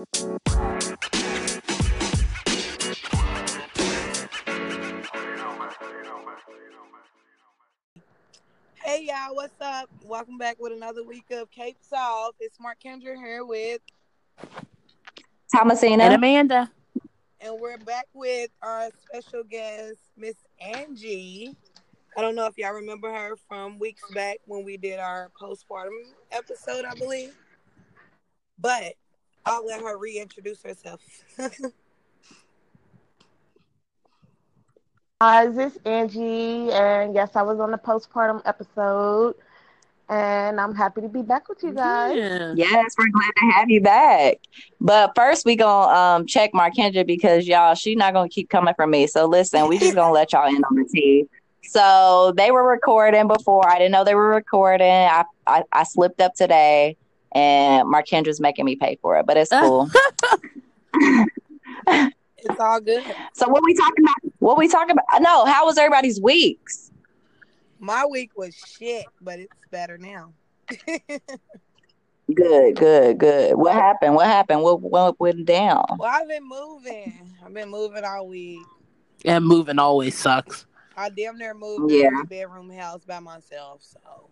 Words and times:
Hey 0.00 0.06
y'all, 9.04 9.34
what's 9.34 9.60
up? 9.60 9.90
Welcome 10.02 10.38
back 10.38 10.56
with 10.58 10.72
another 10.72 11.04
week 11.04 11.26
of 11.32 11.50
Cape 11.50 11.76
Solve. 11.82 12.34
It's 12.40 12.56
Markendra 12.56 13.14
here 13.14 13.44
with, 13.44 13.82
Thomasina. 15.54 16.04
And 16.04 16.14
Amanda. 16.14 16.70
and 17.42 17.60
we're 17.60 17.76
back 17.76 18.06
with 18.14 18.48
our 18.62 18.88
special 19.04 19.44
guest, 19.44 19.98
Miss 20.16 20.36
Angie. 20.62 21.54
I 22.16 22.22
don't 22.22 22.34
know 22.34 22.46
if 22.46 22.56
y'all 22.56 22.72
remember 22.72 23.12
her 23.12 23.36
from 23.50 23.78
weeks 23.78 24.02
back 24.14 24.38
when 24.46 24.64
we 24.64 24.78
did 24.78 24.98
our 24.98 25.30
postpartum 25.38 25.90
episode, 26.32 26.86
I 26.86 26.94
believe. 26.94 27.36
But 28.58 28.94
I'll 29.46 29.66
let 29.66 29.80
her 29.80 29.96
reintroduce 29.96 30.62
herself. 30.62 31.00
guys, 35.20 35.58
it's 35.58 35.76
Angie, 35.84 36.70
and 36.72 37.14
yes, 37.14 37.36
I 37.36 37.42
was 37.42 37.60
on 37.60 37.70
the 37.70 37.76
postpartum 37.76 38.40
episode, 38.46 39.34
and 40.08 40.58
I'm 40.58 40.74
happy 40.74 41.02
to 41.02 41.08
be 41.08 41.20
back 41.20 41.46
with 41.46 41.62
you 41.62 41.74
guys. 41.74 42.16
Yeah. 42.16 42.54
Yes, 42.56 42.94
we're 42.98 43.10
glad 43.10 43.30
to 43.36 43.52
have 43.52 43.68
you 43.68 43.82
back. 43.82 44.38
But 44.80 45.12
first, 45.14 45.44
we 45.44 45.56
gonna 45.56 45.92
um 45.92 46.26
check 46.26 46.52
Markendra 46.52 47.06
because 47.06 47.46
y'all, 47.46 47.74
she 47.74 47.94
not 47.94 48.14
gonna 48.14 48.30
keep 48.30 48.48
coming 48.48 48.72
for 48.74 48.86
me. 48.86 49.06
So 49.06 49.26
listen, 49.26 49.68
we 49.68 49.78
just 49.78 49.94
gonna 49.94 50.12
let 50.12 50.32
y'all 50.32 50.48
in 50.48 50.64
on 50.64 50.74
the 50.74 50.88
tea. 50.90 51.26
So 51.64 52.32
they 52.36 52.50
were 52.50 52.66
recording 52.66 53.28
before. 53.28 53.68
I 53.70 53.76
didn't 53.76 53.92
know 53.92 54.04
they 54.04 54.14
were 54.14 54.30
recording. 54.30 54.86
I 54.86 55.24
I, 55.46 55.64
I 55.70 55.82
slipped 55.84 56.22
up 56.22 56.32
today, 56.34 56.96
and 57.32 57.86
Markendra's 57.92 58.40
making 58.40 58.64
me 58.64 58.76
pay 58.76 58.98
for 59.00 59.16
it, 59.18 59.26
but 59.26 59.36
it's 59.36 59.50
cool. 59.60 59.88
it's 60.94 62.58
all 62.60 62.80
good. 62.80 63.04
so 63.34 63.48
what 63.48 63.62
we 63.64 63.74
talking 63.74 64.04
about? 64.04 64.32
What 64.38 64.58
we 64.58 64.68
talking 64.68 64.92
about? 64.92 65.22
No, 65.22 65.44
how 65.44 65.66
was 65.66 65.78
everybody's 65.78 66.20
weeks? 66.20 66.90
My 67.78 68.04
week 68.06 68.30
was 68.36 68.54
shit, 68.54 69.06
but 69.20 69.38
it's 69.38 69.66
better 69.70 69.96
now. 69.98 70.32
Good, 72.32 72.76
good, 72.76 73.18
good. 73.18 73.56
What 73.56 73.72
happened? 73.74 74.14
What 74.14 74.26
happened? 74.26 74.62
What 74.62 74.80
what 74.80 75.18
went 75.18 75.46
down? 75.46 75.84
well, 75.98 76.08
I've 76.08 76.28
been 76.28 76.48
moving. 76.48 77.34
I've 77.44 77.52
been 77.52 77.68
moving 77.68 78.04
all 78.04 78.28
week. 78.28 78.60
And 79.24 79.44
moving 79.44 79.80
always 79.80 80.16
sucks. 80.16 80.64
I 80.96 81.08
damn 81.08 81.36
near 81.38 81.54
moved 81.54 81.90
Yeah. 81.92 82.20
a 82.22 82.24
bedroom 82.26 82.70
house 82.70 83.04
by 83.04 83.18
myself, 83.18 83.82
so 83.82 84.30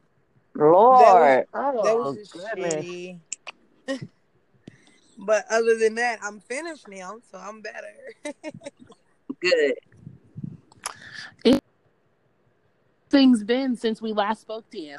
Lord. 0.58 1.46
Oh, 1.54 1.82
that 1.84 1.96
was 1.96 2.16
just 2.16 2.32
goodness. 2.32 2.84
shitty. 2.84 3.18
but 5.18 5.44
other 5.50 5.76
than 5.78 5.94
that, 5.94 6.18
I'm 6.22 6.40
finished 6.40 6.88
now, 6.88 7.18
so 7.30 7.38
I'm 7.38 7.62
better. 7.62 8.34
Good. 9.40 9.74
Things 13.10 13.42
been 13.42 13.74
since 13.76 14.02
we 14.02 14.12
last 14.12 14.42
spoke 14.42 14.68
to 14.70 14.78
you. 14.78 14.98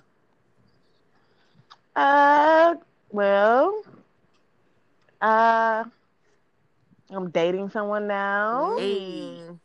Uh, 1.95 2.75
well, 3.11 3.83
uh, 5.21 5.83
I'm 7.11 7.29
dating 7.29 7.69
someone 7.69 8.07
now, 8.07 8.75
Mm. 8.79 9.59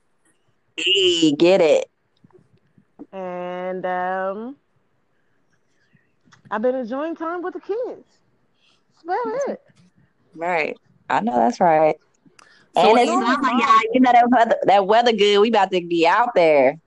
Hey, 0.77 1.33
get 1.33 1.61
it. 1.61 1.89
and 3.12 3.86
um, 3.86 4.56
I've 6.55 6.63
been 6.63 6.77
enjoying 6.77 7.17
time 7.17 7.43
with 7.43 7.55
the 7.55 7.61
kids. 7.61 8.07
That's 8.95 9.03
about 9.03 9.51
it. 9.51 9.61
Right. 10.37 10.77
I 11.11 11.19
know 11.19 11.35
that's 11.35 11.59
right. 11.59 11.97
So 12.77 12.91
and 12.91 12.99
it's 12.99 13.11
you- 13.11 13.19
not 13.19 13.43
like 13.43 13.55
y'all, 13.61 13.81
you 13.93 13.99
know 14.01 14.13
that 14.13 14.31
weather 14.31 14.57
that 14.67 14.87
weather 14.87 15.13
good. 15.13 15.41
We 15.41 15.49
about 15.49 15.73
to 15.73 15.81
be 15.85 16.07
out 16.07 16.29
there. 16.37 16.79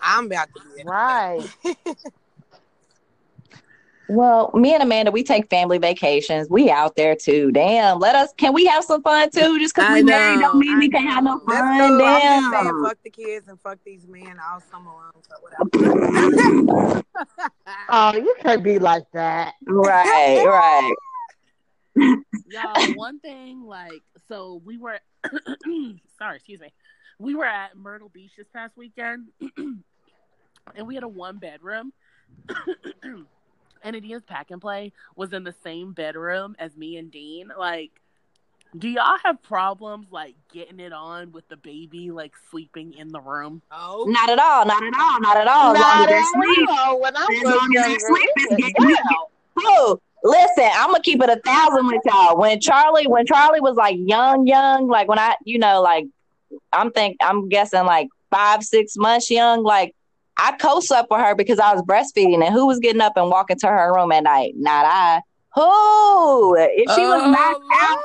I'm 0.00 0.26
about 0.26 0.48
to 0.54 0.60
be 0.76 0.84
Right. 0.84 1.48
Well, 4.08 4.50
me 4.54 4.72
and 4.72 4.82
Amanda, 4.82 5.10
we 5.10 5.24
take 5.24 5.50
family 5.50 5.78
vacations. 5.78 6.48
We 6.48 6.70
out 6.70 6.94
there 6.96 7.16
too. 7.16 7.50
Damn. 7.50 7.98
Let 7.98 8.14
us 8.14 8.32
can 8.36 8.52
we 8.52 8.66
have 8.66 8.84
some 8.84 9.02
fun 9.02 9.30
too? 9.30 9.58
Just 9.58 9.74
because 9.74 9.90
I 9.90 9.94
we 9.94 10.02
married 10.02 10.40
don't 10.40 10.58
mean 10.58 10.76
I 10.76 10.78
we 10.78 10.88
can 10.88 11.02
have 11.02 11.24
no 11.24 11.34
know. 11.34 11.42
Let's 11.46 11.62
fun. 11.62 11.98
go. 11.98 12.04
I'm 12.04 12.20
just 12.20 12.50
saying, 12.52 12.82
fuck 12.84 12.98
the 13.02 13.10
kids 13.10 13.48
and 13.48 13.60
fuck 13.60 13.78
these 13.84 14.06
men 14.06 14.38
all 14.38 14.60
summer 14.60 14.92
long. 14.92 15.12
So. 15.28 15.34
Oh, 17.88 18.14
you 18.14 18.36
can't 18.40 18.62
be 18.62 18.78
like 18.78 19.04
that. 19.12 19.54
right, 19.66 20.44
right. 20.44 20.94
Y'all, 22.48 22.94
one 22.94 23.20
thing, 23.20 23.62
like, 23.62 24.02
so 24.28 24.60
we 24.64 24.76
were, 24.76 24.98
sorry, 26.18 26.36
excuse 26.36 26.60
me. 26.60 26.72
We 27.18 27.34
were 27.34 27.46
at 27.46 27.76
Myrtle 27.76 28.10
Beach 28.10 28.32
this 28.36 28.48
past 28.52 28.76
weekend, 28.76 29.28
and 29.56 30.86
we 30.86 30.94
had 30.94 31.04
a 31.04 31.08
one 31.08 31.38
bedroom. 31.38 31.92
and 33.82 33.96
Adia's 33.96 34.22
pack 34.24 34.50
and 34.50 34.60
play 34.60 34.92
was 35.16 35.32
in 35.32 35.44
the 35.44 35.54
same 35.64 35.92
bedroom 35.92 36.56
as 36.58 36.76
me 36.76 36.96
and 36.96 37.10
Dean. 37.10 37.50
Like, 37.58 37.90
do 38.76 38.88
y'all 38.88 39.16
have 39.24 39.42
problems 39.42 40.08
like 40.10 40.34
getting 40.52 40.80
it 40.80 40.92
on 40.92 41.32
with 41.32 41.48
the 41.48 41.56
baby 41.56 42.10
like 42.10 42.32
sleeping 42.50 42.92
in 42.94 43.08
the 43.08 43.20
room? 43.20 43.62
oh, 43.70 44.04
Not 44.08 44.28
at 44.28 44.38
all, 44.38 44.66
not 44.66 44.82
at 44.82 44.92
all, 44.98 45.20
not 45.20 45.36
at 45.36 45.48
all. 45.48 45.74
As 45.74 45.80
long 45.80 45.92
as 45.92 45.98
Not 46.00 46.08
they're 46.08 46.18
at 46.18 46.24
asleep. 46.24 46.68
all. 46.70 47.00
When 47.00 47.16
I 47.16 47.20
As 47.20 47.28
was 47.28 47.42
long 47.44 47.54
as 47.54 47.82
they're 47.82 47.88
younger, 47.90 47.96
asleep, 47.96 48.30
it 48.36 48.42
it's 48.42 48.50
was 48.64 48.72
getting- 48.74 49.00
wow. 49.06 49.28
Oh, 49.58 50.00
listen, 50.22 50.70
I'm 50.74 50.90
gonna 50.90 51.02
keep 51.02 51.22
it 51.22 51.30
a 51.30 51.40
thousand 51.44 51.86
with 51.86 52.02
y'all. 52.04 52.36
When 52.36 52.60
Charlie, 52.60 53.06
when 53.06 53.24
Charlie 53.24 53.60
was 53.60 53.76
like 53.76 53.96
young, 53.98 54.46
young, 54.46 54.86
like 54.88 55.08
when 55.08 55.18
I, 55.18 55.36
you 55.44 55.58
know, 55.58 55.80
like 55.80 56.06
I'm 56.72 56.90
think 56.90 57.16
I'm 57.22 57.48
guessing 57.48 57.84
like 57.86 58.08
five, 58.30 58.62
six 58.62 58.96
months 58.98 59.30
young, 59.30 59.62
like 59.62 59.94
I 60.38 60.52
co-slept 60.60 61.10
with 61.10 61.20
her 61.20 61.34
because 61.34 61.58
I 61.58 61.72
was 61.72 61.82
breastfeeding, 61.82 62.44
and 62.44 62.52
who 62.54 62.66
was 62.66 62.78
getting 62.78 63.00
up 63.00 63.14
and 63.16 63.30
walking 63.30 63.58
to 63.60 63.66
her 63.68 63.94
room 63.94 64.12
at 64.12 64.22
night? 64.24 64.54
Not 64.56 64.84
I. 64.86 65.20
Who? 65.54 66.54
If 66.58 66.90
she 66.92 67.00
was 67.06 67.22
Oh, 67.24 67.30
knocked 67.30 67.62
out 67.82 67.98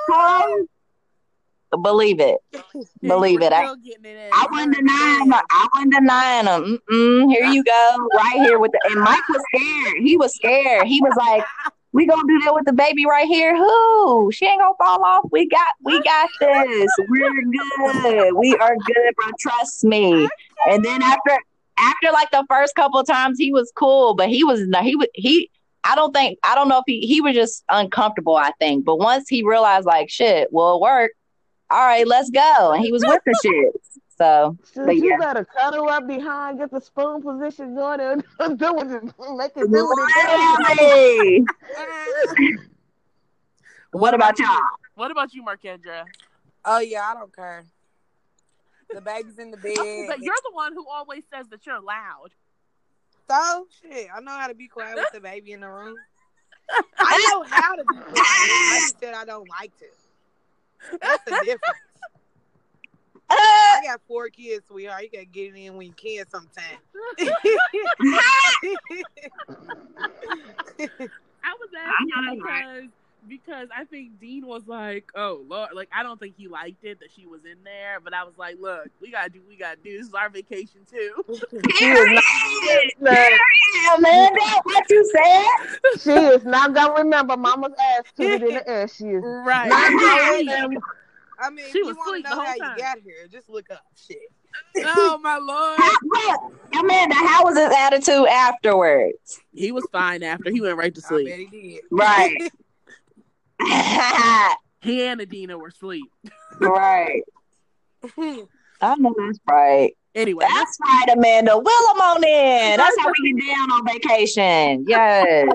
cold, 1.69 1.84
believe 1.84 2.19
it, 2.19 2.38
believe 3.02 3.42
it. 3.42 3.52
I, 3.53 3.64
it 3.74 4.30
I 4.34 4.47
wasn't 4.52 4.75
denying. 4.75 5.31
her. 5.31 5.42
I 5.50 5.68
wasn't 5.74 5.94
denying 5.94 6.46
them. 6.46 6.64
Um, 6.64 6.80
mm-mm, 6.90 7.31
here 7.31 7.46
you 7.46 7.64
go, 7.64 8.09
right 8.16 8.38
here 8.38 8.59
with 8.59 8.72
the. 8.72 8.80
And 8.92 9.02
Mike 9.02 9.28
was 9.28 9.42
scared. 9.53 9.98
He 10.02 10.18
was 10.18 10.34
scared. 10.36 10.88
He 10.88 11.02
was 11.02 11.13
like, 11.18 11.44
"We 11.92 12.06
gonna 12.06 12.24
do 12.28 12.40
that 12.46 12.53
with 12.53 12.66
the 12.66 12.74
baby 12.74 13.06
right 13.06 13.28
here? 13.28 13.56
Who? 13.58 14.31
She 14.31 14.46
ain't 14.46 14.59
gonna 14.62 14.74
fall 14.78 15.03
off. 15.03 15.25
We 15.31 15.48
got, 15.48 15.68
we 15.84 16.02
got 16.03 16.30
this. 16.40 16.90
We're 17.09 17.44
good. 17.44 18.34
We 18.36 18.56
are 18.56 18.75
good, 18.75 19.16
bro. 19.18 19.31
Trust 19.40 19.84
me." 19.84 20.30
And 20.69 20.86
then 20.86 21.02
after, 21.02 21.38
after 21.78 22.12
like 22.12 22.32
the 22.32 22.46
first 22.50 22.76
couple 22.76 23.00
of 23.00 23.08
times, 23.08 23.38
he 23.38 23.52
was 23.52 23.72
cool, 23.76 24.16
but 24.16 24.30
he 24.30 24.44
was 24.44 24.62
he 24.82 24.96
was 24.96 25.08
he. 25.14 25.50
I 25.84 25.96
don't 25.96 26.14
think 26.14 26.38
I 26.44 26.54
don't 26.56 26.70
know 26.70 26.78
if 26.80 26.84
he 26.86 27.06
he 27.08 27.22
was 27.22 27.34
just 27.34 27.64
uncomfortable. 27.70 28.36
I 28.36 28.52
think, 28.59 28.86
but 28.86 28.98
once 28.98 29.28
he 29.28 29.44
realized 29.44 29.86
like 29.86 30.10
shit, 30.10 30.52
will 30.52 30.76
it 30.76 30.81
work? 30.81 31.12
All 31.70 31.86
right, 31.86 32.06
let's 32.06 32.30
go. 32.30 32.74
And 32.74 32.84
he 32.84 32.92
was 32.92 33.04
with 33.06 33.22
the 33.26 33.40
shit. 33.44 33.81
So 34.18 34.58
So 34.74 34.86
But 34.86 34.98
you 34.98 35.10
yeah. 35.10 35.18
better 35.18 35.46
cuddle 35.46 35.90
up 35.90 36.06
behind, 36.06 36.60
get 36.60 36.70
the 36.70 36.80
spoon 36.80 37.22
position 37.22 37.76
going, 37.76 38.00
and 38.02 38.24
do 38.60 38.74
what 38.74 38.88
it, 38.88 39.04
make 39.36 39.52
it 39.56 39.72
do 39.72 39.86
what 39.86 39.98
it 39.98 41.46
does. 41.78 42.28
What 43.92 44.14
about 44.14 44.38
y'all? 44.38 44.60
What 44.96 45.12
about 45.12 45.34
you, 45.34 45.44
Markendra? 45.44 46.06
oh 46.66 46.80
yeah, 46.80 47.10
I 47.10 47.14
don't 47.16 47.36
care. 47.36 47.66
The 48.94 49.02
baby's 49.02 49.38
in 49.40 49.52
the 49.52 49.57
bed. 49.63 49.75
But 50.07 50.19
you're 50.19 50.35
the 50.44 50.53
one 50.53 50.74
who 50.74 50.85
always 50.88 51.24
says 51.34 51.47
that 51.50 51.66
you're 51.66 51.79
loud. 51.81 52.29
so 53.29 53.68
shit. 53.81 54.07
I 54.16 54.19
know 54.22 54.31
how 54.31 54.47
to 54.47 54.56
be 54.56 54.68
quiet 54.68 54.96
with 54.96 55.12
the 55.13 55.22
baby 55.22 55.52
in 55.53 55.62
the 55.62 55.69
room. 55.69 55.96
I 57.00 57.18
know 57.30 57.44
how 57.44 57.75
to 57.75 57.84
be 57.84 57.96
quiet. 57.96 58.13
I 58.18 58.80
just 58.81 59.00
said 59.00 59.13
I 59.13 59.25
don't 59.25 59.48
like 59.50 59.71
to. 59.80 59.86
That's 61.01 61.24
the 61.25 61.42
difference. 61.45 61.77
I 63.30 63.81
got 63.86 64.01
four 64.07 64.30
kids, 64.30 64.66
sweetheart. 64.68 65.04
You 65.04 65.10
gotta 65.12 65.25
get 65.25 65.54
it 65.54 65.57
in 65.57 65.75
when 65.77 65.88
you 65.88 65.94
can 65.94 66.25
sometime. 66.30 66.80
I 71.44 71.56
was 71.60 71.69
asking 71.77 72.36
because 72.39 72.89
because 73.27 73.68
I 73.75 73.85
think 73.85 74.19
Dean 74.19 74.45
was 74.47 74.63
like, 74.68 75.12
"Oh 75.15 75.41
Lord," 75.47 75.69
like 75.73 75.89
I 75.95 76.03
don't 76.03 76.19
think 76.19 76.35
he 76.38 76.47
liked 76.47 76.83
it 76.83 77.00
that 77.00 77.09
she 77.15 77.25
was 77.27 77.41
in 77.45 77.63
there, 77.63 78.00
but 78.03 78.13
I 78.13 78.23
was 78.23 78.33
like, 78.38 78.57
"Look, 78.59 78.89
we 79.01 79.12
gotta 79.12 79.29
do, 79.29 79.41
we 79.47 79.56
gotta 79.57 79.77
do. 79.83 79.97
This 79.97 80.07
is 80.07 80.13
our 80.13 80.29
vacation 80.29 80.81
too." 80.89 81.23
She 81.77 81.85
is 81.85 82.94
not, 83.00 83.12
look, 83.12 83.39
Amanda, 83.97 84.62
what 84.63 84.89
you 84.89 85.12
said? 85.13 86.00
she 86.00 86.12
is 86.12 86.44
not 86.44 86.73
gonna 86.73 86.94
remember 87.03 87.38
Mama's 87.38 87.73
ass 87.97 88.03
tooted 88.18 88.41
in 88.44 88.53
the 88.56 88.68
air. 88.69 88.88
She 88.88 89.06
is 89.06 89.23
right. 89.25 89.68
not 89.69 89.89
gonna 90.00 90.38
remember. 90.38 90.81
I 91.39 91.50
mean, 91.50 91.65
if 91.65 91.71
She 91.71 91.79
you 91.79 91.85
was 91.88 91.95
want 91.97 92.09
asleep 92.09 92.25
to 92.25 92.29
know 92.35 92.41
how 92.44 92.56
time. 92.57 92.75
you 92.77 92.83
got 92.83 92.97
here, 93.00 93.27
just 93.31 93.50
look 93.50 93.69
up 93.71 93.83
shit. 93.95 94.19
oh 94.77 95.18
my 95.23 95.38
lord, 95.41 95.79
Look, 96.03 96.53
Amanda, 96.83 97.15
how 97.15 97.44
was 97.45 97.57
his 97.57 97.71
attitude 97.75 98.27
afterwards? 98.27 99.39
he 99.53 99.71
was 99.71 99.88
fine 99.91 100.23
after 100.23 100.51
he 100.51 100.62
went 100.62 100.77
right 100.77 100.94
to 100.94 101.01
I 101.06 101.07
sleep. 101.07 101.27
bet 101.29 101.39
he 101.39 101.45
did. 101.45 101.81
Right. 101.89 102.51
He 104.84 105.04
and 105.06 105.22
Adina 105.22 105.58
were 105.60 105.68
asleep. 105.68 106.12
right. 106.60 107.22
I 108.18 108.96
know 108.96 109.13
that's 109.16 109.40
right. 109.48 109.96
Anyway, 110.16 110.44
That's 110.50 110.78
right, 110.84 111.06
Amanda. 111.16 111.56
Will 111.56 111.63
them 111.94 112.02
on 112.02 112.24
in. 112.24 112.78
That's 112.78 113.00
how 113.00 113.13
we 113.22 113.34
get 113.34 113.48
down 113.56 113.72
on 113.72 113.86
vacation. 113.86 114.86
Yes. 114.88 115.48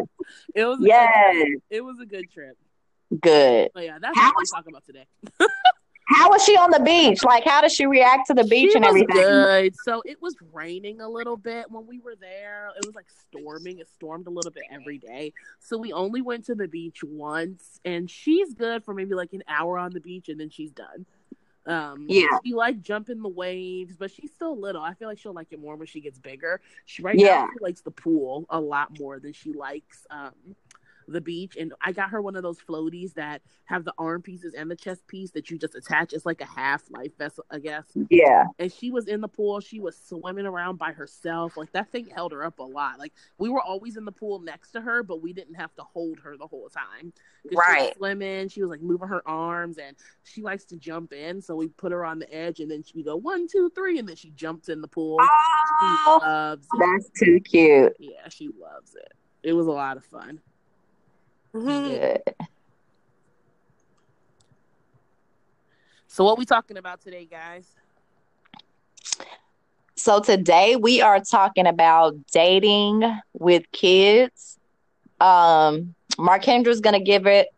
it 0.54 0.64
was 0.64 0.78
a 0.80 0.86
Yes. 0.86 1.34
good, 1.34 1.58
it 1.70 1.80
was 1.84 1.98
a 2.00 2.06
good 2.06 2.30
trip. 2.32 2.56
Good. 3.20 3.70
But 3.74 3.84
yeah, 3.84 3.98
that's 4.00 4.16
How 4.16 4.28
what 4.28 4.36
we're 4.36 4.40
was- 4.42 4.50
talking 4.50 4.72
about 4.72 4.86
today. 4.86 5.06
How 6.08 6.28
was 6.30 6.44
she 6.44 6.56
on 6.56 6.70
the 6.70 6.80
beach? 6.80 7.24
Like, 7.24 7.44
how 7.44 7.60
does 7.60 7.72
she 7.74 7.84
react 7.86 8.28
to 8.28 8.34
the 8.34 8.44
beach 8.44 8.70
She 8.70 8.76
and 8.76 8.84
was 8.84 8.90
everything? 8.90 9.26
good. 9.26 9.76
So 9.76 10.02
it 10.06 10.22
was 10.22 10.36
raining 10.52 11.00
a 11.00 11.08
little 11.08 11.36
bit 11.36 11.68
when 11.70 11.84
we 11.86 11.98
were 11.98 12.14
there. 12.14 12.70
It 12.80 12.86
was 12.86 12.94
like 12.94 13.06
storming. 13.10 13.80
It 13.80 13.88
stormed 13.88 14.28
a 14.28 14.30
little 14.30 14.52
bit 14.52 14.64
every 14.70 14.98
day. 14.98 15.32
So 15.58 15.76
we 15.76 15.92
only 15.92 16.22
went 16.22 16.44
to 16.46 16.54
the 16.54 16.68
beach 16.68 17.02
once, 17.02 17.80
and 17.84 18.08
she's 18.08 18.54
good 18.54 18.84
for 18.84 18.94
maybe 18.94 19.14
like 19.14 19.32
an 19.32 19.42
hour 19.48 19.78
on 19.78 19.90
the 19.90 20.00
beach, 20.00 20.28
and 20.28 20.38
then 20.38 20.48
she's 20.48 20.70
done. 20.70 21.06
Um, 21.66 22.06
Yeah. 22.08 22.38
she 22.44 22.54
like 22.54 22.80
jumping 22.80 23.20
the 23.20 23.28
waves, 23.28 23.96
but 23.96 24.12
she's 24.12 24.30
still 24.30 24.56
little. 24.56 24.82
I 24.82 24.94
feel 24.94 25.08
like 25.08 25.18
she'll 25.18 25.32
like 25.34 25.48
it 25.50 25.58
more 25.60 25.74
when 25.74 25.88
she 25.88 26.00
gets 26.00 26.20
bigger. 26.20 26.60
She 26.84 27.02
right 27.02 27.16
Yeah. 27.18 27.46
now 27.46 27.48
she 27.52 27.58
likes 27.64 27.80
the 27.80 27.90
pool 27.90 28.46
a 28.50 28.60
lot 28.60 28.96
more 29.00 29.18
than 29.18 29.32
she 29.32 29.52
likes 29.52 30.06
um 30.10 30.30
the 31.08 31.20
beach. 31.20 31.56
And 31.56 31.72
I 31.80 31.92
got 31.92 32.10
her 32.10 32.20
one 32.22 32.36
of 32.36 32.42
those 32.42 32.58
floaties 32.58 33.14
that 33.14 33.42
have 33.64 33.84
the 33.84 33.92
arm 33.98 34.22
pieces 34.22 34.54
and 34.54 34.70
the 34.70 34.76
chest 34.76 35.06
piece 35.06 35.30
that 35.32 35.50
you 35.50 35.58
just 35.58 35.74
attach. 35.74 36.12
It's 36.12 36.26
like 36.26 36.40
a 36.40 36.44
half 36.46 36.82
life 36.90 37.16
vessel, 37.18 37.44
I 37.50 37.58
guess 37.58 37.84
Yeah. 38.10 38.44
and 38.58 38.72
she 38.72 38.90
was 38.90 39.06
in 39.08 39.20
the 39.20 39.28
pool. 39.28 39.60
She 39.60 39.80
was 39.80 39.96
swimming 39.96 40.46
around 40.46 40.76
by 40.76 40.92
herself. 40.92 41.56
Like 41.56 41.72
that 41.72 41.90
thing 41.90 42.06
held 42.06 42.32
her 42.32 42.44
up 42.44 42.58
a 42.58 42.62
lot. 42.62 42.98
Like 42.98 43.12
we 43.38 43.48
were 43.48 43.60
always 43.60 43.96
in 43.96 44.04
the 44.04 44.12
pool 44.12 44.38
next 44.40 44.70
to 44.72 44.80
her, 44.80 45.02
but 45.02 45.20
we 45.22 45.32
didn't 45.32 45.54
have 45.54 45.74
to 45.76 45.82
hold 45.82 46.18
her 46.20 46.36
the 46.36 46.46
whole 46.46 46.68
time. 46.68 47.12
'Cause 47.12 47.50
She 47.50 47.56
was 47.56 47.64
Right. 47.68 47.96
swimming. 47.96 48.48
She 48.48 48.60
was 48.62 48.70
like 48.70 48.82
moving 48.82 49.08
her 49.08 49.26
arms, 49.28 49.78
and 49.78 49.96
she 50.24 50.42
likes 50.42 50.64
to 50.66 50.76
jump 50.76 51.12
in. 51.12 51.40
So 51.40 51.56
we 51.56 51.68
put 51.68 51.92
her 51.92 52.04
on 52.04 52.18
the 52.18 52.32
edge, 52.32 52.60
and 52.60 52.70
then 52.70 52.82
she 52.82 53.02
go 53.02 53.16
one, 53.16 53.46
two, 53.48 53.70
three, 53.70 53.98
and 53.98 54.08
then 54.08 54.16
she 54.16 54.30
jumps 54.30 54.68
in 54.68 54.80
the 54.80 54.88
pool. 54.88 55.18
She 55.20 55.26
Oh, 56.06 56.18
loves 56.22 56.66
it. 56.72 56.78
that's 56.78 57.10
too 57.20 57.40
cute. 57.40 57.94
Yeah, 57.98 58.28
she 58.28 58.48
loves 58.48 58.94
it. 58.94 59.12
It 59.42 59.52
was 59.52 59.66
a 59.66 59.72
lot 59.72 59.96
of 59.96 60.04
fun. 60.04 60.40
Good. 61.64 62.22
So 66.06 66.24
what 66.24 66.38
we 66.38 66.44
talking 66.44 66.76
about 66.76 67.00
today, 67.00 67.24
guys? 67.24 67.66
So 69.96 70.20
today 70.20 70.76
we 70.76 71.00
are 71.00 71.20
talking 71.20 71.66
about 71.66 72.14
dating 72.30 73.02
with 73.32 73.64
kids. 73.72 74.58
Um, 75.18 75.94
Markendra's 76.18 76.80
gonna 76.80 77.00
give 77.00 77.26
it 77.26 77.48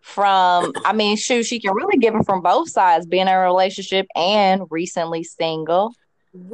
from, 0.00 0.72
I 0.84 0.92
mean, 0.92 1.16
shoot, 1.16 1.44
she 1.44 1.58
can 1.58 1.74
really 1.74 1.98
give 1.98 2.14
it 2.14 2.24
from 2.24 2.42
both 2.42 2.70
sides, 2.70 3.06
being 3.06 3.22
in 3.22 3.28
a 3.28 3.40
relationship 3.40 4.06
and 4.14 4.62
recently 4.70 5.24
single. 5.24 5.94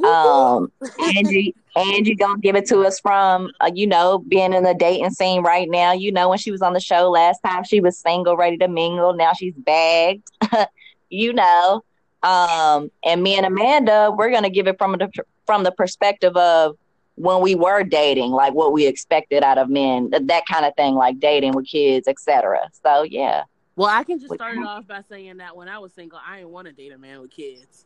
Um, 0.05 0.71
Angie, 1.17 1.55
Angie 1.77 2.15
gonna 2.15 2.39
give 2.39 2.57
it 2.57 2.67
to 2.67 2.81
us 2.81 3.01
from, 3.01 3.51
uh, 3.61 3.71
you 3.75 3.87
know, 3.87 4.19
being 4.19 4.53
in 4.53 4.63
the 4.65 4.75
dating 4.75 5.11
scene 5.11 5.43
right 5.43 5.69
now. 5.69 5.93
You 5.93 6.13
know, 6.13 6.29
when 6.29 6.39
she 6.39 6.51
was 6.51 6.63
on 6.63 6.73
the 6.73 6.81
show 6.81 7.11
last 7.11 7.41
time, 7.41 7.65
she 7.65 7.81
was 7.81 7.99
single, 7.99 8.37
ready 8.37 8.57
to 8.59 8.69
mingle. 8.69 9.15
Now 9.15 9.33
she's 9.33 9.55
bagged. 9.55 10.29
you 11.11 11.33
know, 11.33 11.83
um, 12.23 12.91
and 13.05 13.23
me 13.23 13.37
and 13.37 13.47
Amanda, 13.47 14.13
we're 14.17 14.31
gonna 14.31 14.51
give 14.51 14.67
it 14.67 14.79
from 14.79 14.93
the 14.93 15.11
from 15.47 15.63
the 15.63 15.73
perspective 15.73 16.37
of 16.37 16.77
when 17.17 17.41
we 17.41 17.55
were 17.55 17.85
dating, 17.85 18.33
like 18.33 18.55
what 18.55 18.73
we 18.73 18.87
expected 18.87 19.45
out 19.45 19.59
of 19.59 19.69
men, 19.69 20.11
th- 20.11 20.25
that 20.27 20.47
kind 20.47 20.65
of 20.65 20.75
thing, 20.75 20.95
like 20.95 21.21
dating 21.21 21.53
with 21.53 21.67
kids, 21.67 22.09
etc. 22.09 22.69
So 22.83 23.03
yeah, 23.03 23.45
well, 23.77 23.89
I 23.89 24.05
can 24.05 24.19
just 24.21 24.33
start 24.35 24.57
it 24.57 24.65
off 24.65 24.87
by 24.87 25.03
saying 25.09 25.39
that 25.39 25.57
when 25.57 25.69
I 25.69 25.79
was 25.79 25.93
single, 25.93 26.21
I 26.25 26.39
didn't 26.39 26.51
want 26.51 26.67
to 26.69 26.73
date 26.73 26.93
a 26.93 26.99
man 26.99 27.21
with 27.21 27.31
kids. 27.31 27.85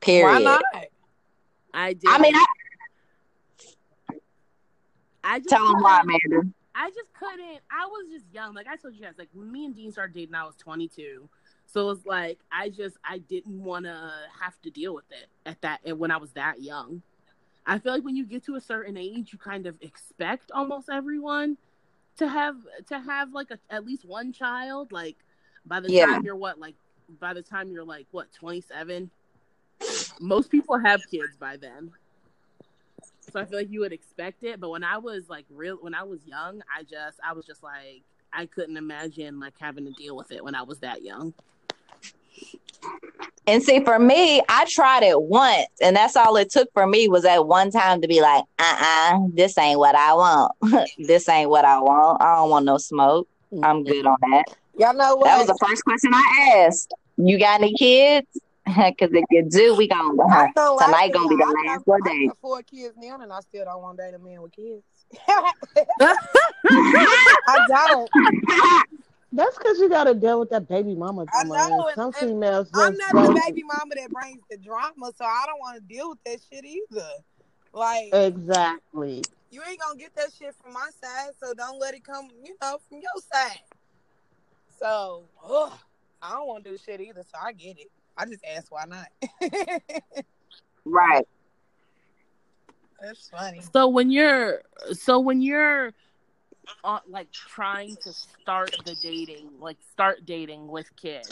Period. 0.00 0.24
Why 0.24 0.38
not? 0.42 0.62
I 1.74 1.92
did. 1.94 2.08
I 2.08 2.18
mean, 2.18 2.34
I 2.34 2.44
I 5.22 5.38
just 5.38 5.48
tell 5.50 5.66
them 5.66 5.80
why, 5.82 6.00
couldn't- 6.02 6.32
Amanda. 6.32 6.52
I 6.74 6.88
just 6.90 7.12
couldn't. 7.12 7.60
I 7.70 7.86
was 7.86 8.06
just 8.10 8.24
young. 8.32 8.54
Like 8.54 8.66
I 8.66 8.76
told 8.76 8.94
you 8.94 9.02
guys, 9.02 9.14
like 9.18 9.28
when 9.34 9.50
me 9.52 9.66
and 9.66 9.74
Dean 9.74 9.92
started 9.92 10.14
dating, 10.14 10.34
I 10.34 10.44
was 10.44 10.54
22. 10.56 11.28
So 11.66 11.90
it's 11.90 12.06
like 12.06 12.38
I 12.50 12.68
just 12.70 12.96
I 13.04 13.18
didn't 13.18 13.62
want 13.62 13.84
to 13.84 14.12
have 14.40 14.60
to 14.62 14.70
deal 14.70 14.94
with 14.94 15.04
it 15.10 15.26
at 15.46 15.60
that 15.60 15.80
and 15.84 15.98
when 15.98 16.10
I 16.10 16.16
was 16.16 16.32
that 16.32 16.62
young. 16.62 17.02
I 17.66 17.78
feel 17.78 17.92
like 17.92 18.02
when 18.04 18.16
you 18.16 18.24
get 18.24 18.44
to 18.46 18.54
a 18.56 18.60
certain 18.60 18.96
age, 18.96 19.32
you 19.32 19.38
kind 19.38 19.66
of 19.66 19.76
expect 19.82 20.50
almost 20.52 20.88
everyone 20.90 21.58
to 22.16 22.26
have 22.26 22.56
to 22.88 22.98
have 22.98 23.32
like 23.34 23.50
a, 23.50 23.58
at 23.68 23.84
least 23.84 24.04
one 24.04 24.32
child. 24.32 24.90
Like 24.90 25.16
by 25.66 25.80
the 25.80 25.90
Yeah. 25.92 26.06
time 26.06 26.24
you're 26.24 26.34
what, 26.36 26.58
like 26.58 26.74
by 27.20 27.34
the 27.34 27.42
time 27.42 27.70
you're 27.70 27.84
like 27.84 28.06
what 28.10 28.32
27, 28.32 29.10
most 30.20 30.50
people 30.50 30.78
have 30.78 31.00
kids 31.10 31.36
by 31.38 31.56
then. 31.56 31.90
So 33.32 33.40
I 33.40 33.44
feel 33.44 33.58
like 33.58 33.70
you 33.70 33.80
would 33.80 33.92
expect 33.92 34.42
it, 34.42 34.60
but 34.60 34.70
when 34.70 34.82
I 34.82 34.98
was 34.98 35.28
like 35.28 35.46
real, 35.50 35.76
when 35.76 35.94
I 35.94 36.02
was 36.02 36.26
young, 36.26 36.62
I 36.76 36.82
just, 36.82 37.18
I 37.24 37.32
was 37.32 37.46
just 37.46 37.62
like, 37.62 38.02
I 38.32 38.46
couldn't 38.46 38.76
imagine 38.76 39.40
like 39.40 39.54
having 39.58 39.84
to 39.86 39.92
deal 39.92 40.16
with 40.16 40.32
it 40.32 40.42
when 40.44 40.54
I 40.54 40.62
was 40.62 40.78
that 40.80 41.02
young. 41.02 41.34
And 43.46 43.62
see, 43.62 43.84
for 43.84 43.98
me, 43.98 44.42
I 44.48 44.64
tried 44.68 45.02
it 45.02 45.20
once, 45.20 45.66
and 45.80 45.96
that's 45.96 46.14
all 46.14 46.36
it 46.36 46.50
took 46.50 46.72
for 46.72 46.86
me 46.86 47.08
was 47.08 47.24
at 47.24 47.46
one 47.46 47.70
time 47.70 48.00
to 48.00 48.08
be 48.08 48.20
like, 48.20 48.44
uh 48.58 48.76
uh 48.80 49.18
this 49.32 49.58
ain't 49.58 49.78
what 49.78 49.94
I 49.94 50.14
want. 50.14 50.52
this 50.98 51.28
ain't 51.28 51.50
what 51.50 51.64
I 51.64 51.80
want. 51.80 52.22
I 52.22 52.36
don't 52.36 52.50
want 52.50 52.64
no 52.64 52.78
smoke. 52.78 53.28
I'm 53.62 53.82
good 53.82 54.06
on 54.06 54.16
that. 54.20 54.44
Y'all 54.78 54.94
know 54.94 55.16
what? 55.16 55.24
That 55.24 55.38
was 55.38 55.46
the 55.48 55.58
first 55.60 55.84
question 55.84 56.12
I 56.14 56.64
asked. 56.66 56.94
You 57.16 57.38
got 57.38 57.60
any 57.60 57.74
kids? 57.74 58.26
Because 58.66 59.10
if 59.12 59.24
you 59.30 59.42
do, 59.48 59.74
we 59.76 59.88
gonna 59.88 60.22
I 60.30 60.48
know, 60.56 60.78
tonight 60.78 61.12
gonna 61.12 61.28
be 61.28 61.36
the 61.36 61.44
I 61.44 61.72
last 61.72 61.78
got- 61.78 61.88
one 61.88 62.00
I 62.04 62.08
day. 62.10 62.26
got 62.28 62.38
four 62.40 62.62
kids 62.62 62.94
now, 62.98 63.18
and 63.20 63.32
I 63.32 63.40
still 63.40 63.64
don't 63.64 63.82
want 63.82 63.98
to 63.98 64.04
date 64.04 64.14
a 64.14 64.18
man 64.18 64.42
with 64.42 64.52
kids. 64.52 64.82
I 66.68 67.66
don't. 67.68 68.10
That's 69.32 69.56
because 69.56 69.78
you 69.78 69.88
got 69.88 70.04
to 70.04 70.14
deal 70.14 70.40
with 70.40 70.50
that 70.50 70.66
baby 70.68 70.94
mama 70.96 71.24
I 71.32 71.44
drama. 71.44 71.68
know, 71.68 71.86
and 71.86 71.94
Some 71.94 72.06
and- 72.06 72.14
and 72.16 72.30
females 72.30 72.68
I'm 72.74 72.94
just 72.96 73.12
not 73.14 73.26
the 73.34 73.40
baby 73.46 73.62
mama 73.62 73.94
that 73.96 74.10
brings 74.10 74.40
the 74.50 74.56
drama, 74.56 75.12
so 75.16 75.24
I 75.24 75.44
don't 75.46 75.60
want 75.60 75.76
to 75.76 75.82
deal 75.82 76.10
with 76.10 76.18
that 76.26 76.38
shit 76.50 76.64
either. 76.64 77.08
Like, 77.72 78.08
Exactly. 78.12 79.22
you 79.52 79.62
ain't 79.68 79.80
gonna 79.80 79.96
get 79.98 80.14
that 80.16 80.30
shit 80.36 80.52
from 80.62 80.72
my 80.72 80.88
side, 81.00 81.30
so 81.42 81.54
don't 81.54 81.78
let 81.78 81.94
it 81.94 82.02
come, 82.04 82.28
you 82.44 82.56
know, 82.60 82.78
from 82.88 82.98
your 82.98 83.22
side. 83.32 83.60
So, 84.80 85.24
ugh, 85.48 85.72
I 86.20 86.32
don't 86.32 86.48
want 86.48 86.64
to 86.64 86.70
do 86.70 86.76
shit 86.76 87.00
either, 87.00 87.22
so 87.22 87.38
I 87.40 87.52
get 87.52 87.78
it. 87.78 87.90
I 88.20 88.26
just 88.26 88.44
ask 88.44 88.70
why 88.70 88.84
not. 88.84 89.08
right. 90.84 91.26
That's 93.00 93.28
funny. 93.30 93.62
So 93.72 93.88
when 93.88 94.10
you're, 94.10 94.60
so 94.92 95.18
when 95.20 95.40
you're, 95.40 95.92
uh, 96.84 96.98
like 97.08 97.30
trying 97.32 97.96
to 97.96 98.12
start 98.12 98.76
the 98.84 98.94
dating, 98.96 99.48
like 99.58 99.78
start 99.90 100.26
dating 100.26 100.68
with 100.68 100.94
kids, 100.96 101.28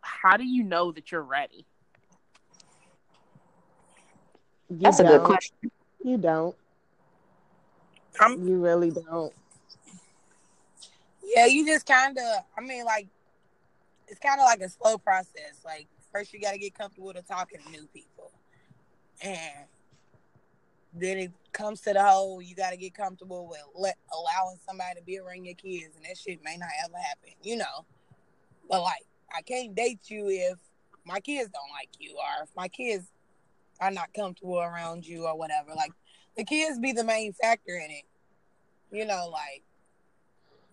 how 0.00 0.36
do 0.36 0.44
you 0.44 0.62
know 0.62 0.92
that 0.92 1.10
you're 1.10 1.22
ready? 1.22 1.66
You 4.70 4.76
That's 4.78 5.00
a 5.00 5.02
don't. 5.02 5.18
good 5.18 5.26
question. 5.26 5.70
You 6.04 6.18
don't. 6.18 6.54
I'm- 8.20 8.46
You 8.46 8.60
really 8.60 8.90
don't. 8.92 9.32
Yeah, 11.24 11.46
you 11.46 11.66
just 11.66 11.84
kind 11.84 12.16
of, 12.16 12.44
I 12.56 12.60
mean, 12.60 12.84
like, 12.84 13.08
it's 14.06 14.18
kind 14.20 14.40
of 14.40 14.44
like 14.44 14.60
a 14.60 14.68
slow 14.68 14.96
process. 14.98 15.60
Like, 15.64 15.86
first 16.12 16.32
you 16.32 16.40
got 16.40 16.52
to 16.52 16.58
get 16.58 16.74
comfortable 16.74 17.12
to 17.12 17.22
talking 17.22 17.60
to 17.64 17.70
new 17.70 17.86
people. 17.92 18.30
And 19.22 19.66
then 20.94 21.18
it 21.18 21.32
comes 21.52 21.80
to 21.82 21.92
the 21.92 22.02
whole, 22.02 22.40
you 22.40 22.54
got 22.54 22.70
to 22.70 22.76
get 22.76 22.94
comfortable 22.94 23.48
with 23.48 23.62
let, 23.74 23.96
allowing 24.12 24.58
somebody 24.66 24.98
to 24.98 25.04
be 25.04 25.18
around 25.18 25.44
your 25.44 25.54
kids. 25.54 25.96
And 25.96 26.04
that 26.04 26.16
shit 26.16 26.42
may 26.42 26.56
not 26.56 26.70
ever 26.84 26.96
happen, 26.96 27.30
you 27.42 27.56
know. 27.56 27.84
But, 28.68 28.82
like, 28.82 29.04
I 29.34 29.42
can't 29.42 29.74
date 29.74 30.00
you 30.08 30.28
if 30.28 30.58
my 31.04 31.20
kids 31.20 31.50
don't 31.50 31.70
like 31.72 31.90
you 31.98 32.14
or 32.16 32.44
if 32.44 32.50
my 32.56 32.68
kids 32.68 33.06
are 33.80 33.90
not 33.90 34.12
comfortable 34.14 34.58
around 34.58 35.06
you 35.06 35.26
or 35.26 35.36
whatever. 35.36 35.70
Like, 35.74 35.92
the 36.36 36.44
kids 36.44 36.78
be 36.78 36.92
the 36.92 37.04
main 37.04 37.32
factor 37.32 37.74
in 37.74 37.90
it. 37.90 38.04
You 38.90 39.04
know, 39.04 39.28
like, 39.30 39.62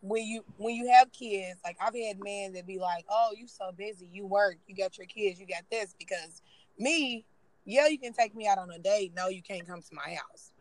when 0.08 0.24
you 0.24 0.44
when 0.58 0.76
you 0.76 0.92
have 0.92 1.12
kids, 1.12 1.60
like 1.64 1.78
I've 1.82 1.96
had 1.96 2.20
men 2.24 2.54
that 2.54 2.68
be 2.68 2.78
like, 2.80 3.06
"Oh, 3.10 3.32
you 3.36 3.48
so 3.48 3.72
busy, 3.72 4.08
you 4.12 4.26
work, 4.28 4.58
you 4.68 4.76
got 4.76 4.98
your 4.98 5.08
kids, 5.08 5.40
you 5.40 5.48
got 5.48 5.64
this." 5.72 5.96
Because 5.98 6.42
me, 6.78 7.26
yeah, 7.66 7.88
you 7.88 7.98
can 7.98 8.14
take 8.14 8.36
me 8.36 8.48
out 8.48 8.58
on 8.58 8.70
a 8.70 8.78
date. 8.80 9.14
No, 9.16 9.30
you 9.30 9.42
can't 9.42 9.68
come 9.68 9.82
to 9.82 9.96
my 9.96 10.16
house. 10.16 10.52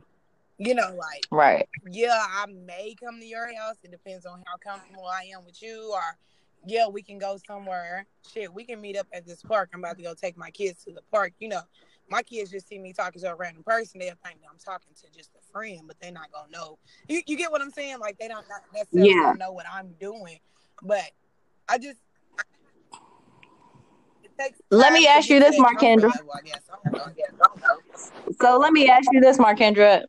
You 0.56 0.74
know, 0.74 0.94
like 0.96 1.26
Right. 1.30 1.68
yeah, 1.90 2.24
I 2.26 2.46
may 2.46 2.94
come 3.02 3.20
to 3.20 3.26
your 3.26 3.54
house. 3.54 3.76
It 3.82 3.90
depends 3.90 4.24
on 4.24 4.42
how 4.46 4.56
comfortable 4.56 5.06
I 5.06 5.30
am 5.36 5.44
with 5.44 5.60
you. 5.60 5.90
Or 5.92 6.16
yeah, 6.64 6.88
we 6.88 7.02
can 7.02 7.18
go 7.18 7.38
somewhere. 7.46 8.06
Shit, 8.32 8.52
we 8.52 8.64
can 8.64 8.80
meet 8.80 8.96
up 8.96 9.08
at 9.12 9.26
this 9.26 9.42
park. 9.42 9.70
I'm 9.74 9.80
about 9.80 9.98
to 9.98 10.02
go 10.02 10.14
take 10.14 10.38
my 10.38 10.50
kids 10.50 10.84
to 10.84 10.92
the 10.92 11.02
park. 11.12 11.32
You 11.38 11.48
know, 11.48 11.62
my 12.08 12.22
kids 12.22 12.50
just 12.50 12.68
see 12.68 12.78
me 12.78 12.92
talking 12.92 13.20
to 13.22 13.32
a 13.32 13.34
random 13.34 13.62
person, 13.64 14.00
they'll 14.00 14.14
think 14.24 14.40
that 14.40 14.48
I'm 14.50 14.58
talking 14.58 14.92
to 15.02 15.10
just 15.16 15.30
a 15.34 15.52
friend, 15.52 15.80
but 15.86 15.96
they're 16.00 16.12
not 16.12 16.30
gonna 16.32 16.50
know. 16.50 16.78
You, 17.08 17.22
you 17.26 17.36
get 17.36 17.50
what 17.50 17.62
I'm 17.62 17.70
saying? 17.70 17.98
Like 17.98 18.18
they 18.18 18.28
don't 18.28 18.46
not 18.48 18.60
necessarily 18.72 19.10
Yeah. 19.10 19.32
know 19.38 19.52
what 19.52 19.66
I'm 19.72 19.94
doing, 20.00 20.38
but 20.82 21.02
I 21.68 21.78
just. 21.78 21.98
it 24.22 24.30
takes 24.38 24.60
Let 24.70 24.92
me 24.92 25.06
ask 25.06 25.28
you 25.28 25.40
this, 25.40 25.56
Markendra. 25.58 26.10
level, 26.10 26.32
I 26.36 26.42
guess. 26.42 26.62
I 26.70 26.76
don't 26.84 26.96
know. 26.98 27.04
I 27.04 27.12
guess. 27.12 27.30
I 27.34 27.46
don't 27.48 27.60
know. 27.62 28.32
So 28.40 28.58
let 28.58 28.72
me 28.72 28.88
ask 28.88 29.08
you 29.12 29.20
this, 29.20 29.38
Markendra. 29.38 30.04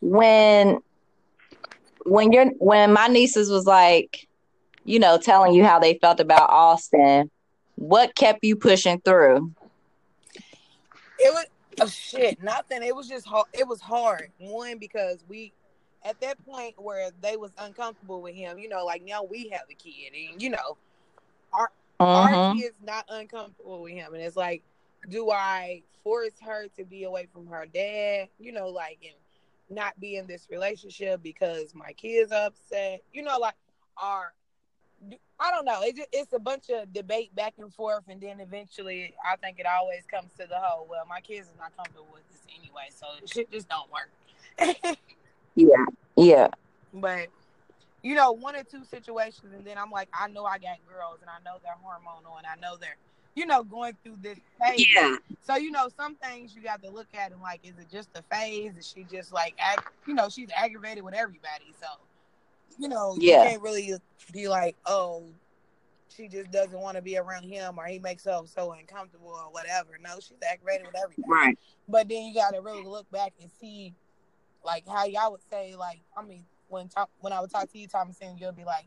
When 0.00 0.78
when 2.04 2.32
you're 2.32 2.46
when 2.58 2.92
my 2.92 3.08
nieces 3.08 3.50
was 3.50 3.66
like, 3.66 4.26
you 4.84 4.98
know, 4.98 5.18
telling 5.18 5.54
you 5.54 5.64
how 5.64 5.78
they 5.78 5.98
felt 5.98 6.20
about 6.20 6.48
Austin, 6.50 7.30
what 7.74 8.14
kept 8.14 8.40
you 8.44 8.56
pushing 8.56 9.00
through? 9.00 9.52
It 11.26 11.32
was 11.32 11.46
oh 11.80 11.86
shit, 11.88 12.42
nothing. 12.42 12.82
It 12.82 12.94
was 12.94 13.08
just 13.08 13.26
hard. 13.26 13.46
It 13.52 13.66
was 13.66 13.80
hard. 13.80 14.30
One 14.38 14.78
because 14.78 15.24
we 15.28 15.52
at 16.04 16.20
that 16.20 16.44
point 16.46 16.74
where 16.78 17.10
they 17.20 17.36
was 17.36 17.52
uncomfortable 17.58 18.22
with 18.22 18.34
him. 18.34 18.58
You 18.58 18.68
know, 18.68 18.84
like 18.84 19.02
now 19.04 19.24
we 19.24 19.48
have 19.48 19.62
a 19.70 19.74
kid, 19.74 20.12
and 20.14 20.40
you 20.40 20.50
know, 20.50 20.78
our 22.14 22.36
Mm-hmm. 22.36 22.52
kid's 22.52 22.76
not 22.82 23.04
uncomfortable 23.08 23.82
with 23.82 23.92
him, 23.92 24.14
and 24.14 24.22
it's 24.22 24.36
like, 24.36 24.62
do 25.08 25.30
I 25.30 25.82
force 26.04 26.38
her 26.42 26.68
to 26.76 26.84
be 26.84 27.04
away 27.04 27.26
from 27.32 27.46
her 27.48 27.66
dad? 27.66 28.28
You 28.38 28.52
know, 28.52 28.68
like 28.68 28.98
and 29.02 29.16
not 29.76 29.98
be 29.98 30.16
in 30.16 30.26
this 30.26 30.48
relationship 30.50 31.22
because 31.22 31.74
my 31.74 31.92
kids 31.92 32.32
are 32.32 32.46
upset. 32.46 33.02
You 33.12 33.22
know, 33.22 33.38
like 33.38 33.54
are 34.00 34.32
I 35.38 35.50
don't 35.50 35.64
know. 35.66 35.82
It 35.82 35.96
just, 35.96 36.08
it's 36.12 36.32
a 36.32 36.38
bunch 36.38 36.70
of 36.70 36.92
debate 36.92 37.34
back 37.34 37.54
and 37.58 37.72
forth, 37.72 38.04
and 38.08 38.20
then 38.20 38.40
eventually, 38.40 39.14
I 39.24 39.36
think 39.36 39.58
it 39.60 39.66
always 39.66 40.04
comes 40.10 40.30
to 40.40 40.46
the 40.46 40.56
whole. 40.58 40.86
Well, 40.88 41.04
my 41.08 41.20
kids 41.20 41.48
are 41.48 41.58
not 41.64 41.76
comfortable 41.76 42.08
with 42.12 42.22
this 42.30 42.40
anyway, 42.58 42.88
so 42.90 43.06
shit 43.26 43.50
just 43.50 43.68
don't 43.68 43.90
work. 43.92 44.10
Yeah. 45.58 45.84
Yeah. 46.16 46.48
but 46.92 47.28
you 48.02 48.14
know, 48.14 48.30
one 48.32 48.54
or 48.54 48.62
two 48.62 48.84
situations, 48.84 49.52
and 49.56 49.64
then 49.66 49.78
I'm 49.78 49.90
like, 49.90 50.08
I 50.12 50.28
know 50.28 50.44
I 50.44 50.58
got 50.58 50.76
girls, 50.86 51.18
and 51.22 51.30
I 51.30 51.38
know 51.44 51.58
they're 51.62 51.74
hormonal, 51.84 52.36
and 52.38 52.46
I 52.46 52.54
know 52.60 52.76
they're, 52.76 52.96
you 53.34 53.46
know, 53.46 53.64
going 53.64 53.96
through 54.04 54.18
this 54.22 54.38
phase. 54.62 54.86
Yeah. 54.94 55.16
So 55.42 55.56
you 55.56 55.70
know, 55.70 55.88
some 55.96 56.14
things 56.16 56.54
you 56.54 56.62
got 56.62 56.82
to 56.82 56.90
look 56.90 57.08
at 57.18 57.32
and 57.32 57.40
like, 57.40 57.60
is 57.64 57.72
it 57.78 57.90
just 57.90 58.10
a 58.14 58.22
phase? 58.34 58.76
Is 58.78 58.86
she 58.94 59.04
just 59.10 59.32
like, 59.32 59.54
ag- 59.58 59.82
you 60.06 60.14
know, 60.14 60.28
she's 60.28 60.48
aggravated 60.54 61.02
with 61.04 61.14
everybody, 61.14 61.72
so 61.80 61.86
you 62.78 62.88
know, 62.88 63.16
Yeah. 63.18 63.42
you 63.42 63.50
can't 63.50 63.62
really 63.62 63.94
be 64.32 64.48
like, 64.48 64.76
oh, 64.86 65.24
she 66.08 66.28
just 66.28 66.50
doesn't 66.50 66.78
want 66.78 66.96
to 66.96 67.02
be 67.02 67.18
around 67.18 67.44
him, 67.44 67.78
or 67.78 67.84
he 67.86 67.98
makes 67.98 68.24
her 68.24 68.40
so 68.46 68.72
uncomfortable, 68.72 69.28
or 69.28 69.52
whatever. 69.52 69.98
No, 70.02 70.14
she's 70.16 70.38
aggravated 70.48 70.86
with 70.86 70.96
everybody. 70.96 71.24
Right. 71.28 71.58
But 71.88 72.08
then 72.08 72.24
you 72.24 72.34
got 72.34 72.54
to 72.54 72.60
really 72.60 72.84
look 72.84 73.10
back 73.10 73.34
and 73.40 73.50
see, 73.60 73.94
like 74.64 74.88
how 74.88 75.04
y'all 75.04 75.30
would 75.32 75.42
say, 75.50 75.76
like 75.76 76.00
I 76.16 76.22
mean, 76.22 76.44
when 76.68 76.88
talk, 76.88 77.10
when 77.20 77.32
I 77.32 77.40
would 77.40 77.50
talk 77.50 77.70
to 77.70 77.78
you, 77.78 77.86
Thomason, 77.86 78.36
you'll 78.38 78.52
be 78.52 78.64
like, 78.64 78.86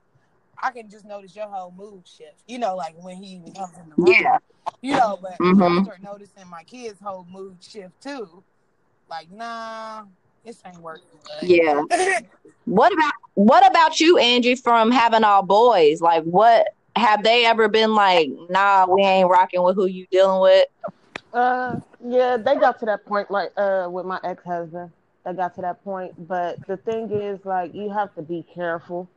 I 0.62 0.72
can 0.72 0.90
just 0.90 1.06
notice 1.06 1.36
your 1.36 1.48
whole 1.48 1.72
mood 1.72 2.08
shift. 2.08 2.44
You 2.48 2.60
know, 2.60 2.76
like 2.76 2.96
when 3.02 3.18
he 3.18 3.36
even 3.36 3.54
comes 3.54 3.78
in 3.78 3.90
the 3.90 3.96
room. 3.96 4.08
Yeah. 4.08 4.38
You 4.82 4.96
know, 4.96 5.18
but 5.22 5.38
mm-hmm. 5.40 5.80
I 5.80 5.84
start 5.84 6.04
noticing 6.04 6.48
my 6.48 6.64
kids' 6.64 7.00
whole 7.02 7.26
mood 7.30 7.58
shift 7.62 8.02
too. 8.02 8.44
Like, 9.10 9.32
nah, 9.32 10.04
this 10.46 10.62
ain't 10.66 10.80
working. 10.80 11.04
Yeah. 11.42 11.82
What 12.66 12.94
about 12.94 13.14
what 13.34 13.70
about 13.70 14.00
you, 14.00 14.18
Angie, 14.18 14.56
from 14.56 14.92
having 14.92 15.24
all 15.24 15.44
boys? 15.44 16.02
Like 16.02 16.24
what 16.24 16.68
have 16.96 17.24
they 17.24 17.46
ever 17.46 17.68
been 17.68 17.96
like, 17.96 18.30
nah, 18.50 18.86
we 18.88 19.02
ain't 19.02 19.30
rocking 19.30 19.64
with 19.64 19.76
who 19.76 19.88
you 19.88 20.06
dealing 20.12 20.42
with? 20.42 20.66
Uh, 21.34 21.80
yeah, 22.06 22.38
they 22.38 22.56
got 22.56 22.80
to 22.80 22.86
that 22.86 23.06
point, 23.06 23.30
like, 23.30 23.52
uh, 23.58 23.88
with 23.90 24.06
my 24.06 24.20
ex 24.24 24.44
husband. 24.44 24.92
They 25.26 25.34
got 25.34 25.56
to 25.56 25.62
that 25.62 25.84
point, 25.84 26.28
but 26.28 26.66
the 26.68 26.78
thing 26.78 27.12
is, 27.12 27.46
like, 27.46 27.74
you 27.74 27.90
have 27.90 28.14
to 28.16 28.22
be 28.22 28.44
careful 28.54 29.08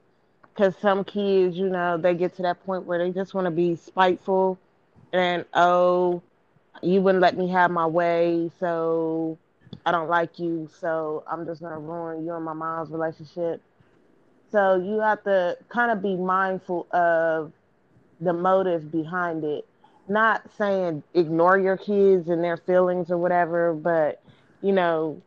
because 0.52 0.76
some 0.76 1.04
kids, 1.04 1.56
you 1.56 1.68
know, 1.68 1.96
they 1.96 2.14
get 2.14 2.36
to 2.36 2.42
that 2.42 2.64
point 2.66 2.84
where 2.84 2.98
they 2.98 3.10
just 3.10 3.34
want 3.34 3.46
to 3.46 3.50
be 3.50 3.76
spiteful 3.76 4.58
and 5.12 5.44
oh, 5.54 6.22
you 6.82 7.00
wouldn't 7.00 7.22
let 7.22 7.36
me 7.36 7.48
have 7.48 7.70
my 7.70 7.86
way, 7.86 8.50
so 8.58 9.38
I 9.84 9.90
don't 9.90 10.08
like 10.08 10.38
you, 10.38 10.68
so 10.80 11.22
I'm 11.26 11.46
just 11.46 11.60
gonna 11.60 11.78
ruin 11.78 12.24
you 12.24 12.34
and 12.34 12.44
my 12.44 12.52
mom's 12.52 12.90
relationship. 12.90 13.60
So 14.50 14.76
you 14.76 15.00
have 15.00 15.22
to 15.24 15.56
kind 15.68 15.90
of 15.90 16.02
be 16.02 16.16
mindful 16.16 16.86
of 16.92 17.52
the 18.20 18.32
motive 18.32 18.90
behind 18.90 19.44
it. 19.44 19.66
Not 20.08 20.50
saying 20.56 21.02
ignore 21.14 21.58
your 21.58 21.76
kids 21.76 22.28
and 22.28 22.42
their 22.42 22.56
feelings 22.56 23.10
or 23.10 23.18
whatever, 23.18 23.72
but 23.74 24.20
you 24.60 24.72
know, 24.72 25.20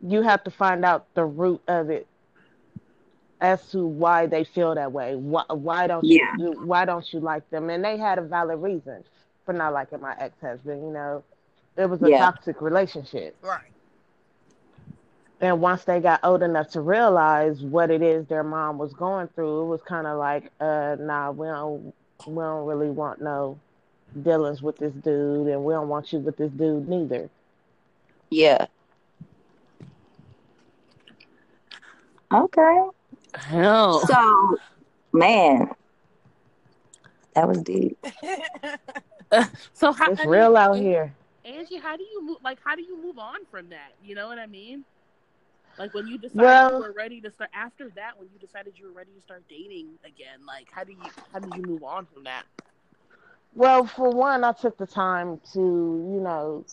you 0.00 0.22
have 0.22 0.42
to 0.44 0.50
find 0.50 0.84
out 0.84 1.06
the 1.14 1.24
root 1.24 1.60
of 1.68 1.90
it 1.90 2.06
as 3.40 3.70
to 3.70 3.84
why 3.86 4.26
they 4.26 4.44
feel 4.44 4.74
that 4.74 4.92
way. 4.92 5.14
Why, 5.16 5.44
why 5.48 5.86
don't 5.86 6.06
you 6.08 6.20
Yeah. 6.20 6.36
why 6.52 6.84
don't 6.84 7.12
you 7.12 7.20
like 7.20 7.48
them? 7.50 7.70
And 7.70 7.84
they 7.84 7.96
had 7.98 8.18
a 8.18 8.22
valid 8.22 8.60
reason 8.60 9.04
for 9.44 9.52
not 9.52 9.72
liking 9.72 10.00
my 10.00 10.14
ex 10.18 10.40
husband. 10.40 10.82
You 10.82 10.92
know, 10.92 11.24
it 11.76 11.86
was 11.88 12.02
a 12.02 12.10
Yeah. 12.10 12.10
toxic 12.10 12.60
relationship. 12.60 13.36
right. 13.42 13.70
And 15.40 15.60
once 15.60 15.84
they 15.84 16.00
got 16.00 16.20
old 16.22 16.42
enough 16.42 16.70
to 16.70 16.80
realize 16.80 17.62
what 17.62 17.90
it 17.90 18.02
is 18.02 18.26
their 18.26 18.44
mom 18.44 18.78
was 18.78 18.92
going 18.92 19.28
through, 19.28 19.62
it 19.62 19.66
was 19.66 19.82
kind 19.82 20.06
of 20.06 20.18
like, 20.18 20.52
uh, 20.60 20.96
nah, 21.00 21.30
we 21.30 21.46
don't, 21.46 21.94
we 22.26 22.42
don't 22.42 22.66
really 22.66 22.90
want 22.90 23.20
no 23.22 23.58
dealings 24.22 24.62
with 24.62 24.76
this 24.78 24.92
dude, 24.92 25.48
and 25.48 25.64
we 25.64 25.72
don't 25.72 25.88
want 25.88 26.12
you 26.12 26.18
with 26.18 26.36
this 26.36 26.50
dude 26.52 26.88
neither. 26.88 27.30
Yeah. 28.30 28.66
Okay. 32.32 32.82
Hell. 33.34 34.00
So 34.06 34.56
man, 35.12 35.70
that 37.34 37.48
was 37.48 37.62
deep. 37.62 37.98
So 39.72 39.92
how 39.92 40.10
It's 40.10 40.20
I 40.20 40.24
real 40.24 40.50
mean, 40.50 40.56
out 40.56 40.74
here. 40.74 41.14
Angie, 41.44 41.78
how 41.78 41.96
do 41.96 42.02
you 42.04 42.22
move? 42.22 42.38
Like, 42.42 42.58
how 42.64 42.74
do 42.76 42.82
you 42.82 43.00
move 43.00 43.18
on 43.18 43.44
from 43.50 43.68
that? 43.70 43.92
You 44.02 44.14
know 44.14 44.28
what 44.28 44.38
I 44.38 44.46
mean? 44.46 44.84
Like 45.78 45.94
when 45.94 46.06
you 46.06 46.18
decided 46.18 46.64
Well- 46.64 46.70
you 46.70 46.78
were 46.78 46.92
ready 46.92 47.20
to 47.22 47.30
start 47.30 47.50
after 47.54 47.90
that, 47.90 48.18
when 48.18 48.28
you 48.30 48.38
decided 48.38 48.78
you 48.78 48.86
were 48.86 48.92
ready 48.92 49.12
to 49.14 49.20
start 49.20 49.44
dating 49.48 49.98
again, 50.04 50.44
like 50.46 50.68
how 50.70 50.84
do 50.84 50.92
you 50.92 51.12
how 51.32 51.38
did 51.40 51.54
you 51.54 51.62
move 51.62 51.82
on 51.82 52.06
from 52.06 52.24
that? 52.24 52.46
Well, 53.54 53.84
for 53.86 54.10
one, 54.10 54.44
I 54.44 54.52
took 54.52 54.76
the 54.78 54.86
time 54.86 55.40
to, 55.52 55.60
you 55.60 56.20
know, 56.20 56.64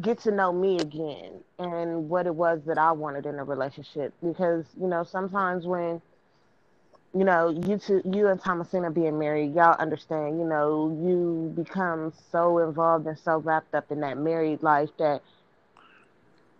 get 0.00 0.18
to 0.20 0.30
know 0.30 0.52
me 0.52 0.80
again 0.80 1.42
and 1.58 2.08
what 2.08 2.26
it 2.26 2.34
was 2.34 2.62
that 2.66 2.78
I 2.78 2.92
wanted 2.92 3.26
in 3.26 3.38
a 3.38 3.44
relationship. 3.44 4.14
Because, 4.22 4.66
you 4.80 4.86
know, 4.86 5.02
sometimes 5.04 5.66
when, 5.66 6.00
you 7.14 7.24
know, 7.24 7.48
you 7.50 7.78
two, 7.78 8.02
you 8.04 8.28
and 8.28 8.40
Thomasina 8.40 8.90
being 8.90 9.18
married, 9.18 9.54
y'all 9.54 9.76
understand, 9.78 10.38
you 10.38 10.46
know, 10.46 10.88
you 11.04 11.52
become 11.54 12.12
so 12.30 12.58
involved 12.58 13.06
and 13.06 13.18
so 13.18 13.38
wrapped 13.38 13.74
up 13.74 13.90
in 13.90 14.00
that 14.00 14.16
married 14.18 14.62
life 14.62 14.90
that 14.98 15.22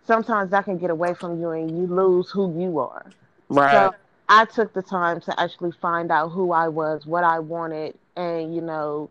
sometimes 0.05 0.51
that 0.51 0.65
can 0.65 0.77
get 0.77 0.89
away 0.89 1.13
from 1.13 1.39
you 1.39 1.49
and 1.51 1.69
you 1.71 1.87
lose 1.87 2.29
who 2.29 2.59
you 2.59 2.79
are. 2.79 3.05
Right. 3.49 3.71
So 3.71 3.95
I 4.29 4.45
took 4.45 4.73
the 4.73 4.81
time 4.81 5.21
to 5.21 5.39
actually 5.39 5.71
find 5.71 6.11
out 6.11 6.29
who 6.29 6.51
I 6.51 6.67
was, 6.67 7.05
what 7.05 7.23
I 7.23 7.39
wanted, 7.39 7.95
and 8.15 8.55
you 8.55 8.61
know, 8.61 9.09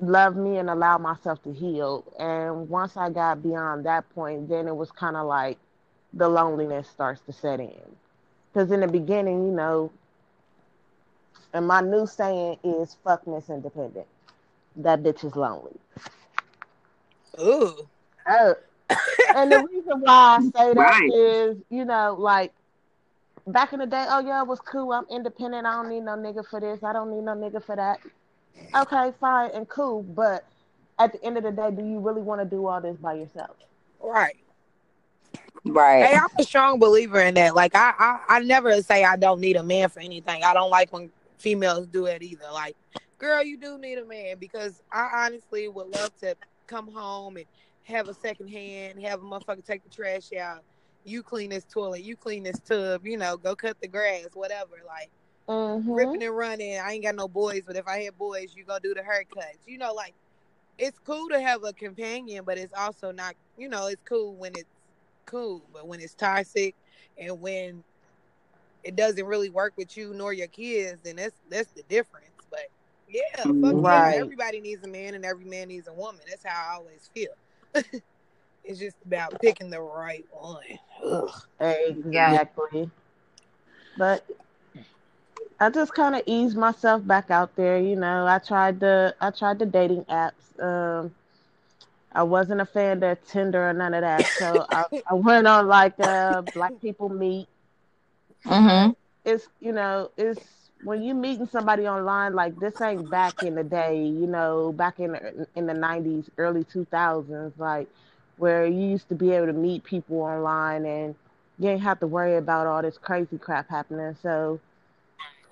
love 0.00 0.36
me 0.36 0.58
and 0.58 0.70
allow 0.70 0.98
myself 0.98 1.42
to 1.44 1.52
heal. 1.52 2.04
And 2.18 2.68
once 2.68 2.96
I 2.96 3.10
got 3.10 3.42
beyond 3.42 3.86
that 3.86 4.08
point, 4.14 4.48
then 4.48 4.68
it 4.68 4.76
was 4.76 4.90
kind 4.90 5.16
of 5.16 5.26
like 5.26 5.58
the 6.12 6.28
loneliness 6.28 6.88
starts 6.88 7.20
to 7.22 7.32
set 7.32 7.60
in. 7.60 7.72
Because 8.52 8.70
in 8.70 8.80
the 8.80 8.88
beginning, 8.88 9.46
you 9.46 9.52
know, 9.52 9.90
and 11.52 11.66
my 11.66 11.80
new 11.80 12.06
saying 12.06 12.58
is 12.62 12.96
"fuck 13.04 13.26
Miss 13.26 13.48
Independent." 13.48 14.06
That 14.76 15.02
bitch 15.02 15.24
is 15.24 15.34
lonely. 15.34 15.76
Ooh. 17.40 17.88
Oh, 18.28 18.54
and 19.34 19.52
the 19.52 19.58
reason 19.58 20.00
why 20.00 20.38
I 20.38 20.40
say 20.58 20.74
that 20.74 21.00
Right. 21.00 21.08
is, 21.08 21.56
you 21.70 21.84
know, 21.84 22.16
like 22.18 22.52
back 23.46 23.72
in 23.72 23.80
the 23.80 23.86
day, 23.86 24.06
oh 24.08 24.20
yeah, 24.20 24.42
it 24.42 24.48
was 24.48 24.60
cool. 24.60 24.92
I'm 24.92 25.06
independent. 25.10 25.66
I 25.66 25.72
don't 25.72 25.88
need 25.88 26.02
no 26.02 26.16
nigga 26.16 26.46
for 26.48 26.60
this. 26.60 26.82
I 26.82 26.92
don't 26.92 27.10
need 27.14 27.24
no 27.24 27.34
nigga 27.34 27.64
for 27.64 27.76
that. 27.76 28.00
Okay, 28.76 29.12
fine 29.20 29.50
and 29.54 29.68
cool, 29.68 30.02
but 30.02 30.44
at 30.98 31.12
the 31.12 31.24
end 31.24 31.36
of 31.38 31.44
the 31.44 31.52
day, 31.52 31.70
do 31.70 31.82
you 31.84 32.00
really 32.00 32.22
want 32.22 32.40
to 32.40 32.44
do 32.44 32.66
all 32.66 32.80
this 32.80 32.96
by 32.96 33.14
yourself? 33.14 33.56
Right. 34.00 34.36
Right. 35.64 36.04
Hey, 36.06 36.16
I'm 36.16 36.28
a 36.38 36.42
strong 36.44 36.78
believer 36.78 37.20
in 37.20 37.34
that. 37.34 37.54
Like 37.54 37.74
I, 37.74 37.92
I, 37.98 38.36
I 38.36 38.40
never 38.40 38.80
say 38.82 39.04
I 39.04 39.16
don't 39.16 39.40
need 39.40 39.56
a 39.56 39.62
man 39.62 39.88
for 39.88 40.00
anything. 40.00 40.42
I 40.44 40.54
don't 40.54 40.70
like 40.70 40.92
when 40.92 41.10
females 41.38 41.86
do 41.88 42.06
it 42.06 42.22
either. 42.22 42.44
Like, 42.52 42.76
girl, 43.18 43.42
you 43.42 43.58
do 43.58 43.78
need 43.78 43.98
a 43.98 44.04
man 44.06 44.36
because 44.38 44.80
I 44.92 45.26
honestly 45.26 45.68
would 45.68 45.88
love 45.88 46.16
to 46.20 46.36
come 46.66 46.88
home 46.92 47.36
and 47.36 47.46
have 47.88 48.08
a 48.08 48.14
second 48.14 48.48
hand, 48.48 49.00
have 49.02 49.20
a 49.20 49.24
motherfucker 49.24 49.64
take 49.64 49.84
the 49.84 49.90
trash 49.90 50.32
out. 50.32 50.64
You 51.04 51.22
clean 51.22 51.50
this 51.50 51.64
toilet, 51.64 52.02
you 52.02 52.16
clean 52.16 52.44
this 52.44 52.60
tub, 52.60 53.06
you 53.06 53.16
know, 53.18 53.36
go 53.36 53.56
cut 53.56 53.80
the 53.80 53.88
grass, 53.88 54.28
whatever. 54.34 54.76
Like 54.86 55.12
Mm-hmm. 55.48 55.94
ripping 55.94 56.22
and 56.22 56.36
running. 56.36 56.78
I 56.78 56.92
ain't 56.92 57.04
got 57.04 57.14
no 57.16 57.28
boys, 57.28 57.62
but 57.66 57.76
if 57.76 57.86
I 57.86 58.02
had 58.02 58.18
boys, 58.18 58.54
you 58.54 58.64
go 58.64 58.78
do 58.78 58.94
the 58.94 59.00
haircuts. 59.02 59.66
You 59.66 59.78
know, 59.78 59.92
like 59.94 60.14
it's 60.78 60.98
cool 60.98 61.28
to 61.30 61.40
have 61.40 61.64
a 61.64 61.72
companion, 61.72 62.44
but 62.44 62.58
it's 62.58 62.74
also 62.74 63.12
not. 63.12 63.34
You 63.56 63.68
know, 63.68 63.86
it's 63.86 64.02
cool 64.02 64.36
when 64.36 64.52
it's 64.56 64.70
cool, 65.26 65.68
but 65.72 65.86
when 65.88 66.00
it's 66.00 66.14
toxic 66.14 66.76
and 67.18 67.40
when 67.40 67.84
it 68.84 68.96
doesn't 68.96 69.26
really 69.26 69.50
work 69.50 69.74
with 69.76 69.96
you 69.96 70.14
nor 70.14 70.32
your 70.32 70.48
kids, 70.48 71.02
then 71.02 71.16
that's 71.16 71.40
that's 71.48 71.72
the 71.72 71.82
difference. 71.84 72.46
But 72.50 72.68
yeah, 73.08 73.52
fuck 73.60 73.76
yeah, 73.80 74.10
Right. 74.10 74.20
everybody 74.20 74.60
needs 74.60 74.82
a 74.84 74.88
man 74.88 75.14
and 75.14 75.24
every 75.24 75.44
man 75.44 75.68
needs 75.68 75.88
a 75.88 75.92
woman. 75.94 76.22
That's 76.28 76.44
how 76.44 76.72
I 76.72 76.76
always 76.76 77.10
feel. 77.14 77.32
It's 77.74 78.78
just 78.78 78.96
about 79.04 79.40
picking 79.40 79.70
the 79.70 79.80
right 79.80 80.24
one. 80.32 80.64
Ugh. 81.04 81.30
Exactly. 81.60 82.90
But 83.96 84.24
I 85.60 85.70
just 85.70 85.92
kind 85.94 86.14
of 86.14 86.22
eased 86.26 86.56
myself 86.56 87.04
back 87.06 87.30
out 87.30 87.54
there. 87.56 87.78
You 87.78 87.96
know, 87.96 88.26
I 88.26 88.38
tried 88.38 88.80
the 88.80 89.14
I 89.20 89.30
tried 89.30 89.58
the 89.58 89.66
dating 89.66 90.04
apps. 90.04 90.60
Um, 90.62 91.14
I 92.12 92.22
wasn't 92.22 92.60
a 92.60 92.66
fan 92.66 93.02
of 93.02 93.26
Tinder 93.26 93.68
or 93.68 93.72
none 93.72 93.94
of 93.94 94.02
that, 94.02 94.26
so 94.26 94.66
I, 94.70 94.84
I 95.10 95.14
went 95.14 95.46
on 95.46 95.66
like 95.66 95.94
uh, 96.00 96.42
Black 96.54 96.72
People 96.80 97.08
Meet. 97.08 97.48
Mm-hmm. 98.44 98.92
It's 99.24 99.48
you 99.60 99.72
know 99.72 100.10
it's 100.16 100.40
when 100.82 101.02
you're 101.02 101.14
meeting 101.14 101.46
somebody 101.46 101.86
online 101.88 102.34
like 102.34 102.58
this 102.58 102.80
ain't 102.80 103.10
back 103.10 103.42
in 103.42 103.54
the 103.54 103.64
day. 103.64 104.02
You 104.04 104.26
know, 104.26 104.72
back 104.72 104.98
in 105.00 105.12
the, 105.12 105.46
in 105.54 105.66
the 105.66 105.74
nineties, 105.74 106.30
early 106.38 106.64
two 106.64 106.86
thousands, 106.86 107.58
like 107.58 107.88
where 108.36 108.66
you 108.66 108.86
used 108.88 109.08
to 109.08 109.14
be 109.14 109.32
able 109.32 109.46
to 109.46 109.52
meet 109.52 109.84
people 109.84 110.18
online 110.20 110.84
and 110.86 111.14
you 111.58 111.68
ain't 111.70 111.82
have 111.82 112.00
to 112.00 112.06
worry 112.06 112.36
about 112.36 112.66
all 112.66 112.82
this 112.82 112.98
crazy 112.98 113.38
crap 113.38 113.68
happening. 113.68 114.16
So 114.22 114.60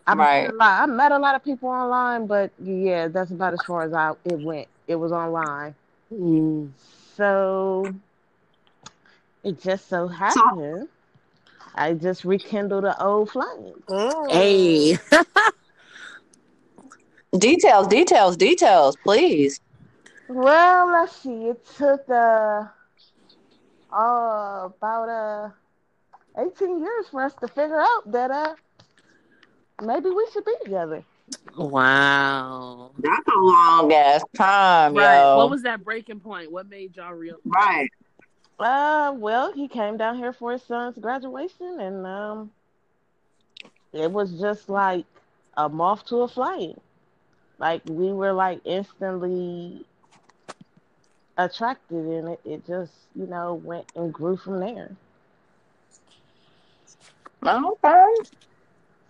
I 0.06 0.14
Right. 0.14 0.14
met 0.14 0.50
a 0.52 0.54
lot. 0.56 0.82
I 0.82 0.86
met 0.86 1.12
a 1.12 1.18
lot 1.18 1.34
of 1.34 1.44
people 1.44 1.68
online, 1.68 2.26
but 2.26 2.50
yeah, 2.62 3.08
that's 3.08 3.30
about 3.30 3.54
as 3.54 3.62
far 3.62 3.82
as 3.82 3.92
I 3.92 4.12
it 4.24 4.38
went. 4.38 4.68
It 4.86 4.96
was 4.96 5.12
online. 5.12 5.74
Mm. 6.12 6.70
So 7.16 7.94
it 9.42 9.60
just 9.60 9.88
so 9.88 10.08
So 10.26 10.40
happened 10.48 10.88
I 11.76 11.94
just 11.94 12.24
rekindled 12.24 12.84
the 12.84 13.02
old 13.02 13.30
flame. 13.30 13.74
Mm. 13.88 14.30
Hey. 14.30 14.98
details, 17.38 17.86
details, 17.88 18.36
details, 18.36 18.96
please. 18.96 19.60
Well, 20.28 20.90
let's 20.90 21.16
see. 21.16 21.46
It 21.48 21.64
took 21.76 22.08
uh, 22.08 22.64
uh 23.92 24.66
about 24.66 25.08
uh 25.08 25.50
18 26.38 26.80
years 26.80 27.06
for 27.10 27.22
us 27.22 27.34
to 27.36 27.48
figure 27.48 27.80
out 27.80 28.10
that 28.12 28.30
uh 28.30 28.54
maybe 29.82 30.10
we 30.10 30.26
should 30.32 30.44
be 30.44 30.54
together. 30.64 31.04
wow. 31.56 32.90
That's 32.98 33.28
a 33.34 33.38
long 33.38 33.92
ass 33.92 34.24
time, 34.36 34.94
Right. 34.94 34.98
yo. 34.98 35.32
What 35.32 35.50
was 35.50 35.62
that 35.62 35.84
breaking 35.84 36.20
point? 36.20 36.50
What 36.50 36.68
made 36.68 36.96
y'all 36.96 37.12
real? 37.14 37.36
right. 37.44 37.88
Uh, 38.58 39.14
well, 39.16 39.52
he 39.52 39.68
came 39.68 39.96
down 39.96 40.16
here 40.16 40.32
for 40.32 40.52
his 40.52 40.62
son's 40.62 40.98
graduation, 40.98 41.80
and 41.80 42.06
um, 42.06 42.52
it 43.92 44.10
was 44.10 44.38
just 44.40 44.68
like 44.68 45.06
a 45.56 45.68
moth 45.68 46.04
to 46.06 46.18
a 46.22 46.28
flame. 46.28 46.80
Like 47.58 47.82
we 47.86 48.12
were 48.12 48.32
like 48.32 48.60
instantly 48.64 49.86
attracted, 51.36 52.04
and 52.04 52.28
it, 52.30 52.40
it 52.44 52.66
just 52.66 52.92
you 53.14 53.26
know 53.26 53.54
went 53.54 53.86
and 53.94 54.12
grew 54.12 54.36
from 54.36 54.60
there. 54.60 54.96
Okay. 57.46 58.14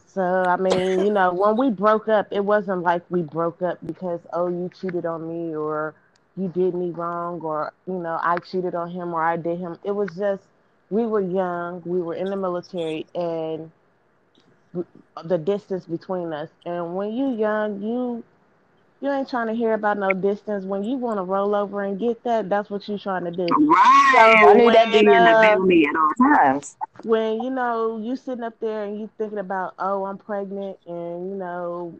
So 0.06 0.22
I 0.22 0.56
mean, 0.56 1.04
you 1.04 1.12
know, 1.12 1.32
when 1.32 1.56
we 1.56 1.70
broke 1.70 2.08
up, 2.08 2.28
it 2.30 2.40
wasn't 2.44 2.82
like 2.82 3.02
we 3.10 3.22
broke 3.22 3.62
up 3.62 3.78
because 3.84 4.20
oh 4.32 4.48
you 4.48 4.70
cheated 4.74 5.04
on 5.06 5.28
me 5.28 5.54
or 5.54 5.94
you 6.36 6.48
did 6.48 6.74
me 6.74 6.90
wrong 6.90 7.40
or 7.40 7.72
you 7.86 7.94
know 7.94 8.18
I 8.22 8.38
cheated 8.38 8.74
on 8.74 8.90
him 8.90 9.14
or 9.14 9.22
I 9.22 9.36
did 9.36 9.58
him. 9.58 9.78
It 9.84 9.92
was 9.92 10.10
just 10.16 10.42
we 10.90 11.06
were 11.06 11.20
young, 11.20 11.82
we 11.84 12.00
were 12.00 12.14
in 12.14 12.30
the 12.30 12.36
military, 12.36 13.06
and 13.14 13.70
the 15.24 15.38
distance 15.38 15.86
between 15.86 16.32
us. 16.32 16.50
And 16.64 16.94
when 16.96 17.12
you 17.12 17.36
young, 17.36 17.82
you 17.82 18.24
you 19.00 19.10
ain't 19.12 19.28
trying 19.28 19.48
to 19.48 19.54
hear 19.54 19.74
about 19.74 19.98
no 19.98 20.14
distance. 20.14 20.64
When 20.64 20.84
you 20.84 20.96
want 20.96 21.18
to 21.18 21.22
roll 21.22 21.54
over 21.54 21.82
and 21.82 21.98
get 21.98 22.22
that, 22.24 22.48
that's 22.48 22.70
what 22.70 22.88
you 22.88 22.98
trying 22.98 23.24
to 23.24 23.30
do. 23.30 23.46
Right. 23.46 24.44
I 24.48 24.54
knew 24.54 24.70
that 24.72 24.92
when, 24.92 24.92
D 24.92 24.98
in 24.98 25.24
the 25.24 25.34
uh, 25.34 25.40
family 25.40 25.86
at 25.86 25.96
all 25.96 26.12
times. 26.18 26.76
when 27.02 27.42
you 27.42 27.50
know 27.50 27.98
you 27.98 28.16
sitting 28.16 28.44
up 28.44 28.58
there 28.60 28.84
and 28.84 29.00
you 29.00 29.10
thinking 29.18 29.38
about 29.38 29.74
oh 29.78 30.04
i'm 30.04 30.18
pregnant 30.18 30.78
and 30.86 31.30
you 31.30 31.36
know 31.36 31.98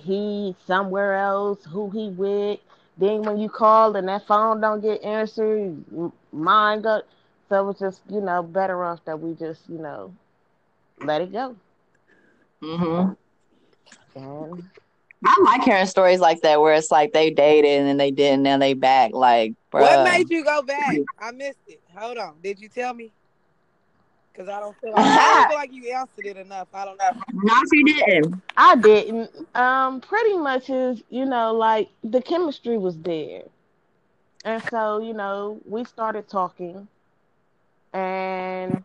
he 0.00 0.54
somewhere 0.66 1.14
else 1.14 1.64
who 1.64 1.90
he 1.90 2.10
with 2.10 2.60
then 2.96 3.22
when 3.24 3.38
you 3.38 3.48
call 3.48 3.94
and 3.96 4.08
that 4.08 4.26
phone 4.26 4.60
don't 4.60 4.80
get 4.80 5.02
answered 5.02 5.84
m- 5.92 6.12
mine 6.32 6.80
go 6.82 7.02
so 7.48 7.60
it 7.60 7.64
was 7.66 7.78
just 7.78 8.02
you 8.08 8.20
know 8.20 8.42
better 8.42 8.84
off 8.84 9.04
that 9.04 9.18
we 9.20 9.34
just 9.34 9.68
you 9.68 9.78
know 9.78 10.12
let 11.00 11.20
it 11.20 11.32
go 11.32 11.56
hmm 12.60 13.14
and 14.14 14.62
I 15.24 15.36
like 15.44 15.62
hearing 15.64 15.86
stories 15.86 16.20
like 16.20 16.40
that 16.42 16.60
where 16.60 16.74
it's 16.74 16.90
like 16.90 17.12
they 17.12 17.30
dated 17.30 17.78
and 17.80 17.88
then 17.88 17.96
they 17.96 18.10
didn't, 18.10 18.42
now 18.42 18.58
they 18.58 18.74
back. 18.74 19.12
Like, 19.12 19.54
bruh. 19.72 19.80
What 19.82 20.00
made 20.00 20.30
you 20.30 20.44
go 20.44 20.62
back? 20.62 21.02
I 21.18 21.30
missed 21.32 21.58
it. 21.66 21.80
Hold 21.96 22.18
on. 22.18 22.40
Did 22.42 22.60
you 22.60 22.68
tell 22.68 22.94
me? 22.94 23.12
Because 24.36 24.48
I 24.50 24.60
don't 24.60 24.76
feel 24.80 24.92
like 24.96 25.04
I 25.06 25.34
don't 25.34 25.48
feel 25.48 25.58
like 25.58 25.72
you 25.72 25.92
answered 25.92 26.26
it 26.26 26.36
enough. 26.36 26.68
I 26.74 26.84
don't 26.84 26.98
know. 26.98 27.10
No, 27.32 27.54
she 27.72 27.82
didn't. 27.84 28.42
i 28.56 28.76
didn't 28.76 29.30
um 29.54 30.00
pretty 30.00 30.36
much 30.36 30.68
is 30.68 31.02
you 31.10 31.24
know 31.24 31.54
like 31.54 31.88
the 32.04 32.20
chemistry 32.20 32.76
was 32.76 32.98
there 32.98 33.42
and 34.44 34.62
so 34.70 35.00
you 35.00 35.12
know 35.12 35.60
we 35.64 35.84
started 35.84 36.28
talking 36.28 36.88
and 37.92 38.84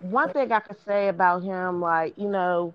one 0.00 0.32
thing 0.32 0.50
I 0.52 0.60
could 0.60 0.82
say 0.84 1.08
about 1.08 1.42
him, 1.42 1.80
like, 1.80 2.14
you 2.16 2.28
know, 2.28 2.72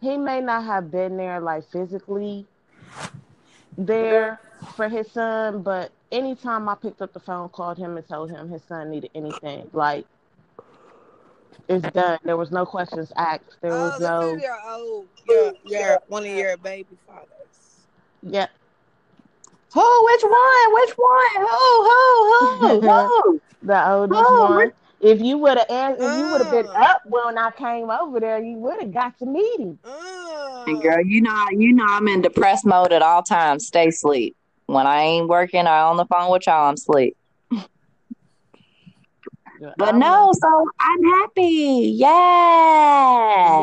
he 0.00 0.16
may 0.16 0.40
not 0.40 0.64
have 0.64 0.90
been 0.90 1.16
there 1.16 1.40
like 1.40 1.64
physically 1.70 2.46
there 3.78 4.40
for 4.76 4.88
his 4.88 5.10
son, 5.10 5.62
but 5.62 5.92
anytime 6.12 6.68
I 6.68 6.74
picked 6.74 7.00
up 7.02 7.12
the 7.12 7.20
phone, 7.20 7.48
called 7.48 7.78
him 7.78 7.96
and 7.96 8.06
told 8.06 8.30
him 8.30 8.48
his 8.48 8.62
son 8.64 8.90
needed 8.90 9.10
anything, 9.14 9.68
like 9.72 10.06
it's 11.68 11.88
done. 11.92 12.18
There 12.24 12.36
was 12.36 12.50
no 12.50 12.64
questions 12.66 13.12
asked. 13.16 13.56
There 13.60 13.72
Oh, 13.72 13.84
was 13.84 13.98
this 13.98 14.08
no 14.08 14.34
is 14.34 14.42
your 14.42 14.58
old, 14.66 15.06
your, 15.28 15.52
your 15.64 15.98
one 16.08 16.24
of 16.24 16.32
your 16.32 16.56
baby 16.58 16.96
fathers. 17.06 17.28
yeah. 18.22 18.46
Who? 19.72 20.04
Which 20.04 20.22
one? 20.22 20.74
Which 20.74 20.90
one? 20.96 21.46
Who? 21.46 21.84
Who? 21.88 22.60
Who? 22.68 22.80
Who? 22.80 23.40
The 23.64 23.90
oldest 23.90 24.20
Oh, 24.22 24.50
one. 24.56 24.72
If 25.00 25.20
you 25.22 25.38
would 25.38 25.56
have 25.56 25.66
asked, 25.70 26.00
if 26.02 26.18
you 26.18 26.30
would 26.30 26.42
have 26.42 26.50
been 26.50 26.66
Ah. 26.74 26.92
up 26.92 27.02
when 27.06 27.38
I 27.38 27.50
came 27.50 27.90
over 27.90 28.20
there, 28.20 28.38
you 28.42 28.56
would 28.58 28.78
have 28.80 28.92
got 28.92 29.18
to 29.18 29.26
meet 29.26 29.58
him. 29.58 29.78
Mm. 29.82 30.66
And 30.68 30.82
girl, 30.82 31.00
you 31.04 31.22
know, 31.22 31.46
you 31.50 31.72
know, 31.72 31.84
I'm 31.88 32.06
in 32.08 32.20
depressed 32.20 32.66
mode 32.66 32.92
at 32.92 33.00
all 33.02 33.22
times. 33.22 33.66
Stay 33.66 33.88
asleep. 33.88 34.36
When 34.66 34.86
I 34.86 35.00
ain't 35.00 35.28
working 35.28 35.66
or 35.66 35.70
on 35.70 35.96
the 35.96 36.04
phone 36.06 36.30
with 36.30 36.46
y'all, 36.46 36.68
I'm 36.68 36.74
asleep. 36.74 37.16
But 39.76 39.88
I'm 39.94 39.98
no, 39.98 40.32
so 40.32 40.70
I'm 40.80 41.02
happy. 41.04 41.92
Yeah. 41.96 43.60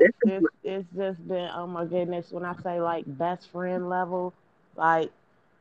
Yes, 0.00 0.12
it's 0.24 0.46
it's 0.64 0.88
just 0.96 1.28
been 1.28 1.50
oh 1.54 1.66
my 1.66 1.84
goodness. 1.84 2.30
When 2.30 2.44
I 2.44 2.54
say 2.62 2.80
like 2.80 3.04
best 3.06 3.50
friend 3.50 3.88
level, 3.88 4.32
like 4.76 5.10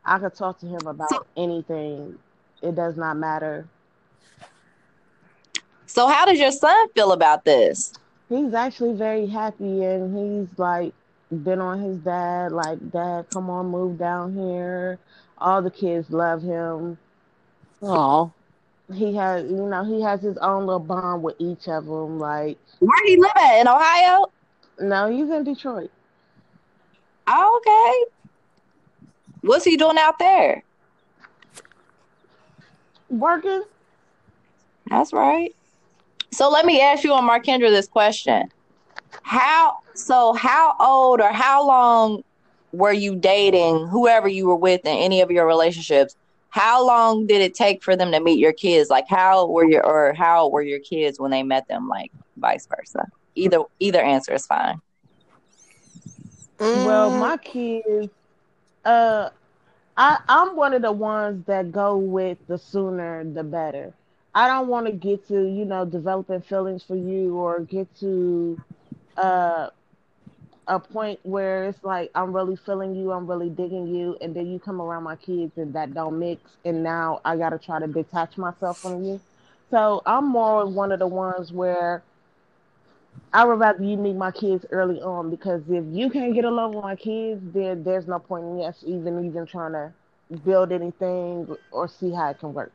I 0.06 0.20
could 0.20 0.36
talk 0.36 0.60
to 0.60 0.66
him 0.68 0.86
about 0.86 1.10
So- 1.10 1.26
anything. 1.38 2.18
It 2.62 2.76
does 2.76 2.96
not 2.96 3.18
matter. 3.18 3.66
So 5.88 6.08
how 6.08 6.26
does 6.26 6.40
your 6.40 6.52
son 6.52 6.90
feel 6.90 7.12
about 7.12 7.44
this? 7.44 7.92
He's 8.30 8.54
actually 8.54 8.94
very 8.94 9.26
happy 9.26 9.84
and 9.84 10.16
he's 10.16 10.60
like 10.60 10.94
been 11.32 11.60
on 11.60 11.80
his 11.82 11.98
dad, 12.00 12.52
like, 12.52 12.92
Dad, 12.92 13.26
come 13.32 13.50
on, 13.50 13.68
move 13.68 13.98
down 13.98 14.34
here. 14.34 15.00
All 15.38 15.62
the 15.62 15.72
kids 15.72 16.10
love 16.10 16.42
him. 16.44 16.98
Oh. 17.82 18.32
He 18.94 19.15
has, 19.15 19.44
you 19.50 19.67
know, 19.67 19.84
he 19.84 20.02
has 20.02 20.22
his 20.22 20.38
own 20.38 20.65
little 20.65 20.80
bond 20.80 21.24
with 21.24 21.36
each 21.39 21.67
of 21.67 21.86
them. 21.86 22.20
Like, 22.20 22.58
Where 22.80 23.06
he 23.06 23.15
live 23.17 23.32
at? 23.38 23.62
In 23.62 23.67
Ohio? 23.67 24.28
no, 24.80 25.10
he's 25.12 25.30
in 25.30 25.44
Detroit. 25.44 25.91
Oh, 27.28 27.62
okay. 27.62 28.12
What's 29.41 29.63
he 29.65 29.78
doing 29.78 29.98
out 29.98 30.20
there? 30.20 30.63
Working? 33.10 33.63
That's 34.89 35.13
right. 35.13 35.54
So 36.32 36.50
let 36.50 36.65
me 36.65 36.82
ask 36.82 37.04
you 37.04 37.13
and 37.13 37.28
Markendra 37.30 37.70
this 37.70 37.88
question. 37.88 38.50
How 39.24 39.78
so 39.94 40.34
how 40.34 40.76
old 40.80 41.20
or 41.22 41.32
how 41.32 41.65
long 41.67 42.24
were 42.72 42.94
you 42.94 43.15
dating 43.15 43.88
whoever 43.88 44.28
you 44.28 44.48
were 44.48 44.56
with 44.56 44.82
in 44.86 44.98
any 44.98 45.22
of 45.22 45.30
your 45.32 45.46
relationships? 45.46 46.15
How 46.52 46.86
long 46.86 47.28
did 47.28 47.42
it 47.42 47.56
take 47.56 47.84
for 47.84 47.96
them 47.98 48.12
to 48.12 48.22
meet 48.22 48.40
your 48.40 48.54
kids? 48.54 48.90
Like 48.90 49.08
how 49.10 49.48
were 49.48 49.66
your 49.66 49.86
or 49.86 50.14
how 50.14 50.50
were 50.50 50.62
your 50.64 50.80
kids 50.80 51.20
when 51.20 51.32
they 51.32 51.44
met 51.44 51.68
them? 51.68 51.90
Like 51.90 52.12
vice 52.38 52.68
versa. 52.68 53.06
Either 53.36 53.64
either 53.80 54.02
answer 54.02 54.34
is 54.34 54.46
fine. 54.48 54.82
Well, 56.74 57.10
Mm. 57.10 57.20
my 57.20 57.38
kids, 57.38 58.10
uh, 58.86 59.30
I, 59.98 60.18
I'm 60.28 60.56
one 60.56 60.74
of 60.74 60.82
the 60.82 60.92
ones 60.92 61.46
that 61.46 61.72
go 61.72 61.98
with 61.98 62.38
the 62.48 62.58
sooner 62.58 63.24
the 63.24 63.44
better. 63.44 63.94
I 64.34 64.48
don't 64.48 64.68
want 64.68 64.88
to 64.88 64.92
get 64.94 65.28
to, 65.28 65.44
you 65.48 65.66
know, 65.66 65.86
developing 65.86 66.42
feelings 66.42 66.84
for 66.84 66.96
you 66.96 67.36
or 67.38 67.60
get 67.62 67.94
to 68.00 68.60
uh, 69.18 69.70
a 70.72 70.80
point 70.80 71.20
where 71.24 71.66
it's 71.66 71.84
like 71.84 72.12
I'm 72.16 72.34
really 72.34 72.56
feeling 72.56 72.96
you, 72.96 73.12
I'm 73.12 73.28
really 73.28 73.50
digging 73.50 73.94
you, 73.94 74.18
and 74.22 74.34
then 74.34 74.50
you 74.50 74.58
come 74.58 74.82
around 74.82 75.04
my 75.04 75.18
kids 75.18 75.52
and 75.58 75.74
that 75.74 75.94
don't 75.94 76.18
mix, 76.18 76.42
and 76.64 76.82
now 76.82 77.20
I 77.26 77.36
gotta 77.36 77.60
try 77.60 77.80
to 77.80 77.88
detach 77.88 78.38
myself 78.38 78.80
from 78.80 79.04
you. 79.04 79.20
So 79.70 80.02
I'm 80.06 80.26
more 80.26 80.66
one 80.66 80.94
of 80.94 81.00
the 81.00 81.08
ones 81.08 81.52
where 81.52 82.04
I 83.34 83.44
would 83.44 83.60
rather 83.60 83.84
you 83.84 83.98
meet 83.98 84.16
my 84.16 84.32
kids 84.32 84.66
early 84.72 85.02
on 85.02 85.30
because 85.30 85.62
if 85.70 85.84
you 85.90 86.10
can't 86.10 86.34
get 86.34 86.46
along 86.46 86.74
with 86.76 86.84
my 86.84 86.96
kids, 86.96 87.42
then 87.54 87.84
there's 87.84 88.08
no 88.08 88.20
point 88.20 88.46
in 88.46 88.62
us 88.62 88.82
even 88.88 89.26
even 89.26 89.46
trying 89.46 89.74
to 89.74 89.92
build 90.46 90.72
anything 90.72 91.54
or 91.72 91.90
see 91.90 92.12
how 92.12 92.30
it 92.30 92.40
can 92.40 92.54
work. 92.54 92.72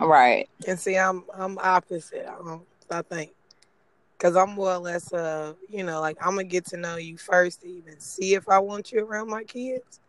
Right. 0.00 0.48
And 0.66 0.80
see, 0.80 0.96
I'm 0.96 1.24
I'm 1.34 1.58
opposite. 1.58 2.26
I, 2.26 2.58
I 2.90 3.02
think 3.02 3.32
because 4.24 4.36
I'm 4.36 4.54
more 4.54 4.72
or 4.72 4.78
less, 4.78 5.12
uh, 5.12 5.52
you 5.68 5.84
know, 5.84 6.00
like 6.00 6.16
I'm 6.18 6.30
gonna 6.30 6.44
get 6.44 6.64
to 6.68 6.78
know 6.78 6.96
you 6.96 7.18
first 7.18 7.60
to 7.60 7.68
even 7.68 8.00
see 8.00 8.32
if 8.32 8.48
I 8.48 8.58
want 8.58 8.90
you 8.90 9.04
around 9.04 9.28
my 9.28 9.44
kids, 9.44 10.00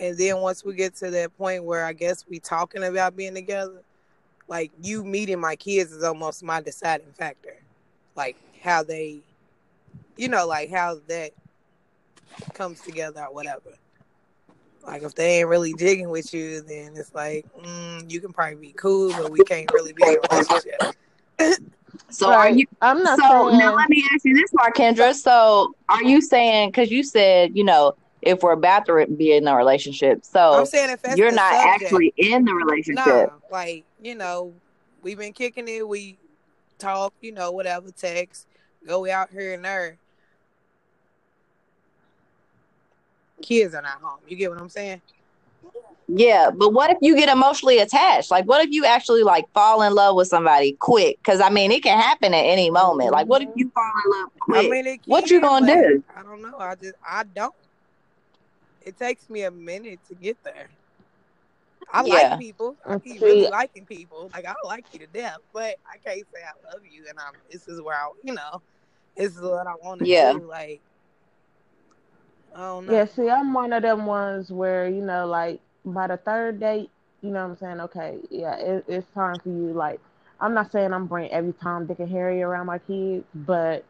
and 0.00 0.16
then 0.16 0.38
once 0.38 0.64
we 0.64 0.74
get 0.74 0.94
to 0.96 1.10
that 1.10 1.36
point 1.36 1.64
where 1.64 1.84
I 1.84 1.92
guess 1.92 2.24
we 2.26 2.38
talking 2.38 2.82
about 2.82 3.14
being 3.14 3.34
together, 3.34 3.82
like 4.48 4.72
you 4.80 5.04
meeting 5.04 5.38
my 5.38 5.54
kids 5.54 5.92
is 5.92 6.02
almost 6.02 6.42
my 6.42 6.62
deciding 6.62 7.12
factor, 7.12 7.58
like 8.16 8.38
how 8.62 8.82
they, 8.82 9.18
you 10.16 10.28
know, 10.28 10.46
like 10.46 10.70
how 10.70 10.98
that 11.08 11.32
comes 12.54 12.80
together 12.80 13.26
or 13.26 13.34
whatever. 13.34 13.74
Like 14.82 15.02
if 15.02 15.14
they 15.14 15.40
ain't 15.40 15.48
really 15.50 15.74
digging 15.74 16.08
with 16.08 16.32
you, 16.32 16.62
then 16.62 16.94
it's 16.96 17.14
like 17.14 17.44
mm, 17.62 18.10
you 18.10 18.22
can 18.22 18.32
probably 18.32 18.56
be 18.56 18.72
cool, 18.72 19.10
but 19.10 19.30
we 19.30 19.44
can't 19.44 19.70
really 19.74 19.92
be 19.92 20.04
in 20.04 20.16
a 20.16 20.20
relationship. 20.30 20.96
So 22.14 22.32
are 22.32 22.50
you? 22.50 22.66
I'm 22.80 23.02
not 23.02 23.18
So 23.18 23.28
saying 23.28 23.58
now 23.58 23.74
let 23.74 23.88
me 23.88 24.04
ask 24.12 24.24
you 24.24 24.34
this, 24.34 24.52
Markendra. 24.52 25.14
So 25.14 25.74
are 25.88 26.02
you 26.02 26.20
saying 26.20 26.70
because 26.70 26.90
you 26.90 27.02
said 27.02 27.56
you 27.56 27.64
know 27.64 27.94
if 28.22 28.42
we're 28.42 28.52
about 28.52 28.86
to 28.86 29.06
be 29.06 29.32
in 29.32 29.46
a 29.46 29.56
relationship, 29.56 30.24
so 30.24 30.52
I'm 30.52 30.66
so 30.66 30.70
saying 30.70 30.90
if 30.90 31.02
that's 31.02 31.18
you're 31.18 31.32
not 31.32 31.52
subject, 31.52 31.82
actually 31.84 32.14
in 32.16 32.44
the 32.44 32.54
relationship? 32.54 33.04
nah, 33.06 33.26
like 33.50 33.84
you 34.02 34.14
know, 34.14 34.52
we've 35.02 35.18
been 35.18 35.32
kicking 35.32 35.66
it. 35.68 35.86
We 35.86 36.16
talk, 36.78 37.12
you 37.20 37.32
know, 37.32 37.50
whatever, 37.50 37.90
text, 37.90 38.46
go 38.86 39.08
out 39.10 39.30
here 39.30 39.54
and 39.54 39.64
there. 39.64 39.96
Kids 43.42 43.74
are 43.74 43.82
not 43.82 44.00
home. 44.00 44.20
You 44.28 44.36
get 44.36 44.50
what 44.50 44.60
I'm 44.60 44.68
saying? 44.68 45.02
Yeah, 46.08 46.50
but 46.56 46.72
what 46.72 46.90
if 46.90 46.98
you 47.00 47.16
get 47.16 47.28
emotionally 47.28 47.78
attached? 47.78 48.30
Like, 48.30 48.44
what 48.46 48.62
if 48.64 48.70
you 48.70 48.84
actually 48.84 49.22
like 49.22 49.44
fall 49.54 49.82
in 49.82 49.94
love 49.94 50.16
with 50.16 50.28
somebody 50.28 50.76
quick? 50.80 51.18
Because 51.18 51.40
I 51.40 51.48
mean, 51.50 51.70
it 51.72 51.82
can 51.82 51.98
happen 51.98 52.34
at 52.34 52.44
any 52.44 52.70
moment. 52.70 53.12
Like, 53.12 53.26
what 53.26 53.42
if 53.42 53.48
mm-hmm. 53.48 53.58
you 53.58 53.70
fall 53.74 53.92
in 54.04 54.20
love 54.20 54.30
I 54.50 54.62
quick? 54.62 54.70
mean, 54.70 54.86
it 54.86 55.00
What 55.06 55.30
you 55.30 55.40
gonna 55.40 55.66
but 55.66 55.74
do? 55.74 56.04
I 56.14 56.22
don't 56.22 56.42
know. 56.42 56.58
I 56.58 56.74
just 56.76 56.94
I 57.06 57.24
don't. 57.24 57.54
It 58.80 58.96
takes 58.98 59.28
me 59.30 59.42
a 59.42 59.50
minute 59.50 60.04
to 60.06 60.14
get 60.14 60.38
there. 60.44 60.70
I 61.92 62.02
Yeah. 62.04 62.08
like 62.08 62.36
people. 62.36 62.78
I 62.84 62.98
keep 62.98 63.22
really 63.22 63.46
liking 63.46 63.86
people. 63.86 64.30
Like 64.32 64.46
I 64.46 64.54
like 64.64 64.86
you 64.92 65.00
to 65.00 65.06
death, 65.06 65.38
but 65.52 65.76
I 65.86 65.98
can't 65.98 66.26
say 66.34 66.40
I 66.42 66.72
love 66.72 66.84
you. 66.84 67.06
And 67.08 67.18
I'm. 67.18 67.34
This 67.50 67.68
is 67.68 67.80
where 67.82 67.96
I, 67.96 68.08
you 68.22 68.34
know, 68.34 68.62
this 69.16 69.34
is 69.36 69.42
what 69.42 69.66
I 69.66 69.74
want 69.82 70.00
to 70.00 70.06
Yeah. 70.06 70.32
do. 70.32 70.46
Like 70.48 70.82
Oh, 72.54 72.80
I 72.80 72.84
don't. 72.86 72.88
Yeah, 72.88 73.04
see, 73.06 73.30
I'm 73.30 73.52
one 73.54 73.72
of 73.72 73.82
them 73.82 74.06
ones 74.06 74.50
where, 74.50 74.88
you 74.88 75.02
know, 75.02 75.26
like 75.26 75.60
by 75.84 76.08
the 76.08 76.16
third 76.18 76.60
date, 76.60 76.90
you 77.22 77.30
know 77.30 77.42
what 77.44 77.52
I'm 77.52 77.56
saying? 77.58 77.80
Okay, 77.80 78.18
yeah, 78.30 78.56
it, 78.56 78.84
it's 78.88 79.06
time 79.14 79.40
for 79.40 79.48
you. 79.50 79.72
Like, 79.72 80.00
I'm 80.40 80.54
not 80.54 80.72
saying 80.72 80.92
I'm 80.92 81.06
bringing 81.06 81.32
every 81.32 81.54
Tom, 81.54 81.86
Dick, 81.86 82.00
and 82.00 82.10
Harry 82.10 82.42
around 82.42 82.66
my 82.66 82.78
kids, 82.78 83.24
but 83.34 83.84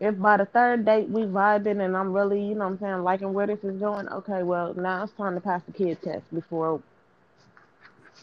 if 0.00 0.18
by 0.18 0.36
the 0.36 0.46
third 0.46 0.84
date 0.84 1.08
we 1.08 1.22
vibing 1.22 1.84
and 1.84 1.96
I'm 1.96 2.12
really, 2.12 2.42
you 2.42 2.54
know 2.54 2.64
what 2.66 2.72
I'm 2.72 2.78
saying, 2.80 3.04
liking 3.04 3.32
where 3.32 3.46
this 3.46 3.62
is 3.64 3.78
going, 3.80 4.08
okay, 4.08 4.42
well, 4.42 4.74
now 4.74 5.04
it's 5.04 5.12
time 5.12 5.34
to 5.34 5.40
pass 5.40 5.62
the 5.64 5.72
kid 5.72 6.02
test 6.02 6.24
before 6.34 6.82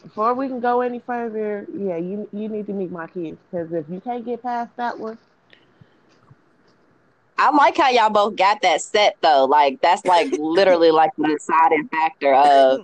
before 0.04 0.34
we 0.34 0.48
can 0.48 0.60
go 0.60 0.82
any 0.82 1.00
further. 1.00 1.66
Yeah, 1.74 1.98
you 1.98 2.28
you 2.34 2.50
need 2.50 2.68
to 2.68 2.74
meet 2.74 2.92
my 2.92 3.08
kids 3.08 3.38
because 3.50 3.72
if 3.74 3.86
you 3.90 4.02
can't 4.02 4.26
get 4.26 4.44
past 4.44 4.76
that 4.78 5.00
one, 5.00 5.18
I 7.40 7.52
like 7.56 7.78
how 7.78 7.90
y'all 7.90 8.10
both 8.10 8.36
got 8.36 8.62
that 8.64 8.82
set 8.82 9.16
though. 9.22 9.46
Like, 9.46 9.80
that's 9.82 10.06
like 10.06 10.28
literally 10.38 10.92
like 10.92 11.12
the 11.18 11.28
deciding 11.28 11.88
factor 11.90 12.34
of 12.34 12.82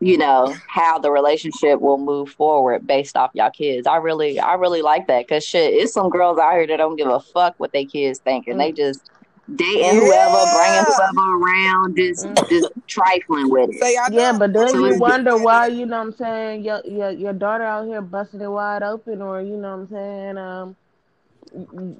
you 0.00 0.18
know 0.18 0.56
how 0.68 0.98
the 0.98 1.10
relationship 1.12 1.80
will 1.80 1.98
move 1.98 2.28
forward 2.30 2.86
based 2.86 3.16
off 3.16 3.30
y'all 3.34 3.50
kids. 3.50 3.86
I 3.86 3.96
really, 3.96 4.38
I 4.38 4.54
really 4.54 4.82
like 4.82 5.06
that 5.06 5.26
because 5.26 5.44
shit, 5.44 5.74
it's 5.74 5.92
some 5.92 6.10
girls 6.10 6.38
out 6.38 6.54
here 6.54 6.66
that 6.66 6.76
don't 6.78 6.96
give 6.96 7.08
a 7.08 7.20
fuck 7.20 7.54
what 7.58 7.72
their 7.72 7.84
kids 7.84 8.18
think, 8.20 8.46
and 8.48 8.58
they 8.60 8.72
just 8.72 9.08
dating 9.54 9.96
whoever, 9.96 10.44
bringing 10.54 10.74
Yeah. 10.76 10.84
whoever 10.84 11.36
around, 11.36 11.96
just 11.96 12.24
Mm. 12.26 12.48
just 12.50 12.68
trifling 12.88 13.50
with 13.50 13.70
it. 13.70 13.76
Say 13.76 13.96
I 13.96 14.08
Yeah, 14.10 14.32
but 14.38 14.52
then 14.52 14.68
So 14.70 14.86
you 14.86 14.94
wonder 14.98 15.36
why, 15.36 15.66
you 15.68 15.86
know 15.86 15.98
what 15.98 16.06
I'm 16.06 16.12
saying, 16.12 16.64
your 16.64 16.80
your 16.84 17.10
your 17.10 17.32
daughter 17.32 17.64
out 17.64 17.86
here 17.86 18.02
busting 18.02 18.40
it 18.40 18.48
wide 18.48 18.82
open 18.82 19.22
or 19.22 19.40
you 19.40 19.56
know 19.56 19.76
what 19.76 19.82
I'm 19.82 19.88
saying, 19.88 20.38
um 20.38 20.76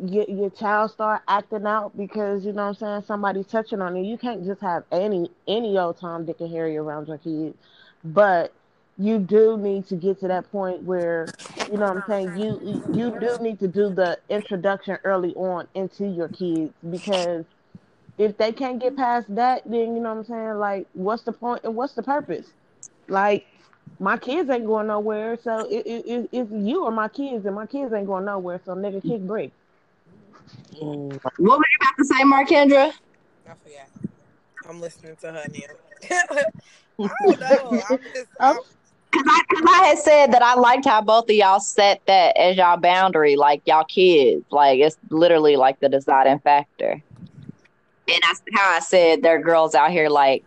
your 0.04 0.24
your 0.28 0.50
child 0.50 0.90
start 0.90 1.22
acting 1.28 1.66
out 1.66 1.96
because 1.96 2.44
you 2.44 2.52
know 2.52 2.68
what 2.68 2.68
I'm 2.68 2.74
saying, 2.74 3.02
somebody's 3.06 3.46
touching 3.46 3.80
on 3.82 3.96
you. 3.96 4.04
You 4.04 4.18
can't 4.18 4.44
just 4.44 4.60
have 4.60 4.84
any 4.92 5.30
any 5.46 5.78
old 5.78 5.98
Tom, 5.98 6.24
Dick 6.24 6.40
and 6.40 6.50
Harry 6.50 6.76
around 6.76 7.08
your 7.08 7.18
kids. 7.18 7.56
But 8.04 8.52
you 8.98 9.18
do 9.18 9.56
need 9.56 9.86
to 9.88 9.96
get 9.96 10.20
to 10.20 10.28
that 10.28 10.50
point 10.52 10.82
where, 10.82 11.32
you 11.70 11.78
know 11.78 11.88
what 11.88 11.96
I'm 11.98 12.04
saying, 12.06 12.38
you 12.38 12.82
you 12.92 13.18
do 13.18 13.38
need 13.40 13.58
to 13.60 13.68
do 13.68 13.90
the 13.90 14.18
introduction 14.28 14.98
early 15.04 15.34
on 15.34 15.68
into 15.74 16.06
your 16.06 16.28
kids 16.28 16.72
because 16.90 17.44
if 18.18 18.36
they 18.36 18.52
can't 18.52 18.80
get 18.80 18.96
past 18.96 19.34
that, 19.34 19.62
then 19.64 19.96
you 19.96 20.02
know 20.02 20.14
what 20.14 20.18
I'm 20.18 20.24
saying. 20.24 20.58
Like, 20.58 20.86
what's 20.92 21.22
the 21.22 21.32
point 21.32 21.64
and 21.64 21.74
what's 21.74 21.94
the 21.94 22.02
purpose? 22.02 22.46
Like, 23.08 23.46
my 23.98 24.16
kids 24.16 24.50
ain't 24.50 24.66
going 24.66 24.88
nowhere, 24.88 25.38
so 25.42 25.66
it, 25.66 25.86
it, 25.86 26.06
it, 26.06 26.28
it's 26.32 26.50
you 26.52 26.84
or 26.84 26.90
my 26.90 27.08
kids, 27.08 27.46
and 27.46 27.54
my 27.54 27.66
kids 27.66 27.92
ain't 27.92 28.06
going 28.06 28.24
nowhere. 28.24 28.60
So 28.64 28.74
nigga, 28.74 29.02
kick 29.02 29.20
brick. 29.22 29.52
Mm, 30.74 31.12
What 31.22 31.58
were 31.58 31.64
you 31.64 31.78
about 31.80 31.96
to 31.98 32.04
say, 32.04 32.22
Markendra? 32.24 32.92
I 33.46 33.54
forgot. 33.54 33.88
I'm 34.68 34.80
listening 34.80 35.16
to 35.16 35.32
her 35.32 35.44
now. 35.52 36.08
I 37.00 37.26
don't 37.26 37.40
know. 37.40 37.82
I'm 37.90 37.98
just. 38.14 38.26
I'm, 38.40 38.56
Cause 39.12 39.24
I, 39.26 39.42
cause 39.52 39.62
I 39.68 39.84
had 39.88 39.98
said 39.98 40.26
that 40.32 40.40
I 40.40 40.54
liked 40.54 40.86
how 40.86 41.02
both 41.02 41.24
of 41.28 41.36
y'all 41.36 41.60
set 41.60 42.00
that 42.06 42.34
as 42.34 42.56
y'all 42.56 42.78
boundary, 42.78 43.36
like 43.36 43.60
y'all 43.66 43.84
kids. 43.84 44.42
Like 44.50 44.80
it's 44.80 44.96
literally 45.10 45.56
like 45.56 45.80
the 45.80 45.90
deciding 45.90 46.38
factor. 46.38 46.92
And 46.92 48.20
that's 48.22 48.40
how 48.54 48.70
I 48.74 48.80
said 48.80 49.20
there 49.22 49.36
are 49.36 49.42
girls 49.42 49.74
out 49.74 49.90
here 49.90 50.08
like 50.08 50.44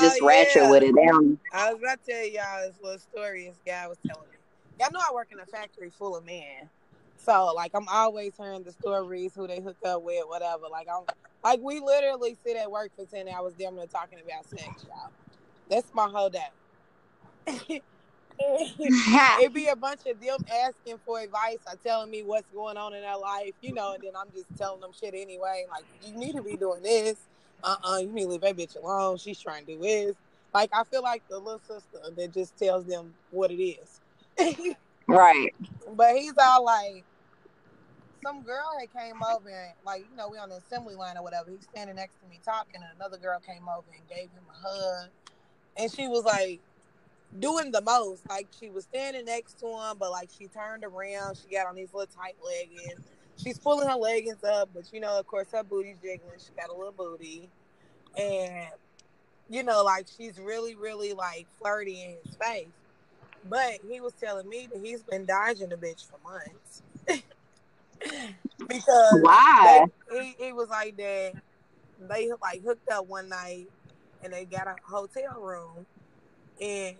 just 0.00 0.18
oh, 0.22 0.26
ratchet 0.26 0.62
yeah. 0.62 0.70
with 0.70 0.82
it. 0.82 0.94
Don't, 0.94 1.38
I 1.52 1.72
was 1.72 1.82
about 1.82 2.04
to 2.04 2.12
tell 2.12 2.26
y'all 2.26 2.66
this 2.66 2.76
little 2.82 2.98
story 2.98 3.46
this 3.46 3.56
guy 3.66 3.86
was 3.86 3.98
telling 4.06 4.28
me. 4.28 4.36
Y'all 4.80 4.90
know 4.92 5.00
I 5.00 5.12
work 5.12 5.28
in 5.32 5.40
a 5.40 5.46
factory 5.46 5.90
full 5.90 6.16
of 6.16 6.24
men. 6.24 6.68
So 7.16 7.52
like 7.54 7.72
I'm 7.74 7.88
always 7.88 8.32
hearing 8.38 8.62
the 8.62 8.72
stories, 8.72 9.32
who 9.34 9.46
they 9.46 9.60
hook 9.60 9.76
up 9.84 10.02
with, 10.02 10.24
whatever. 10.28 10.64
Like 10.70 10.88
I'm 10.92 11.04
like 11.42 11.60
we 11.60 11.80
literally 11.80 12.36
sit 12.44 12.56
at 12.56 12.70
work 12.70 12.90
for 12.96 13.04
ten 13.04 13.28
hours 13.28 13.54
damn 13.58 13.76
near 13.76 13.86
talking 13.86 14.18
about 14.24 14.48
sex, 14.48 14.84
y'all. 14.86 15.10
That's 15.68 15.92
my 15.94 16.08
whole 16.08 16.30
day. 16.30 16.48
It'd 19.40 19.52
be 19.52 19.66
a 19.66 19.76
bunch 19.76 20.00
of 20.06 20.20
them 20.20 20.38
asking 20.50 20.98
for 21.04 21.20
advice 21.20 21.58
or 21.66 21.76
telling 21.84 22.10
me 22.10 22.22
what's 22.22 22.48
going 22.54 22.76
on 22.76 22.94
in 22.94 23.02
their 23.02 23.16
life, 23.16 23.52
you 23.60 23.72
know, 23.72 23.94
and 23.94 24.02
then 24.02 24.12
I'm 24.16 24.30
just 24.32 24.46
telling 24.56 24.80
them 24.80 24.92
shit 24.98 25.14
anyway. 25.14 25.66
Like, 25.70 25.84
you 26.04 26.16
need 26.16 26.36
to 26.36 26.42
be 26.42 26.56
doing 26.56 26.82
this. 26.82 27.16
Uh 27.62 27.76
uh 27.84 27.98
you 27.98 28.12
need 28.12 28.22
to 28.22 28.28
leave 28.28 28.40
that 28.42 28.56
bitch 28.56 28.76
alone. 28.76 29.16
She's 29.16 29.40
trying 29.40 29.66
to 29.66 29.74
do 29.74 29.80
this. 29.80 30.14
Like, 30.54 30.70
I 30.72 30.84
feel 30.84 31.02
like 31.02 31.22
the 31.28 31.38
little 31.38 31.60
sister 31.60 31.98
that 32.16 32.32
just 32.32 32.56
tells 32.56 32.86
them 32.86 33.14
what 33.30 33.50
it 33.50 33.62
is. 33.62 34.00
right. 35.06 35.54
but 35.96 36.16
he's 36.16 36.32
all 36.40 36.64
like, 36.64 37.04
some 38.24 38.42
girl 38.42 38.66
had 38.80 38.92
came 38.92 39.22
over 39.22 39.48
and, 39.48 39.72
like, 39.84 40.06
you 40.10 40.16
know, 40.16 40.28
we 40.28 40.38
on 40.38 40.48
the 40.48 40.56
assembly 40.56 40.94
line 40.94 41.16
or 41.16 41.22
whatever. 41.22 41.50
He's 41.50 41.66
standing 41.70 41.96
next 41.96 42.14
to 42.22 42.28
me 42.28 42.40
talking, 42.44 42.76
and 42.76 42.84
another 42.96 43.18
girl 43.18 43.38
came 43.40 43.68
over 43.68 43.86
and 43.92 44.08
gave 44.08 44.30
him 44.30 44.42
a 44.48 44.68
hug. 44.68 45.10
And 45.76 45.92
she 45.92 46.08
was 46.08 46.24
like, 46.24 46.60
doing 47.38 47.70
the 47.70 47.82
most. 47.82 48.28
Like 48.28 48.48
she 48.58 48.70
was 48.70 48.84
standing 48.84 49.26
next 49.26 49.58
to 49.60 49.66
him, 49.66 49.96
but 49.98 50.10
like 50.10 50.30
she 50.36 50.46
turned 50.46 50.84
around, 50.84 51.36
she 51.36 51.54
got 51.54 51.66
on 51.66 51.74
these 51.74 51.92
little 51.92 52.12
tight 52.14 52.36
leggings. 52.44 53.00
She's 53.38 53.58
pulling 53.58 53.88
her 53.88 53.94
leggings 53.94 54.42
up, 54.44 54.70
but 54.74 54.92
you 54.92 55.00
know, 55.00 55.18
of 55.18 55.26
course, 55.26 55.48
her 55.52 55.62
booty's 55.62 55.98
jiggling. 55.98 56.38
She 56.38 56.52
got 56.56 56.70
a 56.70 56.74
little 56.74 56.92
booty, 56.92 57.48
and 58.18 58.68
you 59.48 59.62
know, 59.62 59.82
like 59.84 60.06
she's 60.16 60.38
really, 60.38 60.74
really 60.74 61.12
like 61.12 61.46
flirty 61.58 62.02
in 62.02 62.16
his 62.24 62.36
face. 62.36 62.68
But 63.44 63.74
he 63.88 64.00
was 64.00 64.12
telling 64.14 64.48
me 64.48 64.68
that 64.72 64.80
he's 64.82 65.02
been 65.04 65.24
dodging 65.24 65.68
the 65.68 65.76
bitch 65.76 66.06
for 66.08 66.18
months 66.24 66.82
because 68.68 69.20
Why? 69.20 69.86
they, 70.10 70.20
he, 70.20 70.46
he 70.46 70.52
was 70.52 70.68
like 70.68 70.96
that. 70.96 71.34
They 72.00 72.30
like 72.42 72.62
hooked 72.64 72.90
up 72.90 73.06
one 73.06 73.28
night, 73.28 73.68
and 74.22 74.32
they 74.32 74.44
got 74.44 74.66
a 74.66 74.76
hotel 74.84 75.40
room, 75.40 75.86
and 76.60 76.96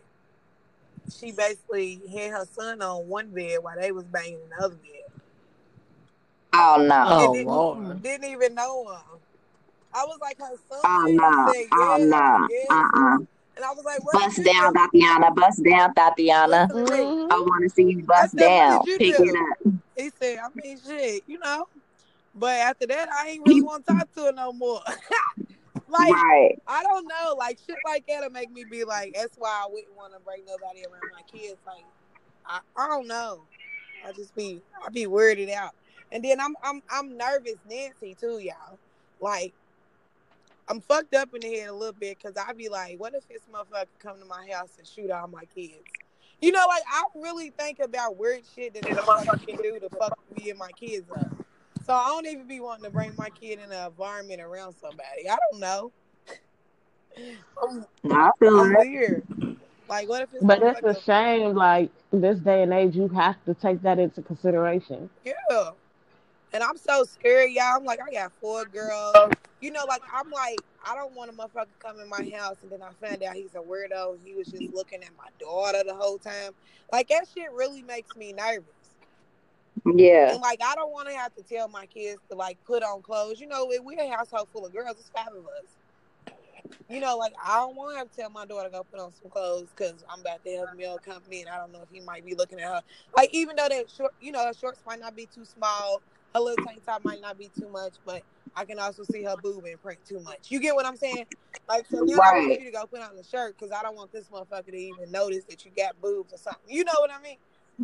she 1.11 1.33
basically 1.33 2.01
had 2.13 2.31
her 2.31 2.47
son 2.51 2.81
on 2.83 3.09
one 3.09 3.31
bed 3.31 3.59
while 3.61 3.77
they 3.79 3.93
was 3.93 4.05
banging 4.05 4.35
in 4.35 4.51
the 4.51 4.65
other 4.65 4.77
bed. 4.77 4.98
Oh 6.59 6.77
no. 6.87 7.05
Oh, 7.07 7.25
and 7.25 7.35
didn't, 7.35 7.47
Lord. 7.47 8.03
didn't 8.03 8.31
even 8.31 8.55
know 8.55 8.91
him. 8.91 9.21
I 9.95 10.05
was 10.05 10.19
like, 10.21 10.39
her 10.39 10.57
son. 10.71 10.81
Oh 10.85 11.07
no. 11.09 11.53
said, 11.53 11.67
Oh 11.73 11.97
no. 11.99 12.49
yeah. 12.51 12.75
Uh-uh. 12.75 13.17
And 13.57 13.65
I 13.65 13.71
was 13.71 13.85
like, 13.85 14.05
what 14.05 14.15
Bust 14.15 14.37
did 14.37 14.47
you 14.47 14.53
down, 14.53 14.73
do? 14.73 14.79
Thotiana. 14.81 15.35
Bust 15.35 15.65
down, 15.65 15.95
Thotiana. 15.95 16.69
Listen 16.69 16.85
to 16.87 16.93
me. 16.93 16.99
Mhm. 16.99 17.33
I 17.33 17.41
want 17.41 17.63
to 17.65 17.71
see 17.71 17.83
you 17.85 18.03
bust 18.03 18.39
said, 18.39 18.41
down. 18.41 18.85
did 18.85 18.93
you 18.93 18.99
Pick 18.99 19.19
do? 19.19 19.25
it 19.25 19.37
up. 19.37 19.75
He 19.97 20.11
said, 20.21 20.39
I 20.39 20.49
mean, 20.63 20.79
shit, 20.81 21.25
you 21.27 21.39
know. 21.41 21.67
But 22.35 22.55
after 22.57 22.87
that, 22.87 23.09
I 23.13 23.31
ain't 23.31 23.43
really 23.43 23.63
want 23.63 23.85
to 23.87 23.93
talk 23.95 24.13
to 24.15 24.25
her 24.27 24.33
no 24.33 24.53
more. 24.53 24.81
like, 25.89 26.13
Right. 26.13 26.57
I 26.69 26.83
don't 26.85 27.09
know. 27.09 27.35
Like, 27.37 27.59
shit 27.67 27.79
like 27.85 28.05
that'll 28.07 28.31
make 28.31 28.53
me 28.53 28.65
be 28.71 28.85
like, 28.85 29.15
that's 29.15 29.35
why 29.37 29.63
I 29.65 29.67
wouldn't 29.69 29.97
want 29.97 30.13
to 30.15 30.21
bring 30.21 30.45
nobody 30.45 30.85
around 30.85 31.11
my 31.13 31.23
kids. 31.23 31.59
Like, 31.67 31.85
I, 32.47 32.61
I 32.77 32.87
don't 32.87 33.09
know. 33.09 33.45
I 34.07 34.13
just 34.13 34.37
be, 34.37 34.63
I 34.87 34.91
be 34.91 35.07
weirded 35.07 35.51
out. 35.53 35.73
And 36.11 36.25
then 36.25 36.41
I'm, 36.41 36.55
I'm, 36.63 36.83
I'm 36.91 37.17
nervous, 37.17 37.57
Nancy, 37.69 38.17
too, 38.19 38.39
y'all. 38.39 38.79
Like, 39.21 39.53
I'm 40.69 40.81
fucked 40.81 41.15
up 41.15 41.35
in 41.35 41.41
the 41.41 41.55
head 41.57 41.69
a 41.69 41.73
little 41.75 41.95
bit 41.95 42.19
because 42.19 42.37
I 42.37 42.53
be 42.53 42.69
like, 42.69 43.01
what 43.01 43.15
if 43.15 43.27
this 43.29 43.43
motherfucker 43.53 43.87
come 43.99 44.19
to 44.19 44.27
my 44.27 44.49
house 44.53 44.77
and 44.79 44.87
shoot 44.87 45.11
all 45.11 45.27
my 45.27 45.45
kids? 45.55 45.83
You 46.41 46.53
know, 46.53 46.65
like 46.69 46.83
I 46.89 47.03
really 47.17 47.51
think 47.51 47.81
about 47.81 48.17
weird 48.17 48.43
shit 48.55 48.75
that 48.75 48.85
this 48.85 48.97
motherfucker 48.97 49.47
can 49.47 49.57
do 49.57 49.81
to 49.81 49.89
fuck 49.99 50.17
me 50.37 50.51
and 50.51 50.59
my 50.59 50.71
kids 50.73 51.11
up. 51.11 51.33
So 51.83 51.95
I 51.95 52.07
don't 52.09 52.27
even 52.27 52.47
be 52.47 52.61
wanting 52.61 52.85
to 52.85 52.91
bring 52.91 53.17
my 53.17 53.31
kid 53.31 53.59
in 53.59 53.73
an 53.73 53.87
environment 53.87 54.41
around 54.41 54.75
somebody. 54.75 55.29
I 55.29 55.37
don't 55.51 55.61
know. 55.61 55.91
I'm, 57.63 57.87
I 58.13 58.31
feel 58.39 58.61
I'm 58.61 58.73
it. 58.73 58.79
weird. 58.79 59.27
Like, 59.89 60.09
what 60.09 60.23
if 60.23 60.29
it's 60.35 60.45
But 60.45 60.63
it's 60.63 60.83
a 60.83 61.01
shame, 61.03 61.55
like 61.55 61.91
this 62.13 62.39
day 62.41 62.63
and 62.63 62.73
age, 62.73 62.95
you 62.95 63.09
have 63.09 63.43
to 63.47 63.55
take 63.55 63.81
that 63.83 63.99
into 63.99 64.21
consideration. 64.23 65.09
yeah? 65.25 65.71
And 66.53 66.63
I'm 66.63 66.77
so 66.77 67.05
scared, 67.05 67.51
y'all. 67.51 67.77
I'm 67.77 67.85
like, 67.85 68.01
I 68.01 68.11
got 68.13 68.33
four 68.41 68.65
girls. 68.65 69.33
You 69.61 69.71
know, 69.71 69.85
like 69.89 70.03
I'm 70.13 70.31
like, 70.31 70.61
I 70.85 70.95
don't 70.95 71.15
want 71.15 71.31
a 71.31 71.35
motherfucker 71.35 71.67
come 71.81 72.01
in 72.01 72.09
my 72.09 72.31
house 72.37 72.57
and 72.63 72.71
then 72.71 72.81
I 72.83 72.91
find 73.05 73.23
out 73.23 73.35
he's 73.35 73.55
a 73.55 73.59
weirdo. 73.59 74.19
He 74.25 74.35
was 74.35 74.47
just 74.47 74.73
looking 74.73 75.03
at 75.03 75.11
my 75.19 75.29
daughter 75.39 75.83
the 75.85 75.95
whole 75.95 76.19
time. 76.19 76.53
Like 76.93 77.09
that 77.09 77.27
shit 77.35 77.51
really 77.53 77.83
makes 77.83 78.17
me 78.17 78.33
nervous. 78.33 78.65
Yeah. 79.85 80.33
And 80.33 80.41
like 80.41 80.61
I 80.65 80.75
don't 80.75 80.93
want 80.93 81.09
to 81.09 81.15
have 81.15 81.35
to 81.37 81.43
tell 81.43 81.69
my 81.69 81.87
kids 81.87 82.21
to 82.31 82.37
like 82.37 82.57
put 82.65 82.83
on 82.83 83.03
clothes. 83.03 83.41
You 83.41 83.49
know, 83.49 83.71
if 83.71 83.83
we're 83.83 84.01
a 84.01 84.09
household 84.09 84.49
full 84.53 84.67
of 84.67 84.73
girls. 84.73 84.97
It's 84.99 85.11
five 85.11 85.29
of 85.29 85.45
us. 85.45 86.35
You 86.89 87.01
know, 87.01 87.17
like 87.17 87.33
I 87.45 87.57
don't 87.57 87.77
want 87.77 87.93
to 87.93 87.99
have 87.99 88.11
to 88.11 88.17
tell 88.17 88.31
my 88.31 88.47
daughter 88.47 88.69
to 88.69 88.73
go 88.73 88.87
put 88.91 89.01
on 89.01 89.13
some 89.21 89.31
clothes 89.31 89.69
because 89.77 90.05
I'm 90.09 90.21
about 90.21 90.45
to 90.45 90.57
have 90.59 90.77
meal 90.77 90.99
company 90.99 91.41
and 91.41 91.51
I 91.51 91.59
don't 91.59 91.73
know 91.73 91.83
if 91.83 91.89
he 91.93 92.01
might 92.01 92.25
be 92.25 92.35
looking 92.35 92.61
at 92.61 92.69
her. 92.69 92.83
Like 93.17 93.31
even 93.33 93.57
though 93.57 93.69
that 93.69 93.91
short, 93.91 94.15
you 94.21 94.33
know, 94.33 94.47
her 94.47 94.55
shorts 94.55 94.81
might 94.87 95.01
not 95.01 95.17
be 95.17 95.27
too 95.27 95.45
small, 95.45 96.01
her 96.35 96.41
little 96.41 96.65
tank 96.65 96.85
top 96.85 97.03
might 97.05 97.21
not 97.21 97.39
be 97.39 97.51
too 97.59 97.69
much, 97.71 97.95
but 98.05 98.23
I 98.55 98.65
can 98.65 98.79
also 98.79 99.05
see 99.05 99.23
her 99.23 99.37
boob 99.43 99.65
and 99.65 99.81
print 99.81 100.01
too 100.07 100.21
much. 100.21 100.51
You 100.51 100.61
get 100.61 100.75
what 100.75 100.87
I'm 100.87 100.97
saying? 100.97 101.27
Like 101.69 101.87
so 101.91 102.05
then 102.07 102.19
I 102.21 102.33
want 102.33 102.61
you 102.61 102.67
to 102.67 102.71
go 102.73 102.87
put 102.87 103.01
on 103.01 103.17
the 103.17 103.23
shirt 103.23 103.57
because 103.59 103.73
I 103.73 103.83
don't 103.83 103.95
want 103.97 104.13
this 104.13 104.27
motherfucker 104.29 104.67
to 104.67 104.77
even 104.77 105.11
notice 105.11 105.45
that 105.45 105.65
you 105.65 105.71
got 105.77 106.01
boobs 106.01 106.33
or 106.33 106.39
something. 106.39 106.63
You 106.67 106.85
know 106.85 106.93
what 106.99 107.11
I 107.11 107.21
mean? 107.23 107.37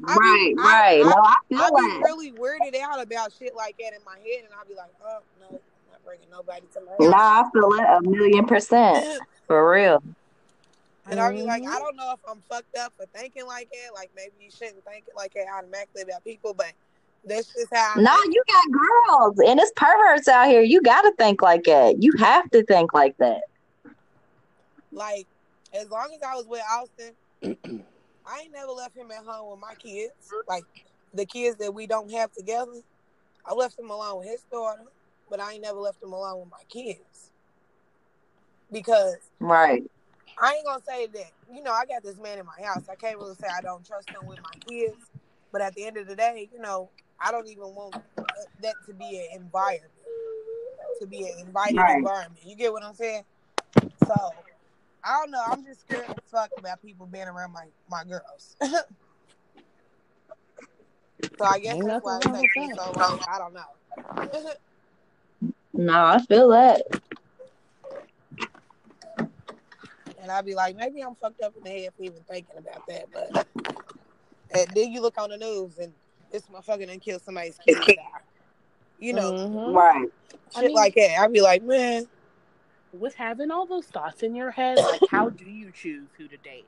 I 0.06 0.16
Right, 0.16 0.52
be- 0.56 0.62
right. 0.62 1.00
I- 1.00 1.08
No, 1.08 1.14
I 1.22 1.36
I 1.56 1.68
be 1.70 1.88
that. 1.88 2.00
really 2.04 2.32
weirded 2.32 2.80
out 2.80 3.00
about 3.00 3.32
shit 3.32 3.54
like 3.54 3.76
that 3.78 3.92
in 3.94 4.02
my 4.04 4.16
head, 4.18 4.44
and 4.44 4.48
I'll 4.58 4.66
be 4.66 4.74
like, 4.74 4.90
oh 5.04 5.18
no, 5.40 5.46
I'm 5.48 5.92
not 5.92 6.04
bringing 6.04 6.28
nobody 6.30 6.66
to 6.74 6.80
my 6.80 7.06
Nah. 7.08 7.42
I 7.42 7.50
feel 7.52 7.72
it 7.74 7.84
a 7.88 8.00
million 8.10 8.46
percent. 8.46 9.22
For 9.46 9.70
real. 9.70 10.02
and 11.06 11.20
I'll 11.20 11.32
be 11.32 11.42
like, 11.42 11.62
Mhm. 11.62 11.68
I 11.68 11.78
don't 11.78 11.96
know 11.96 12.12
if 12.14 12.20
I'm 12.26 12.42
fucked 12.50 12.76
up 12.78 12.94
for 12.96 13.04
thinking 13.14 13.46
like 13.46 13.68
that. 13.70 13.94
Like 13.94 14.10
maybe 14.16 14.32
you 14.40 14.50
shouldn't 14.50 14.82
think 14.86 15.04
it 15.06 15.14
like 15.14 15.34
that 15.34 15.46
automatically 15.54 16.00
about 16.02 16.24
people, 16.24 16.54
but 16.54 16.72
that's 17.24 17.52
just 17.54 17.74
how. 17.74 17.98
I 17.98 18.02
No, 18.02 18.10
think. 18.10 18.28
you 18.30 18.42
got 18.48 18.64
girls 18.72 19.38
and 19.46 19.60
it's 19.60 19.72
perverts 19.76 20.28
out 20.28 20.48
here. 20.48 20.62
You 20.62 20.80
got 20.82 21.02
to 21.02 21.12
think 21.18 21.42
like 21.42 21.64
that. 21.64 22.02
You 22.02 22.12
have 22.18 22.50
to 22.50 22.64
think 22.64 22.92
like 22.94 23.16
that. 23.18 23.42
Like 24.90 25.28
as 25.72 25.90
long 25.90 26.12
as 26.14 26.22
I 26.22 26.34
was 26.34 26.46
with 26.46 26.62
Austin, 26.70 27.14
I 28.26 28.40
ain't 28.42 28.52
never 28.52 28.72
left 28.72 28.96
him 28.96 29.10
at 29.10 29.24
home 29.24 29.50
with 29.50 29.60
my 29.60 29.74
kids. 29.74 30.36
Like 30.48 30.66
the 31.12 31.26
kids 31.26 31.56
that 31.58 31.74
we 31.74 31.86
don't 31.86 32.10
have 32.12 32.32
together, 32.32 32.82
I 33.44 33.54
left 33.54 33.78
him 33.78 33.90
alone 33.90 34.18
with 34.20 34.28
his 34.28 34.44
daughter, 34.50 34.84
but 35.28 35.40
I 35.40 35.52
ain't 35.54 35.62
never 35.62 35.78
left 35.78 36.02
him 36.02 36.12
alone 36.12 36.40
with 36.40 36.50
my 36.50 36.64
kids 36.68 37.32
because 38.70 39.30
Right. 39.40 39.82
I 40.38 40.54
ain't 40.54 40.66
gonna 40.66 40.82
say 40.86 41.06
that. 41.06 41.32
You 41.52 41.62
know, 41.62 41.72
I 41.72 41.86
got 41.86 42.02
this 42.02 42.18
man 42.18 42.38
in 42.38 42.46
my 42.46 42.66
house. 42.66 42.88
I 42.88 42.96
can't 42.96 43.18
really 43.18 43.34
say 43.34 43.46
I 43.48 43.60
don't 43.62 43.86
trust 43.86 44.12
him 44.12 44.26
with 44.26 44.40
my 44.42 44.54
kids. 44.68 45.10
But 45.52 45.62
at 45.62 45.74
the 45.74 45.86
end 45.86 45.96
of 45.96 46.08
the 46.08 46.16
day, 46.16 46.48
you 46.52 46.58
know, 46.60 46.90
I 47.24 47.32
don't 47.32 47.48
even 47.48 47.64
want 47.74 47.96
that 48.62 48.76
to 48.86 48.94
be 48.94 49.18
an 49.18 49.40
environment, 49.42 49.92
to 51.00 51.06
be 51.06 51.24
an 51.24 51.46
invited 51.46 51.88
Right. 51.88 51.88
environment. 51.88 52.44
You 52.44 52.56
get 52.56 52.72
what 52.72 52.84
I'm 52.84 52.94
saying? 52.94 53.24
So 54.06 54.14
I 55.04 55.20
don't 55.20 55.30
know. 55.32 55.42
I'm 55.42 55.64
just 55.64 55.80
scared 55.82 56.10
as 56.12 56.20
fuck 56.30 56.50
about 56.58 56.82
people 56.82 57.06
being 57.06 57.28
around 57.28 57.52
my 57.52 57.66
my 57.88 58.04
girls. 58.04 58.56
so 61.38 61.44
I 61.44 61.58
guess 61.60 61.78
Ain't 61.78 61.86
that's 61.86 62.02
why 62.02 62.20
it 62.20 62.24
nothing 62.24 62.32
wrong 62.32 62.48
takes 62.48 62.56
me 62.56 62.68
so 62.68 62.92
long. 62.92 63.20
I 63.26 63.38
don't 63.38 63.54
know. 63.54 64.52
No, 65.74 66.04
I 66.04 66.18
feel 66.20 66.48
that. 66.50 66.82
and 70.22 70.30
I'd 70.32 70.46
be 70.46 70.54
like, 70.54 70.76
maybe 70.76 71.02
I'm 71.02 71.14
fucked 71.16 71.42
up 71.42 71.56
in 71.56 71.64
the 71.64 71.70
head 71.70 71.90
for 71.96 72.02
even 72.04 72.22
thinking 72.24 72.58
about 72.58 72.86
that. 72.88 73.06
But 73.12 73.32
and 74.54 74.74
then 74.74 74.92
you 74.92 75.02
look 75.02 75.20
on 75.20 75.30
the 75.30 75.38
news 75.38 75.78
and 75.78 75.92
this 76.34 76.42
motherfucker 76.48 76.86
done 76.88 76.98
killed 76.98 77.22
somebody's 77.22 77.56
kid. 77.64 77.96
You 78.98 79.12
know, 79.12 79.32
Mhm. 79.32 79.72
Right. 79.74 80.08
shit 80.32 80.40
I 80.56 80.62
mean- 80.62 80.74
like 80.74 80.94
that. 80.96 81.20
I'd 81.20 81.32
be 81.32 81.40
like, 81.40 81.62
man, 81.62 82.08
With 82.92 83.14
having 83.16 83.50
all 83.50 83.66
those 83.66 83.86
thoughts 83.86 84.22
in 84.22 84.36
your 84.36 84.52
head, 84.52 84.78
like 84.78 85.00
how 85.10 85.28
do 85.28 85.44
you 85.44 85.72
choose 85.72 86.06
who 86.16 86.28
to 86.28 86.36
date? 86.38 86.66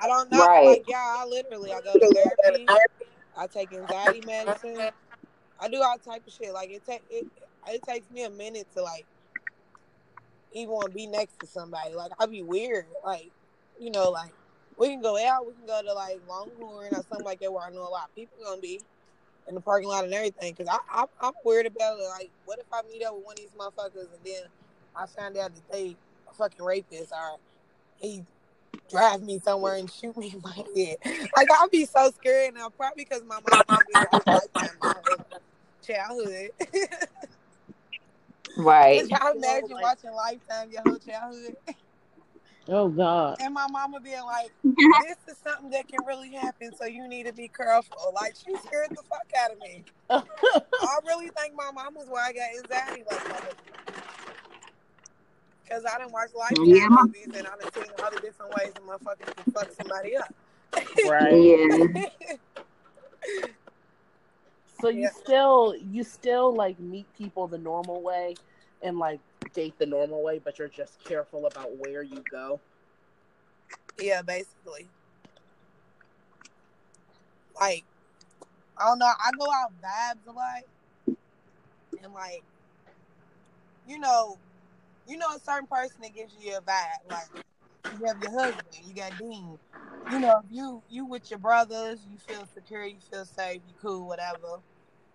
I 0.00 0.06
don't 0.06 0.30
know. 0.32 0.38
Right. 0.46 0.66
Like, 0.68 0.84
yeah, 0.88 1.16
I 1.18 1.26
literally, 1.26 1.70
I 1.70 1.80
go 1.82 1.92
to 1.92 2.34
therapy. 2.40 2.66
I 3.36 3.46
take 3.46 3.74
anxiety 3.74 4.22
medicine. 4.26 4.90
I 5.60 5.68
do 5.68 5.82
all 5.82 5.98
type 5.98 6.26
of 6.26 6.32
shit. 6.32 6.52
Like 6.54 6.70
it 6.70 6.86
take 6.86 7.02
it. 7.10 7.26
It 7.68 7.82
takes 7.82 8.10
me 8.10 8.24
a 8.24 8.30
minute 8.30 8.66
to 8.74 8.82
like 8.82 9.04
even 10.52 10.72
want 10.72 10.88
to 10.88 10.94
be 10.94 11.06
next 11.06 11.38
to 11.40 11.46
somebody. 11.46 11.94
Like 11.94 12.12
I'd 12.18 12.30
be 12.30 12.42
weird. 12.42 12.86
Like 13.04 13.30
you 13.78 13.90
know, 13.90 14.08
like 14.10 14.32
we 14.78 14.88
can 14.88 15.00
go 15.00 15.16
out. 15.26 15.46
We 15.46 15.52
can 15.54 15.66
go 15.66 15.80
to 15.82 15.92
like 15.92 16.20
Longhorn 16.28 16.88
or 16.92 17.02
something 17.08 17.24
like 17.24 17.40
that 17.40 17.52
where 17.52 17.64
I 17.64 17.70
know 17.70 17.82
a 17.82 17.88
lot 17.88 18.08
of 18.08 18.14
people 18.14 18.36
gonna 18.44 18.60
be 18.60 18.80
in 19.48 19.54
the 19.54 19.60
parking 19.60 19.88
lot 19.88 20.04
and 20.04 20.12
everything. 20.12 20.54
Cause 20.54 20.66
I, 20.70 20.78
I 20.90 21.04
I'm 21.20 21.32
worried 21.44 21.66
about 21.66 21.98
it. 21.98 22.08
Like 22.10 22.30
what 22.44 22.58
if 22.58 22.66
I 22.72 22.82
meet 22.90 23.04
up 23.04 23.14
with 23.14 23.24
one 23.24 23.32
of 23.34 23.38
these 23.38 23.50
motherfuckers 23.58 24.08
and 24.12 24.24
then 24.24 24.42
I 24.94 25.06
find 25.06 25.36
out 25.36 25.54
that 25.54 25.72
they 25.72 25.96
a 26.30 26.34
fucking 26.34 26.64
rapist 26.64 27.12
or 27.12 27.38
he 27.98 28.24
drive 28.90 29.22
me 29.22 29.38
somewhere 29.42 29.76
and 29.76 29.90
shoot 29.90 30.16
me 30.16 30.32
in 30.34 30.40
my 30.42 30.52
head. 30.76 30.96
Like 31.36 31.48
I'll 31.58 31.68
be 31.68 31.84
so 31.84 32.10
scared 32.10 32.54
now, 32.54 32.68
probably 32.70 33.04
because 33.04 33.22
my 33.24 33.40
mom 33.50 33.78
didn't 33.92 34.12
watch 34.12 34.26
Lifetime 34.26 34.76
my 34.82 34.94
whole 35.06 35.40
childhood. 35.82 36.50
Right. 38.56 39.02
Could 39.02 39.10
y'all 39.10 39.32
imagine 39.36 39.68
Like- 39.70 39.82
watching 39.82 40.12
Lifetime 40.12 40.70
your 40.70 40.82
whole 40.82 40.98
childhood? 40.98 41.56
Oh 42.68 42.88
God. 42.88 43.36
And 43.40 43.54
my 43.54 43.66
mama 43.70 44.00
being 44.00 44.22
like, 44.24 44.50
this 44.64 45.16
is 45.28 45.36
something 45.44 45.70
that 45.70 45.86
can 45.88 46.04
really 46.06 46.32
happen, 46.32 46.72
so 46.76 46.84
you 46.84 47.06
need 47.06 47.26
to 47.26 47.32
be 47.32 47.48
careful. 47.48 47.96
Like, 48.14 48.34
she 48.34 48.56
scared 48.66 48.90
the 48.90 49.02
fuck 49.08 49.26
out 49.38 49.52
of 49.52 49.58
me. 49.60 49.84
I 50.10 50.98
really 51.06 51.28
think 51.28 51.54
my 51.54 51.70
mom 51.72 51.94
was 51.94 52.06
why 52.08 52.28
I 52.28 52.32
got 52.32 52.48
anxiety 52.58 53.04
like 53.10 53.24
that. 53.28 53.54
Because 55.62 55.84
I 55.84 55.98
didn't 55.98 56.12
watch 56.12 56.30
Lifetime 56.36 56.64
Yeah, 56.66 56.88
my- 56.88 57.02
movies 57.02 57.26
and 57.36 57.46
I 57.46 57.50
done 57.56 57.72
seen 57.72 57.84
all 58.02 58.10
the 58.10 58.20
different 58.20 58.54
ways 58.56 58.72
a 58.76 58.80
motherfucker 58.80 59.34
can 59.44 59.52
fuck 59.52 59.70
somebody 59.72 60.16
up. 60.16 60.34
Right. 61.08 61.32
Yeah. 61.32 62.36
So 64.80 64.90
you 64.90 65.02
Yeah. 65.04 65.08
still 65.24 65.74
you 65.90 66.04
still 66.04 66.54
like 66.54 66.78
meet 66.78 67.06
people 67.16 67.48
the 67.48 67.56
normal 67.56 68.02
way 68.02 68.34
and 68.82 68.98
like 68.98 69.20
date 69.56 69.78
the 69.78 69.86
normal 69.86 70.22
way, 70.22 70.38
but 70.38 70.58
you're 70.58 70.68
just 70.68 71.02
careful 71.02 71.46
about 71.46 71.74
where 71.78 72.02
you 72.02 72.22
go. 72.30 72.60
Yeah, 73.98 74.22
basically. 74.22 74.86
Like, 77.58 77.84
I 78.78 78.84
don't 78.84 78.98
know. 78.98 79.06
I 79.06 79.30
go 79.36 79.46
out 79.46 79.72
vibes 79.82 80.28
a 80.28 80.32
lot, 80.32 81.16
and 82.02 82.12
like, 82.12 82.44
you 83.88 83.98
know, 83.98 84.36
you 85.08 85.16
know, 85.16 85.28
a 85.34 85.40
certain 85.40 85.66
person 85.66 85.96
that 86.02 86.14
gives 86.14 86.36
you 86.38 86.56
a 86.56 86.60
vibe. 86.60 87.10
Like, 87.10 87.44
you 87.98 88.06
have 88.06 88.22
your 88.22 88.32
husband, 88.32 88.66
you 88.84 88.94
got 88.94 89.16
Dean. 89.18 89.58
You 90.12 90.20
know, 90.20 90.42
you 90.50 90.82
you 90.90 91.06
with 91.06 91.30
your 91.30 91.38
brothers, 91.38 92.00
you 92.10 92.18
feel 92.18 92.46
secure, 92.52 92.84
you 92.84 92.98
feel 93.10 93.24
safe, 93.24 93.62
you 93.66 93.74
cool, 93.80 94.06
whatever. 94.06 94.60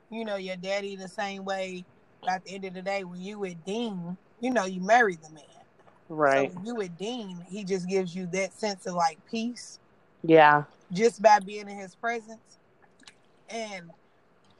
You 0.10 0.26
know, 0.26 0.38
your 0.38 0.58
daddy 0.58 0.96
the 0.96 1.08
same 1.08 1.46
way. 1.46 1.86
At 2.28 2.44
the 2.44 2.54
end 2.54 2.66
of 2.66 2.74
the 2.74 2.82
day, 2.84 3.04
when 3.04 3.20
you 3.20 3.40
with 3.40 3.64
Dean, 3.66 4.18
you 4.42 4.52
know, 4.52 4.66
you 4.66 4.82
marry 4.82 5.18
the 5.18 5.30
man. 5.32 5.46
Right. 6.10 6.52
So 6.52 6.62
you 6.64 6.76
with 6.76 6.98
Dean, 6.98 7.46
he 7.50 7.64
just 7.66 7.90
gives 7.90 8.16
you 8.16 8.28
that 8.34 8.54
sense 8.54 8.88
of 8.88 8.96
like 8.96 9.20
peace 9.30 9.80
Yeah. 10.24 10.66
just 10.92 11.22
by 11.22 11.40
being 11.40 11.70
in 11.70 11.78
his 11.80 11.96
presence. 11.96 12.60
And 13.50 13.92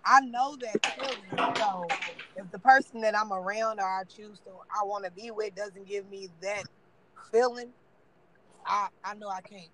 I 0.06 0.22
know 0.22 0.58
that 0.62 0.82
feeling. 0.96 1.38
So 1.58 1.98
if 2.36 2.52
the 2.52 2.60
person 2.60 3.02
that 3.02 3.18
I'm 3.18 3.34
around 3.34 3.80
or 3.80 3.86
I 3.86 4.04
choose 4.10 4.40
to 4.42 4.52
I 4.52 4.86
want 4.86 5.06
to 5.06 5.12
be 5.12 5.32
with 5.32 5.56
doesn't 5.56 5.88
give 5.88 6.08
me 6.10 6.30
that 6.42 6.66
feeling, 7.32 7.74
I 8.66 8.90
I 9.04 9.16
know 9.16 9.30
I 9.30 9.42
can't 9.42 9.72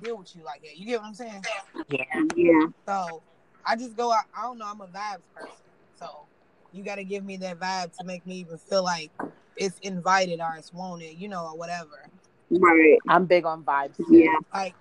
deal 0.00 0.18
with 0.18 0.34
you 0.36 0.44
like 0.44 0.62
that. 0.62 0.78
You 0.78 0.86
get 0.86 1.00
what 1.00 1.08
I'm 1.08 1.14
saying? 1.14 1.42
Yeah. 1.88 2.04
Yeah. 2.36 2.66
So 2.86 3.22
I 3.66 3.76
just 3.76 3.96
go 3.96 4.12
out. 4.12 4.24
I 4.36 4.42
don't 4.42 4.58
know. 4.58 4.66
I'm 4.66 4.80
a 4.80 4.88
vibes 4.88 5.28
person. 5.34 5.66
So 5.96 6.28
you 6.72 6.84
got 6.84 6.96
to 6.96 7.04
give 7.04 7.24
me 7.24 7.36
that 7.38 7.58
vibe 7.58 7.96
to 7.98 8.04
make 8.04 8.26
me 8.26 8.36
even 8.36 8.58
feel 8.58 8.84
like 8.84 9.12
it's 9.60 9.78
invited 9.82 10.40
or 10.40 10.54
it's 10.58 10.72
wanted, 10.72 11.14
you 11.20 11.28
know, 11.28 11.44
or 11.46 11.56
whatever. 11.56 12.08
Right. 12.50 12.98
I'm 13.08 13.26
big 13.26 13.44
on 13.44 13.62
vibes. 13.62 13.96
too. 13.96 14.06
Yeah. 14.10 14.34
Like 14.52 14.74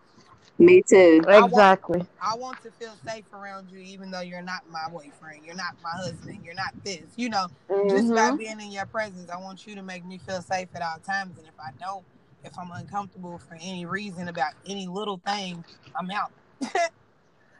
Me 0.58 0.82
too. 0.82 1.22
I 1.28 1.40
want- 1.42 1.52
Exactly. 1.54 2.06
I 2.22 2.36
want 2.36 2.62
to 2.64 2.72
feel 2.72 2.94
safe 3.06 3.32
around 3.34 3.70
you, 3.72 3.80
even 3.80 4.10
though 4.12 4.22
you're 4.22 4.42
not 4.42 4.62
my 4.72 4.88
boyfriend, 4.90 5.46
you're 5.46 5.56
not 5.56 5.76
my 5.84 5.92
husband, 5.92 6.40
you're 6.44 6.56
not 6.56 6.74
this. 6.84 7.04
You 7.16 7.30
know, 7.30 7.48
just 7.90 8.10
by 8.10 8.32
Mhm. 8.32 8.38
being 8.40 8.60
in 8.60 8.72
your 8.72 8.86
presence, 8.88 9.30
I 9.30 9.38
want 9.38 9.66
you 9.68 9.76
to 9.76 9.82
make 9.84 10.04
me 10.06 10.18
feel 10.18 10.42
safe 10.42 10.68
at 10.76 10.82
all 10.82 10.98
times. 11.06 11.38
And 11.38 11.48
if 11.48 11.54
I 11.60 11.72
don't, 11.80 12.04
if 12.44 12.58
I'm 12.58 12.72
uncomfortable 12.72 13.38
for 13.38 13.56
any 13.56 13.86
reason 13.86 14.28
about 14.28 14.54
any 14.66 14.88
little 14.88 15.18
thing, 15.26 15.64
I'm 15.96 16.10
out. 16.12 16.32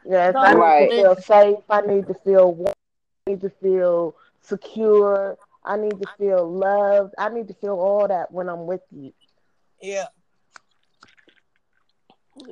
Yes, 0.04 0.32
So- 0.32 0.38
I 0.40 0.52
need 0.54 0.58
Right. 0.60 0.90
to 0.90 0.96
feel 0.96 1.16
safe. 1.16 1.58
I 1.68 1.80
need 1.82 2.06
to 2.06 2.14
feel 2.14 2.52
warm. 2.54 2.72
I 3.26 3.30
need 3.32 3.40
to 3.42 3.50
feel 3.50 4.14
secure. 4.40 5.36
I 5.64 5.76
need 5.76 6.00
to 6.00 6.08
feel 6.18 6.50
loved. 6.50 7.14
I 7.18 7.28
need 7.28 7.48
to 7.48 7.54
feel 7.54 7.74
all 7.74 8.08
that 8.08 8.32
when 8.32 8.48
I'm 8.48 8.66
with 8.66 8.82
you. 8.90 9.12
Yeah. 9.80 10.06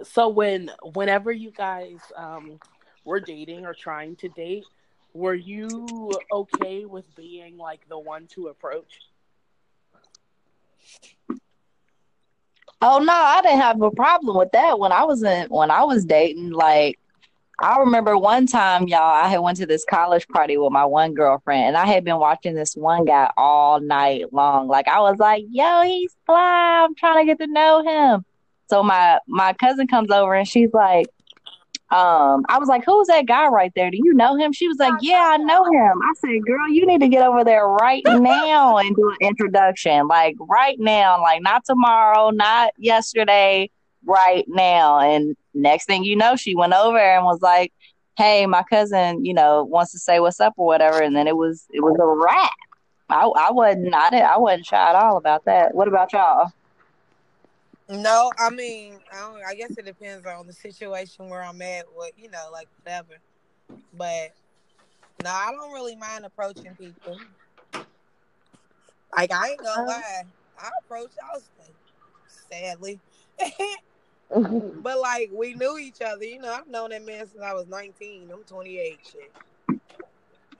So 0.03 0.29
when 0.29 0.71
whenever 0.95 1.33
you 1.33 1.51
guys 1.51 2.01
um 2.17 2.59
were 3.05 3.21
dating 3.21 3.65
or 3.65 3.75
trying 3.75 4.17
to 4.17 4.29
date, 4.29 4.65
were 5.15 5.35
you 5.35 6.11
okay 6.33 6.85
with 6.85 7.05
being 7.17 7.57
like 7.57 7.89
the 7.89 7.99
one 7.99 8.27
to 8.29 8.49
approach? 8.49 9.01
Oh 12.81 12.99
no, 13.01 13.13
I 13.13 13.41
didn't 13.43 13.61
have 13.61 13.83
a 13.83 13.91
problem 13.91 14.37
with 14.37 14.53
that 14.53 14.79
when 14.79 14.93
I 14.93 15.05
was 15.05 15.23
in 15.23 15.49
when 15.49 15.71
I 15.71 15.85
was 15.85 16.05
dating. 16.05 16.51
Like 16.51 16.99
I 17.61 17.79
remember 17.81 18.17
one 18.17 18.47
time, 18.47 18.87
y'all, 18.87 19.01
I 19.01 19.29
had 19.29 19.39
went 19.39 19.59
to 19.59 19.67
this 19.67 19.85
college 19.85 20.29
party 20.29 20.57
with 20.57 20.71
my 20.71 20.85
one 20.85 21.15
girlfriend, 21.15 21.65
and 21.65 21.77
I 21.77 21.87
had 21.87 22.05
been 22.05 22.19
watching 22.19 22.55
this 22.55 22.77
one 22.77 23.05
guy 23.05 23.31
all 23.37 23.81
night 23.81 24.33
long. 24.33 24.69
Like 24.69 24.87
I 24.87 25.01
was 25.01 25.19
like, 25.19 25.45
"Yo, 25.51 25.83
he's 25.83 26.15
fly. 26.25 26.85
I'm 26.85 26.95
trying 26.95 27.27
to 27.27 27.31
get 27.31 27.45
to 27.45 27.51
know 27.53 27.83
him." 27.83 28.25
So 28.69 28.83
my 28.83 29.19
my 29.27 29.55
cousin 29.55 29.89
comes 29.89 30.11
over 30.11 30.35
and 30.35 30.47
she's 30.47 30.73
like, 30.73 31.07
um, 31.91 32.45
I 32.49 32.59
was 32.59 32.69
like, 32.69 32.85
"Who's 32.85 33.09
that 33.09 33.27
guy 33.27 33.49
right 33.49 33.73
there? 33.75 33.91
Do 33.91 33.97
you 33.97 34.15
know 34.15 34.37
him?" 34.37 34.53
She 34.53 34.69
was 34.69 34.79
like, 34.79 34.95
"Yeah, 35.01 35.31
I 35.33 35.39
know 35.39 35.65
him." 35.65 36.01
I 36.03 36.13
said, 36.19 36.45
"Girl, 36.47 36.69
you 36.69 36.87
need 36.87 37.01
to 37.01 37.09
get 37.09 37.27
over 37.27 37.45
there 37.45 37.67
right 37.67 38.03
now 38.07 38.77
and 38.77 38.95
do 38.95 39.11
an 39.11 39.17
introduction, 39.21 40.07
like 40.07 40.37
right 40.39 40.79
now, 40.79 41.21
like 41.23 41.43
not 41.43 41.65
tomorrow, 41.65 42.31
not 42.31 42.73
yesterday, 42.77 43.71
right 44.05 44.45
now." 44.49 45.01
And 45.01 45.35
next 45.59 45.87
thing 45.87 46.05
you 46.05 46.17
know, 46.17 46.37
she 46.37 46.55
went 46.55 46.73
over 46.73 46.99
and 46.99 47.25
was 47.25 47.41
like, 47.43 47.73
"Hey, 48.17 48.47
my 48.47 48.63
cousin, 48.65 49.25
you 49.25 49.35
know, 49.35 49.65
wants 49.65 49.93
to 49.93 49.99
say 49.99 50.21
what's 50.21 50.41
up 50.41 50.55
or 50.57 50.67
whatever," 50.67 51.01
and 51.03 51.15
then 51.15 51.27
it 51.27 51.37
was 51.37 51.67
it 51.71 51.81
was 51.83 51.97
a 52.01 52.07
wrap. 52.07 52.53
I 53.09 53.25
I 53.25 53.51
wasn't 53.51 53.95
I 53.95 54.11
didn't 54.11 54.27
I 54.27 54.39
wasn't 54.39 54.67
shy 54.67 54.91
at 54.91 54.97
all 54.97 55.17
about 55.17 55.45
that. 55.47 55.75
What 55.75 55.89
about 55.89 56.13
y'all? 56.13 56.53
No, 57.91 58.31
I 58.39 58.51
mean, 58.51 58.99
I, 59.11 59.21
don't, 59.21 59.43
I 59.49 59.55
guess 59.55 59.71
it 59.79 59.87
depends 59.87 60.27
on 60.27 60.47
the 60.47 60.53
situation 60.53 61.31
where 61.31 61.43
I'm 61.43 61.63
at, 61.63 61.87
what 61.95 62.13
you 62.19 62.31
know, 62.31 62.49
like 62.53 62.69
whatever. 62.83 63.15
But 63.97 64.35
no, 65.25 65.31
I 65.31 65.51
don't 65.53 65.73
really 65.73 65.97
mind 65.97 66.27
approaching 66.27 66.75
people. 66.75 67.19
Like 69.17 69.33
I 69.33 69.51
ain't 69.51 69.59
gonna 69.65 69.83
uh. 69.83 69.87
lie, 69.87 70.23
I 70.61 70.69
approach 70.85 71.13
Austin, 71.33 71.75
sadly. 72.51 73.01
but 74.83 75.01
like 75.01 75.31
we 75.33 75.55
knew 75.55 75.79
each 75.79 76.03
other, 76.03 76.25
you 76.25 76.41
know. 76.41 76.53
I've 76.53 76.67
known 76.67 76.91
that 76.91 77.05
man 77.05 77.27
since 77.27 77.43
I 77.43 77.55
was 77.55 77.67
19. 77.69 78.31
I'm 78.33 78.45
28, 78.45 78.99
shit. 79.11 79.33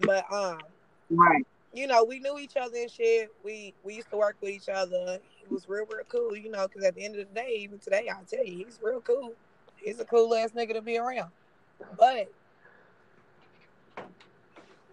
But 0.01 0.31
um, 0.33 0.61
Right. 1.11 1.47
you 1.73 1.87
know, 1.87 2.05
we 2.05 2.19
knew 2.19 2.39
each 2.39 2.57
other 2.57 2.77
and 2.77 2.91
shit. 2.91 3.31
We 3.45 3.75
we 3.85 3.95
used 3.95 4.11
to 4.11 4.17
work 4.17 4.37
with 4.41 4.51
each 4.51 4.69
other. 4.69 5.19
It 5.43 5.51
was 5.51 5.69
real, 5.69 5.87
real 5.87 6.05
cool, 6.09 6.37
you 6.37 6.51
know, 6.51 6.67
because 6.67 6.85
at 6.85 6.95
the 6.95 7.05
end 7.05 7.17
of 7.17 7.29
the 7.29 7.35
day, 7.35 7.57
even 7.59 7.79
today, 7.79 8.09
I'll 8.09 8.25
tell 8.25 8.45
you, 8.45 8.65
he's 8.65 8.79
real 8.83 9.01
cool. 9.01 9.33
He's 9.77 10.01
a 10.01 10.05
cool 10.05 10.35
ass 10.35 10.51
nigga 10.53 10.75
to 10.75 10.83
be 10.83 10.99
around. 10.99 11.31
But 11.99 12.33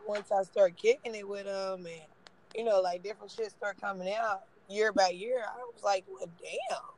once 0.07 0.31
I 0.31 0.43
start 0.43 0.75
kicking 0.77 1.15
it 1.15 1.27
with 1.27 1.47
him 1.47 1.85
and, 1.85 2.01
you 2.55 2.63
know, 2.63 2.81
like 2.81 3.03
different 3.03 3.31
shit 3.31 3.51
start 3.51 3.79
coming 3.81 4.13
out 4.13 4.43
year 4.69 4.91
by 4.93 5.09
year, 5.09 5.43
I 5.43 5.57
was 5.73 5.83
like, 5.83 6.05
well, 6.07 6.29
damn. 6.41 6.94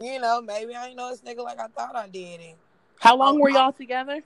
You 0.00 0.18
know, 0.18 0.40
maybe 0.40 0.74
I 0.74 0.88
ain't 0.88 0.96
know 0.96 1.10
this 1.10 1.20
nigga 1.20 1.44
like 1.44 1.60
I 1.60 1.66
thought 1.68 1.94
I 1.94 2.08
did. 2.08 2.40
And 2.40 2.54
How 2.98 3.16
long 3.16 3.36
oh, 3.36 3.40
were 3.40 3.50
y'all 3.50 3.72
together? 3.72 4.22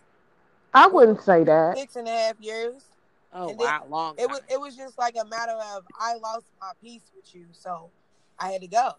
I 0.72 0.86
wouldn't 0.86 1.22
say 1.22 1.44
that. 1.44 1.76
six 1.76 1.96
and 1.96 2.06
a 2.06 2.10
half 2.10 2.40
years. 2.40 2.84
Oh 3.32 3.48
And 3.48 3.58
wow, 3.58 3.84
long. 3.88 4.14
It 4.16 4.28
was 4.28 4.40
it 4.48 4.60
was 4.60 4.76
just 4.76 4.96
like 4.98 5.16
a 5.20 5.24
matter 5.24 5.56
of 5.74 5.84
I 5.98 6.14
lost 6.16 6.46
my 6.60 6.70
peace 6.80 7.10
with 7.14 7.34
you, 7.34 7.46
so 7.52 7.90
I 8.38 8.52
had 8.52 8.60
to 8.60 8.68
go. 8.68 8.92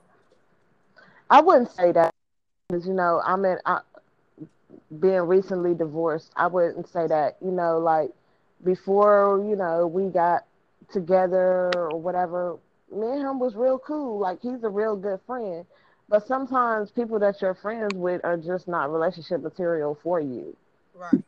I 1.30 1.42
wouldn't 1.42 1.72
say 1.72 1.94
that 1.94 2.14
because 2.68 2.86
you 2.86 2.94
know 2.94 3.22
I'm 3.26 3.46
in 3.46 3.58
I, 3.66 3.80
being 5.00 5.22
recently 5.22 5.74
divorced. 5.74 6.32
I 6.36 6.48
wouldn't 6.48 6.90
say 6.90 7.08
that. 7.08 7.38
You 7.42 7.52
know, 7.52 7.80
like 7.80 8.12
before, 8.66 9.44
you 9.48 9.56
know, 9.56 9.88
we 9.88 10.10
got 10.10 10.46
together 10.92 11.72
or 11.76 11.98
whatever. 11.98 12.58
Me 12.92 13.08
and 13.08 13.22
him 13.22 13.40
was 13.40 13.56
real 13.56 13.80
cool. 13.80 14.20
Like 14.20 14.42
he's 14.42 14.64
a 14.64 14.70
real 14.70 14.98
good 14.98 15.20
friend. 15.26 15.66
But 16.10 16.26
sometimes 16.28 16.92
people 16.92 17.20
that 17.20 17.42
you're 17.42 17.54
friends 17.56 17.96
with 17.96 18.24
are 18.24 18.38
just 18.38 18.68
not 18.68 18.92
relationship 18.92 19.42
material 19.42 19.96
for 19.96 20.20
you. 20.20 20.56
Right. 20.94 21.22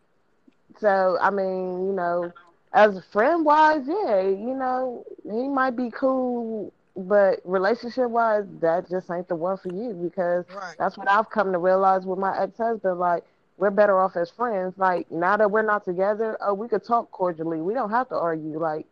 So 0.80 1.18
I 1.22 1.30
mean, 1.30 1.88
you 1.88 1.94
know, 1.94 2.34
as 2.74 3.04
friend 3.12 3.46
wise, 3.46 3.84
yeah, 3.88 4.22
you 4.22 4.56
know, 4.56 5.06
he 5.24 5.48
might 5.48 5.76
be 5.76 5.90
cool, 5.92 6.72
but 6.96 7.40
relationship 7.44 8.10
wise, 8.10 8.46
that 8.62 8.90
just 8.90 9.10
ain't 9.10 9.28
the 9.28 9.36
one 9.36 9.58
for 9.58 9.70
you 9.70 9.94
because 9.94 10.46
Right. 10.54 10.76
that's 10.78 10.98
what 10.98 11.10
I've 11.10 11.30
come 11.30 11.52
to 11.54 11.60
realize 11.60 12.06
with 12.06 12.20
my 12.20 12.38
ex 12.38 12.58
husband. 12.58 13.00
Like, 13.00 13.24
we're 13.58 13.72
better 13.72 14.00
off 14.00 14.16
as 14.16 14.30
friends. 14.32 14.78
Like, 14.78 15.10
now 15.12 15.38
that 15.38 15.50
we're 15.52 15.64
not 15.64 15.86
together, 15.86 16.38
oh, 16.42 16.54
we 16.54 16.68
could 16.68 16.84
talk 16.84 17.12
cordially. 17.12 17.62
We 17.62 17.74
don't 17.74 17.90
have 17.90 18.10
to 18.10 18.16
argue. 18.16 18.60
Like, 18.60 18.86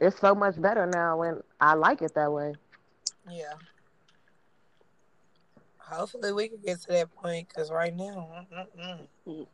it's 0.00 0.18
so 0.18 0.34
much 0.34 0.60
better 0.60 0.86
now, 0.86 1.22
and 1.22 1.42
I 1.60 1.74
like 1.74 2.02
it 2.02 2.14
that 2.14 2.32
way. 2.32 2.54
Yeah. 3.28 3.54
Hopefully 5.92 6.32
we 6.32 6.48
can 6.48 6.58
get 6.64 6.80
to 6.82 6.88
that 6.88 7.14
point 7.14 7.48
because 7.48 7.70
right 7.70 7.94
now, 7.94 8.46
mm-mm. 8.52 9.46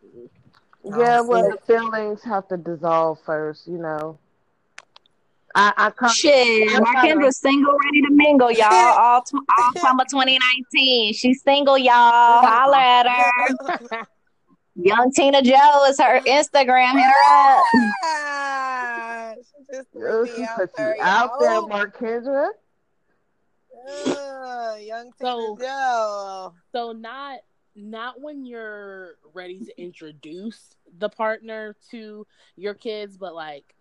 Yeah, 0.85 1.21
see. 1.21 1.27
well, 1.29 1.53
feelings 1.67 2.23
have 2.23 2.49
to 2.49 2.57
dissolve 2.57 3.19
first, 3.27 3.67
you 3.67 3.79
know. 3.79 4.19
I, 5.55 5.73
I 5.77 5.91
come, 5.91 6.11
Shit, 6.11 6.77
I'm 6.77 6.85
trying 6.85 7.33
single, 7.33 7.73
ready 7.85 8.03
to 8.03 8.11
mingle, 8.11 8.53
y'all. 8.53 8.71
All, 8.73 9.23
t- 9.23 9.37
all 9.37 9.73
summer 9.81 10.05
2019. 10.09 11.15
She's 11.15 11.43
single, 11.43 11.77
y'all. 11.77 11.93
Holla 11.93 12.79
at 12.79 13.07
her. 13.09 14.07
Young 14.81 15.11
Tina 15.11 15.43
Joe 15.43 15.85
is 15.89 15.99
her 15.99 16.21
Instagram. 16.21 16.93
Hit 16.93 17.03
her 17.03 17.57
up. 17.57 17.65
Ah, 18.05 19.33
she 19.37 19.77
just 19.77 19.89
she 19.93 19.99
me 19.99 20.47
out 20.47 20.71
there, 20.77 20.97
you 20.97 21.03
out 21.03 21.33
there. 21.41 21.61
Markendra. 21.63 22.51
Young 24.81 25.13
So- 25.21 25.57
Joe. 25.61 26.55
So 26.73 26.93
not 26.93 27.41
not 27.75 28.21
when 28.21 28.45
you're 28.45 29.19
ready 29.35 29.61
to 29.61 29.81
introduce 29.81 30.75
the 30.99 31.09
partner 31.09 31.77
to 31.91 32.27
your 32.57 32.75
kids, 32.75 33.17
but 33.17 33.35
like 33.35 33.77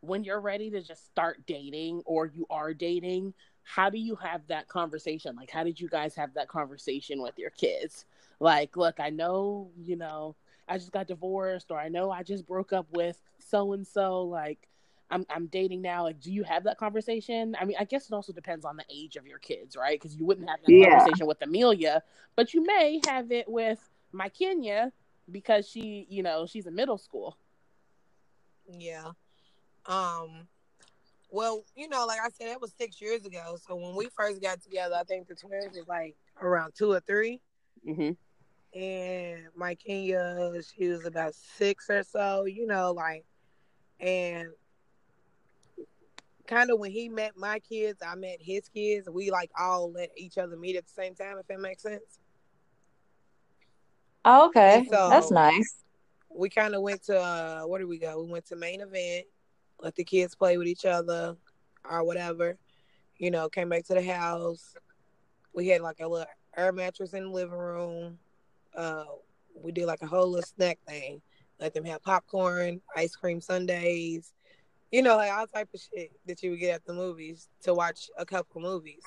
when 0.00 0.24
you're 0.24 0.40
ready 0.40 0.68
to 0.70 0.82
just 0.82 1.06
start 1.06 1.46
dating 1.46 2.02
or 2.06 2.26
you 2.26 2.44
are 2.50 2.74
dating, 2.74 3.32
how 3.62 3.88
do 3.88 3.98
you 3.98 4.16
have 4.16 4.44
that 4.48 4.66
conversation? 4.68 5.36
Like 5.36 5.50
how 5.50 5.62
did 5.62 5.80
you 5.80 5.88
guys 5.88 6.14
have 6.16 6.34
that 6.34 6.48
conversation 6.48 7.22
with 7.22 7.38
your 7.38 7.50
kids? 7.50 8.04
Like, 8.40 8.76
look, 8.76 8.98
I 8.98 9.10
know, 9.10 9.70
you 9.78 9.96
know, 9.96 10.34
I 10.68 10.78
just 10.78 10.92
got 10.92 11.06
divorced 11.06 11.70
or 11.70 11.78
I 11.78 11.88
know 11.88 12.10
I 12.10 12.24
just 12.24 12.46
broke 12.46 12.72
up 12.72 12.86
with 12.92 13.20
so 13.38 13.72
and 13.74 13.86
so 13.86 14.22
like 14.22 14.68
I'm 15.10 15.24
I'm 15.30 15.46
dating 15.46 15.82
now. 15.82 16.04
Like, 16.04 16.20
do 16.20 16.32
you 16.32 16.42
have 16.44 16.64
that 16.64 16.78
conversation? 16.78 17.56
I 17.58 17.64
mean, 17.64 17.76
I 17.78 17.84
guess 17.84 18.08
it 18.10 18.14
also 18.14 18.32
depends 18.32 18.64
on 18.64 18.76
the 18.76 18.84
age 18.90 19.16
of 19.16 19.26
your 19.26 19.38
kids, 19.38 19.76
right? 19.76 19.98
Because 20.00 20.16
you 20.16 20.24
wouldn't 20.26 20.48
have 20.48 20.62
that 20.62 20.74
Yeah. 20.74 20.78
conversation 20.78 21.26
with 21.26 21.40
Amelia, 21.42 22.02
but 22.36 22.54
you 22.54 22.64
may 22.64 23.00
have 23.06 23.30
it 23.32 23.48
with 23.48 23.80
my 24.12 24.28
Kenya 24.28 24.92
because 25.30 25.68
she, 25.68 26.06
you 26.08 26.22
know, 26.22 26.46
she's 26.46 26.66
in 26.66 26.74
middle 26.74 26.98
school. 26.98 27.38
Yeah. 28.66 29.12
Um, 29.86 30.48
well, 31.30 31.64
you 31.74 31.88
know, 31.88 32.06
like 32.06 32.20
I 32.20 32.28
said, 32.30 32.48
that 32.48 32.60
was 32.60 32.72
six 32.72 33.00
years 33.00 33.24
ago. 33.26 33.56
So 33.66 33.76
when 33.76 33.94
we 33.96 34.08
first 34.08 34.40
got 34.42 34.60
together, 34.62 34.96
I 34.96 35.04
think 35.04 35.28
the 35.28 35.34
twins 35.34 35.76
was 35.76 35.88
like 35.88 36.16
around 36.40 36.74
two 36.76 36.92
or 36.92 37.00
3 37.00 37.40
hmm 37.84 38.12
and 38.74 39.46
my 39.56 39.74
Kenya, 39.74 40.52
she 40.62 40.88
was 40.88 41.04
about 41.06 41.34
six 41.34 41.88
or 41.90 42.02
so. 42.02 42.44
You 42.44 42.66
know, 42.66 42.92
like, 42.92 43.24
and 44.00 44.48
kind 46.46 46.70
of 46.70 46.78
when 46.78 46.90
he 46.90 47.08
met 47.08 47.32
my 47.36 47.58
kids, 47.60 48.00
I 48.06 48.14
met 48.14 48.38
his 48.40 48.68
kids. 48.68 49.08
We 49.10 49.30
like 49.30 49.50
all 49.58 49.90
let 49.92 50.10
each 50.16 50.38
other 50.38 50.56
meet 50.56 50.76
at 50.76 50.84
the 50.86 50.92
same 50.92 51.14
time, 51.14 51.38
if 51.38 51.46
that 51.48 51.60
makes 51.60 51.82
sense. 51.82 52.18
Oh, 54.24 54.46
okay. 54.46 54.86
So- 54.90 55.08
That's 55.10 55.30
nice. 55.30 55.82
we 56.30 56.48
kind 56.48 56.74
of 56.74 56.82
went 56.82 57.02
to 57.04 57.18
uh 57.18 57.62
where 57.62 57.78
did 57.78 57.86
we 57.88 57.98
go? 57.98 58.22
We 58.22 58.30
went 58.30 58.46
to 58.46 58.56
main 58.56 58.80
event, 58.80 59.26
let 59.80 59.94
the 59.94 60.04
kids 60.04 60.34
play 60.34 60.58
with 60.58 60.66
each 60.66 60.84
other 60.84 61.36
or 61.88 62.04
whatever. 62.04 62.58
You 63.18 63.30
know, 63.30 63.48
came 63.48 63.68
back 63.70 63.84
to 63.86 63.94
the 63.94 64.02
house. 64.02 64.74
We 65.54 65.68
had 65.68 65.80
like 65.80 66.00
a 66.00 66.08
little 66.08 66.26
air 66.56 66.72
mattress 66.72 67.14
in 67.14 67.24
the 67.24 67.30
living 67.30 67.56
room. 67.58 68.18
Uh 68.76 69.04
we 69.54 69.72
did 69.72 69.86
like 69.86 70.02
a 70.02 70.06
whole 70.06 70.28
little 70.28 70.46
snack 70.46 70.78
thing. 70.86 71.22
Let 71.58 71.72
them 71.72 71.84
have 71.86 72.02
popcorn, 72.02 72.82
ice 72.94 73.16
cream 73.16 73.40
sundaes, 73.40 74.32
you 74.92 75.02
know, 75.02 75.16
like 75.16 75.32
all 75.32 75.46
type 75.46 75.68
of 75.74 75.80
shit 75.80 76.12
that 76.26 76.42
you 76.42 76.50
would 76.50 76.60
get 76.60 76.74
at 76.74 76.86
the 76.86 76.94
movies 76.94 77.48
to 77.62 77.74
watch 77.74 78.10
a 78.18 78.24
couple 78.24 78.60
movies. 78.60 79.02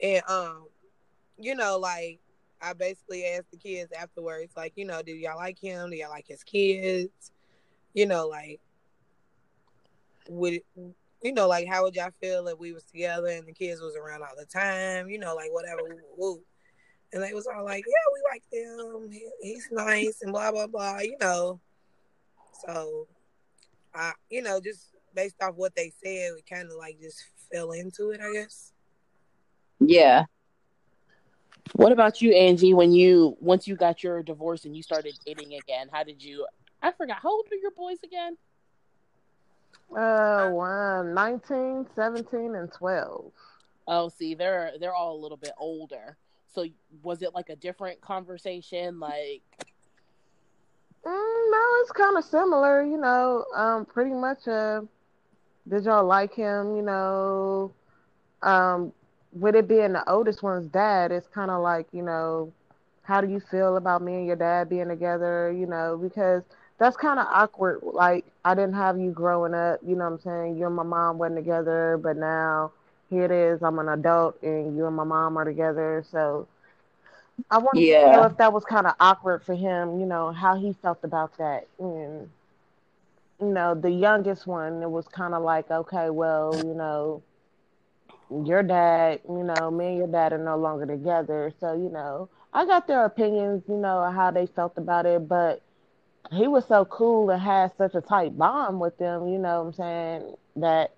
And 0.00 0.22
um, 0.28 0.66
you 1.36 1.54
know, 1.54 1.78
like 1.78 2.20
I 2.60 2.72
basically 2.72 3.24
asked 3.24 3.50
the 3.50 3.56
kids 3.56 3.92
afterwards, 3.92 4.52
like, 4.56 4.72
you 4.76 4.84
know, 4.84 5.02
do 5.02 5.12
y'all 5.12 5.36
like 5.36 5.58
him? 5.58 5.90
Do 5.90 5.96
y'all 5.96 6.10
like 6.10 6.26
his 6.26 6.42
kids? 6.42 7.32
You 7.94 8.06
know, 8.06 8.26
like, 8.28 8.60
would 10.28 10.60
you 11.22 11.32
know, 11.32 11.48
like, 11.48 11.66
how 11.66 11.82
would 11.82 11.96
y'all 11.96 12.12
feel 12.20 12.46
if 12.46 12.58
we 12.58 12.72
was 12.72 12.84
together 12.84 13.26
and 13.28 13.46
the 13.46 13.52
kids 13.52 13.80
was 13.80 13.96
around 13.96 14.22
all 14.22 14.36
the 14.38 14.46
time? 14.46 15.08
You 15.08 15.18
know, 15.18 15.34
like 15.34 15.52
whatever. 15.52 16.04
Woo. 16.16 16.40
And 17.12 17.22
they 17.22 17.32
was 17.32 17.46
all 17.46 17.64
like, 17.64 17.84
yeah, 17.86 18.12
we 18.12 18.20
like 18.30 18.42
them. 18.52 19.10
He, 19.10 19.26
he's 19.40 19.68
nice 19.72 20.20
and 20.22 20.32
blah 20.32 20.52
blah 20.52 20.66
blah. 20.66 21.00
You 21.00 21.16
know, 21.20 21.60
so 22.66 23.08
I, 23.98 24.12
you 24.30 24.42
know, 24.42 24.60
just 24.60 24.94
based 25.14 25.36
off 25.42 25.54
what 25.56 25.74
they 25.74 25.92
said, 26.02 26.30
we 26.34 26.42
kind 26.48 26.70
of 26.70 26.76
like 26.78 27.00
just 27.00 27.22
fell 27.52 27.72
into 27.72 28.10
it, 28.10 28.20
I 28.20 28.32
guess. 28.32 28.72
Yeah. 29.80 30.24
What 31.74 31.92
about 31.92 32.22
you, 32.22 32.32
Angie? 32.32 32.74
When 32.74 32.92
you 32.92 33.36
once 33.40 33.66
you 33.66 33.76
got 33.76 34.02
your 34.02 34.22
divorce 34.22 34.64
and 34.64 34.76
you 34.76 34.82
started 34.82 35.18
dating 35.26 35.54
again, 35.54 35.88
how 35.92 36.04
did 36.04 36.22
you? 36.22 36.46
I 36.80 36.92
forgot. 36.92 37.18
How 37.22 37.30
old 37.30 37.46
are 37.50 37.56
your 37.56 37.72
boys 37.72 37.98
again? 38.04 38.36
Uh, 39.96 40.50
one, 40.50 41.14
19, 41.14 41.86
17, 41.94 42.54
and 42.54 42.70
12. 42.72 43.32
Oh, 43.86 44.08
see, 44.08 44.34
they're 44.34 44.72
they're 44.80 44.94
all 44.94 45.16
a 45.16 45.20
little 45.20 45.36
bit 45.36 45.52
older. 45.58 46.16
So 46.54 46.64
was 47.02 47.22
it 47.22 47.34
like 47.34 47.48
a 47.48 47.56
different 47.56 48.00
conversation? 48.00 49.00
Like, 49.00 49.42
Mm, 51.08 51.50
no, 51.50 51.64
it's 51.80 51.92
kind 51.92 52.16
of 52.18 52.24
similar, 52.24 52.84
you 52.84 52.98
know. 52.98 53.44
Um, 53.54 53.86
pretty 53.86 54.12
much. 54.14 54.46
Uh, 54.46 54.82
did 55.68 55.84
y'all 55.84 56.06
like 56.06 56.34
him? 56.34 56.76
You 56.76 56.82
know, 56.82 57.72
um, 58.42 58.92
with 59.32 59.56
it 59.56 59.68
being 59.68 59.94
the 59.94 60.10
oldest 60.10 60.42
one's 60.42 60.68
dad, 60.70 61.12
it's 61.12 61.28
kind 61.28 61.50
of 61.50 61.62
like, 61.62 61.86
you 61.92 62.02
know, 62.02 62.52
how 63.04 63.20
do 63.22 63.28
you 63.28 63.40
feel 63.40 63.76
about 63.76 64.02
me 64.02 64.14
and 64.16 64.26
your 64.26 64.36
dad 64.36 64.68
being 64.68 64.88
together? 64.88 65.52
You 65.52 65.66
know, 65.66 65.98
because 65.98 66.44
that's 66.78 66.96
kind 66.96 67.20
of 67.20 67.26
awkward. 67.30 67.80
Like, 67.82 68.26
I 68.44 68.54
didn't 68.54 68.74
have 68.74 68.98
you 68.98 69.12
growing 69.12 69.54
up. 69.54 69.80
You 69.86 69.96
know 69.96 70.06
what 70.10 70.14
I'm 70.14 70.20
saying? 70.20 70.58
You 70.58 70.66
and 70.66 70.76
my 70.76 70.84
mom 70.84 71.18
wasn't 71.18 71.38
together, 71.38 71.98
but 72.02 72.16
now 72.18 72.72
here 73.10 73.24
it 73.24 73.32
is. 73.32 73.62
I'm 73.62 73.78
an 73.80 73.88
adult, 73.88 74.42
and 74.42 74.76
you 74.76 74.86
and 74.86 74.96
my 74.96 75.04
mom 75.04 75.38
are 75.38 75.46
together. 75.46 76.04
So. 76.10 76.48
I 77.50 77.58
wanted 77.58 77.86
to 77.86 78.12
know 78.12 78.24
if 78.24 78.36
that 78.38 78.52
was 78.52 78.64
kind 78.64 78.86
of 78.86 78.94
awkward 79.00 79.42
for 79.42 79.54
him, 79.54 80.00
you 80.00 80.06
know, 80.06 80.32
how 80.32 80.56
he 80.56 80.72
felt 80.82 80.98
about 81.02 81.36
that. 81.38 81.66
And, 81.78 82.30
you 83.40 83.46
know, 83.46 83.74
the 83.74 83.90
youngest 83.90 84.46
one, 84.46 84.82
it 84.82 84.90
was 84.90 85.06
kind 85.08 85.34
of 85.34 85.42
like, 85.42 85.70
okay, 85.70 86.10
well, 86.10 86.50
you 86.64 86.74
know, 86.74 87.22
your 88.44 88.62
dad, 88.62 89.20
you 89.28 89.44
know, 89.44 89.70
me 89.70 89.86
and 89.88 89.98
your 89.98 90.06
dad 90.08 90.32
are 90.32 90.38
no 90.38 90.56
longer 90.56 90.86
together. 90.86 91.52
So, 91.60 91.72
you 91.74 91.88
know, 91.88 92.28
I 92.52 92.66
got 92.66 92.86
their 92.86 93.04
opinions, 93.04 93.62
you 93.68 93.76
know, 93.76 94.10
how 94.10 94.30
they 94.30 94.46
felt 94.46 94.76
about 94.76 95.06
it. 95.06 95.28
But 95.28 95.62
he 96.30 96.46
was 96.46 96.66
so 96.66 96.84
cool 96.84 97.30
and 97.30 97.40
had 97.40 97.72
such 97.78 97.94
a 97.94 98.00
tight 98.00 98.36
bond 98.36 98.80
with 98.80 98.98
them, 98.98 99.28
you 99.28 99.38
know 99.38 99.62
what 99.62 99.68
I'm 99.68 99.72
saying, 99.72 100.36
that 100.56 100.94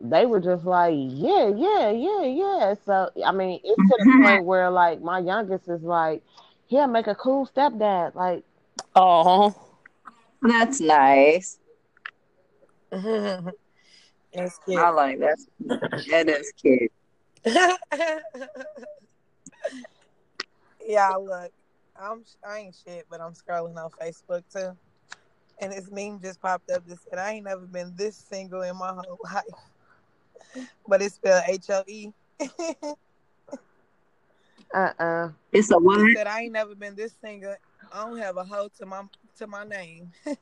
they 0.00 0.26
were 0.26 0.40
just 0.40 0.64
like, 0.64 0.94
yeah, 0.96 1.48
yeah, 1.48 1.90
yeah, 1.90 2.22
yeah. 2.24 2.74
So 2.84 3.10
I 3.24 3.32
mean, 3.32 3.60
it's 3.62 3.76
to 3.76 3.96
the 3.98 4.04
mm-hmm. 4.04 4.24
point 4.24 4.44
where 4.44 4.70
like 4.70 5.00
my 5.00 5.18
youngest 5.18 5.68
is 5.68 5.82
like, 5.82 6.22
he'll 6.66 6.86
make 6.86 7.06
a 7.06 7.14
cool 7.14 7.46
stepdad. 7.46 8.14
Like, 8.14 8.44
oh, 8.94 9.54
That's 10.42 10.80
nice. 10.80 11.58
That's 12.92 14.58
cute. 14.64 14.78
I 14.78 14.90
like 14.90 15.18
that. 15.20 15.38
That 16.10 16.28
is 16.28 16.52
cute. 16.60 16.92
yeah, 20.86 21.10
look, 21.16 21.52
I'm 22.00 22.24
I 22.46 22.58
ain't 22.58 22.76
shit, 22.84 23.06
but 23.10 23.20
I'm 23.20 23.32
scrolling 23.32 23.76
on 23.76 23.90
Facebook 23.90 24.42
too, 24.52 24.76
and 25.60 25.72
this 25.72 25.90
meme 25.90 26.20
just 26.20 26.40
popped 26.40 26.70
up 26.70 26.86
that 26.86 26.98
said 27.08 27.18
I 27.18 27.32
ain't 27.32 27.44
never 27.44 27.66
been 27.66 27.94
this 27.96 28.16
single 28.16 28.62
in 28.62 28.76
my 28.76 28.92
whole 28.92 29.18
life, 29.24 29.44
but 30.88 31.02
it's 31.02 31.14
spelled 31.16 31.44
H 31.48 31.70
O 31.70 31.82
E. 31.86 32.12
uh-uh. 34.74 35.30
It's 35.52 35.70
a 35.70 35.78
what? 35.78 36.16
said 36.16 36.26
I 36.26 36.42
ain't 36.42 36.52
never 36.52 36.74
been 36.74 36.94
this 36.94 37.14
single. 37.20 37.54
I 37.92 38.04
don't 38.04 38.18
have 38.18 38.36
a 38.36 38.44
hoe 38.44 38.68
to 38.78 38.86
my 38.86 39.02
to 39.38 39.46
my 39.46 39.64
name. 39.64 40.10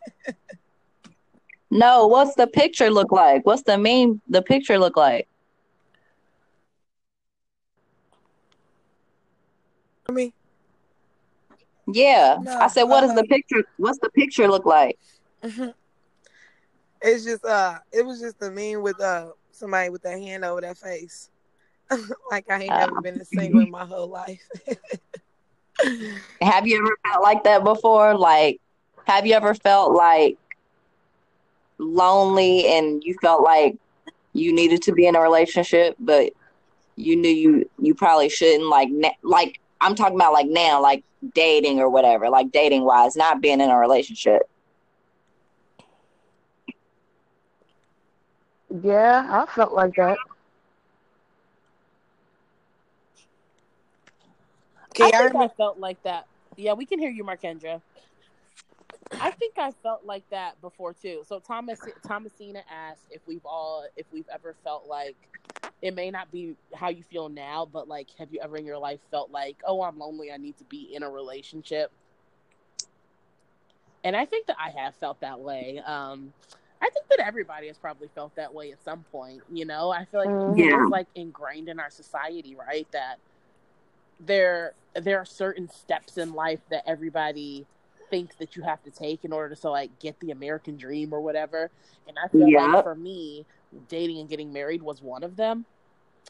No, 1.75 2.07
what's 2.07 2.35
the 2.35 2.47
picture 2.47 2.91
look 2.91 3.13
like? 3.13 3.47
What's 3.47 3.63
the 3.63 3.79
meme? 3.79 4.21
The 4.29 4.43
picture 4.43 4.79
look 4.79 4.95
like? 4.95 5.27
I 10.07 10.13
mean, 10.13 10.35
Yeah. 11.87 12.37
No, 12.43 12.59
I 12.59 12.67
said, 12.67 12.83
what 12.83 13.01
does 13.01 13.15
the 13.15 13.21
uh-huh. 13.21 13.27
picture? 13.27 13.65
What's 13.79 13.99
the 14.01 14.11
picture 14.11 14.49
look 14.49 14.67
like? 14.67 14.99
it's 17.01 17.25
just 17.25 17.43
uh, 17.43 17.79
it 17.91 18.05
was 18.05 18.21
just 18.21 18.43
a 18.43 18.51
meme 18.51 18.83
with 18.83 19.01
uh 19.01 19.31
somebody 19.53 19.91
with 19.91 20.03
their 20.03 20.19
hand 20.19 20.45
over 20.45 20.61
their 20.61 20.75
face, 20.75 21.31
like 22.31 22.51
I 22.51 22.63
ain't 22.63 22.77
never 22.77 22.97
Oh. 22.97 23.01
been 23.01 23.21
a 23.21 23.25
single 23.25 23.61
in 23.61 23.71
my 23.71 23.85
whole 23.85 24.09
life. 24.09 24.49
Have 26.41 26.67
you 26.67 26.79
ever 26.79 26.97
felt 27.07 27.23
like 27.23 27.45
that 27.45 27.65
before? 27.65 28.17
Like, 28.17 28.61
have 29.07 29.27
you 29.27 29.35
ever 29.35 29.55
felt 29.55 29.93
like 29.93 30.37
lonely 31.79 32.67
and 32.67 33.03
you 33.05 33.15
felt 33.21 33.43
like 33.43 33.77
you 34.33 34.53
needed 34.53 34.83
to 34.83 34.93
be 34.93 35.07
in 35.07 35.17
a 35.17 35.21
relationship, 35.21 35.97
but 35.99 36.33
you 36.97 37.17
knew 37.17 37.29
you 37.29 37.71
you 37.79 37.95
probably 37.95 38.29
shouldn't? 38.29 38.69
Like, 38.69 38.89
like 39.23 39.61
I'm 39.81 39.95
talking 39.95 40.17
about 40.17 40.33
like 40.33 40.47
now, 40.49 40.81
like 40.83 41.05
dating 41.35 41.81
or 41.81 41.89
whatever, 41.89 42.29
like 42.31 42.53
dating 42.53 42.85
wise, 42.85 43.17
not 43.17 43.41
being 43.41 43.61
in 43.61 43.71
a 43.71 43.79
relationship. 43.79 44.43
Yeah, 48.81 49.27
I 49.31 49.47
felt 49.55 49.73
like 49.75 49.95
that. 49.97 50.19
Okay, 54.91 55.05
I 55.05 55.13
I 55.13 55.13
think 55.13 55.35
I 55.35 55.49
felt 55.49 55.79
like 55.79 56.03
that. 56.03 56.27
Yeah, 56.57 56.75
we 56.75 56.87
can 56.87 56.99
hear 56.99 57.11
you, 57.11 57.25
Markendra. 57.25 57.81
I 59.21 59.31
think 59.31 59.59
I 59.59 59.73
felt 59.83 60.05
like 60.05 60.29
that 60.31 60.61
before 60.61 60.95
too. 60.95 61.23
So 61.27 61.39
Thomas 61.41 61.81
Thomasina 62.07 62.63
asked 62.71 63.07
if 63.11 63.21
we've 63.27 63.45
all 63.45 63.87
if 63.97 64.07
we've 64.13 64.29
ever 64.33 64.55
felt 64.65 64.87
like 64.87 65.17
it 65.83 65.95
may 65.95 66.11
not 66.11 66.31
be 66.31 66.57
how 66.75 66.89
you 66.89 67.03
feel 67.03 67.29
now, 67.29 67.67
but 67.71 67.89
like 67.89 68.09
have 68.19 68.33
you 68.33 68.41
ever 68.43 68.57
in 68.57 68.65
your 68.67 68.79
life 68.79 69.01
felt 69.11 69.31
like, 69.31 69.63
oh, 69.67 69.83
I'm 69.83 69.99
lonely, 69.99 70.33
I 70.33 70.39
need 70.39 70.57
to 70.59 70.65
be 70.65 70.95
in 70.95 71.03
a 71.03 71.11
relationship? 71.11 71.93
And 74.05 74.17
I 74.17 74.25
think 74.25 74.47
that 74.47 74.57
I 74.59 74.71
have 74.71 74.95
felt 74.97 75.21
that 75.21 75.41
way. 75.41 75.81
Um 75.85 76.33
I 76.83 76.91
think 76.91 77.07
that 77.11 77.21
everybody 77.21 77.69
has 77.69 77.79
probably 77.79 78.09
felt 78.15 78.35
that 78.35 78.53
way 78.53 78.73
at 78.73 78.83
some 78.85 79.05
point, 79.13 79.41
you 79.51 79.65
know? 79.65 79.91
I 79.91 80.05
feel 80.05 80.21
like 80.21 80.31
Mhm. 80.31 80.59
Yeah. 80.59 80.81
it's 80.83 80.91
like 80.91 81.07
ingrained 81.15 81.69
in 81.69 81.79
our 81.79 81.91
society, 81.91 82.57
right? 82.57 82.87
That 82.93 83.19
there 84.21 84.75
there 84.95 85.19
are 85.19 85.25
certain 85.25 85.69
steps 85.71 86.19
in 86.19 86.35
life 86.35 86.61
that 86.71 86.83
everybody 86.87 87.67
thinks 88.11 88.37
that 88.37 88.57
you 88.57 88.63
have 88.63 88.83
to 88.83 88.91
take 88.91 89.25
in 89.25 89.33
order 89.33 89.55
to 89.55 89.57
so 89.57 89.71
like 89.71 89.97
get 90.01 90.19
the 90.21 90.31
American 90.33 90.77
dream 90.77 91.13
or 91.15 91.21
whatever. 91.21 91.71
And 92.07 92.19
I 92.23 92.29
feel 92.29 92.49
Yep. 92.49 92.73
like 92.75 92.83
for 92.83 92.95
me, 92.95 93.47
dating 93.89 94.19
and 94.19 94.29
getting 94.29 94.53
married 94.53 94.83
was 94.83 95.01
one 95.01 95.23
of 95.23 95.37
them. 95.37 95.65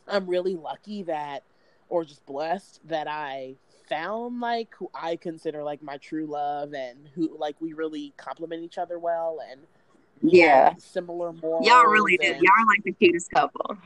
I'm 0.07 0.29
really 0.29 0.55
lucky 0.55 1.03
that 1.05 1.43
or 1.89 2.05
just 2.05 2.25
blessed 2.25 2.81
that 2.89 3.09
I 3.09 3.57
found 3.89 4.41
like 4.41 4.75
who 4.77 4.91
I 4.95 5.17
consider 5.17 5.63
like 5.65 5.83
my 5.83 5.97
true 5.99 6.27
love 6.27 6.73
and 6.73 7.09
who 7.15 7.37
like 7.37 7.57
we 7.61 7.73
really 7.73 8.13
complement 8.17 8.63
each 8.63 8.79
other 8.79 8.99
well 8.99 9.41
and 9.51 9.61
we 9.61 9.67
Yeah. 10.23 10.75
similar 10.79 11.33
morals. 11.33 11.67
Y'all 11.67 11.85
really 11.85 12.17
do. 12.17 12.27
and- 12.33 12.43
Y'all 12.43 12.53
are 12.59 12.67
like 12.67 12.83
the 12.85 12.93
cutest 12.93 13.31
couple. 13.31 13.77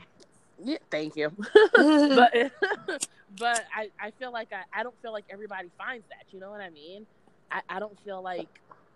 Yeah, 0.63 0.77
thank 0.89 1.15
you. 1.15 1.31
But 1.75 2.33
but 3.39 3.65
I, 3.75 3.89
I 3.99 4.11
feel 4.11 4.31
like 4.31 4.51
I, 4.51 4.63
I 4.79 4.83
don't 4.83 4.95
feel 5.01 5.11
like 5.11 5.25
everybody 5.29 5.69
finds 5.77 6.07
that. 6.09 6.25
You 6.31 6.39
know 6.39 6.49
what 6.49 6.61
I 6.61 6.69
mean? 6.69 7.05
I, 7.51 7.61
I 7.69 7.79
don't 7.79 7.99
feel 8.03 8.21
like 8.21 8.47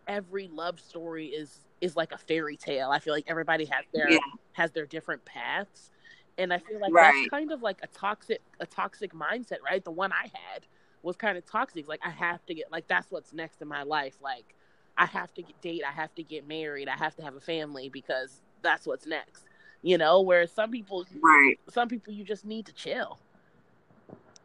every 0.08 0.48
love 0.48 0.80
story 0.80 1.28
is 1.28 1.60
is 1.80 1.96
like 1.96 2.12
a 2.12 2.18
fairy 2.18 2.58
tale. 2.58 2.90
I 2.92 3.00
feel 3.00 3.14
like 3.14 3.26
everybody 3.28 3.66
has 3.66 3.86
their 3.94 4.10
Yeah. 4.12 4.18
has 4.54 4.72
their 4.72 4.86
different 4.86 5.24
paths. 5.26 5.92
And 6.38 6.52
I 6.54 6.58
feel 6.60 6.80
like 6.80 6.94
Right. 6.94 7.12
that's 7.14 7.30
kind 7.30 7.52
of 7.52 7.62
like 7.62 7.78
a 7.84 7.88
toxic 7.88 8.42
a 8.60 8.66
toxic 8.66 9.14
mindset, 9.14 9.62
right? 9.64 9.84
The 9.84 9.92
one 9.92 10.12
I 10.12 10.24
had 10.34 10.66
was 11.04 11.16
kind 11.16 11.38
of 11.38 11.46
toxic. 11.46 11.88
Like 11.88 12.00
I 12.04 12.10
have 12.10 12.44
to 12.48 12.54
get 12.56 12.72
like 12.72 12.88
that's 12.88 13.12
what's 13.12 13.34
next 13.34 13.62
in 13.62 13.68
my 13.68 13.84
life. 13.84 14.16
Like 14.22 14.56
I 14.98 15.06
have 15.06 15.34
to 15.36 15.42
get 15.42 15.60
date, 15.62 15.84
I 15.88 15.92
have 15.92 16.14
to 16.16 16.24
get 16.24 16.48
married, 16.48 16.88
I 16.88 16.96
have 16.98 17.16
to 17.16 17.24
have 17.24 17.36
a 17.36 17.40
family 17.40 17.90
because 17.90 18.42
that's 18.62 18.86
what's 18.86 19.06
next. 19.08 19.44
You 19.82 19.98
know, 19.98 20.22
whereas 20.22 20.52
some 20.52 20.70
people 20.72 21.06
Right. 21.22 21.60
some 21.70 21.88
people 21.88 22.14
you 22.14 22.24
just 22.24 22.46
need 22.46 22.66
to 22.68 22.74
chill, 22.74 23.18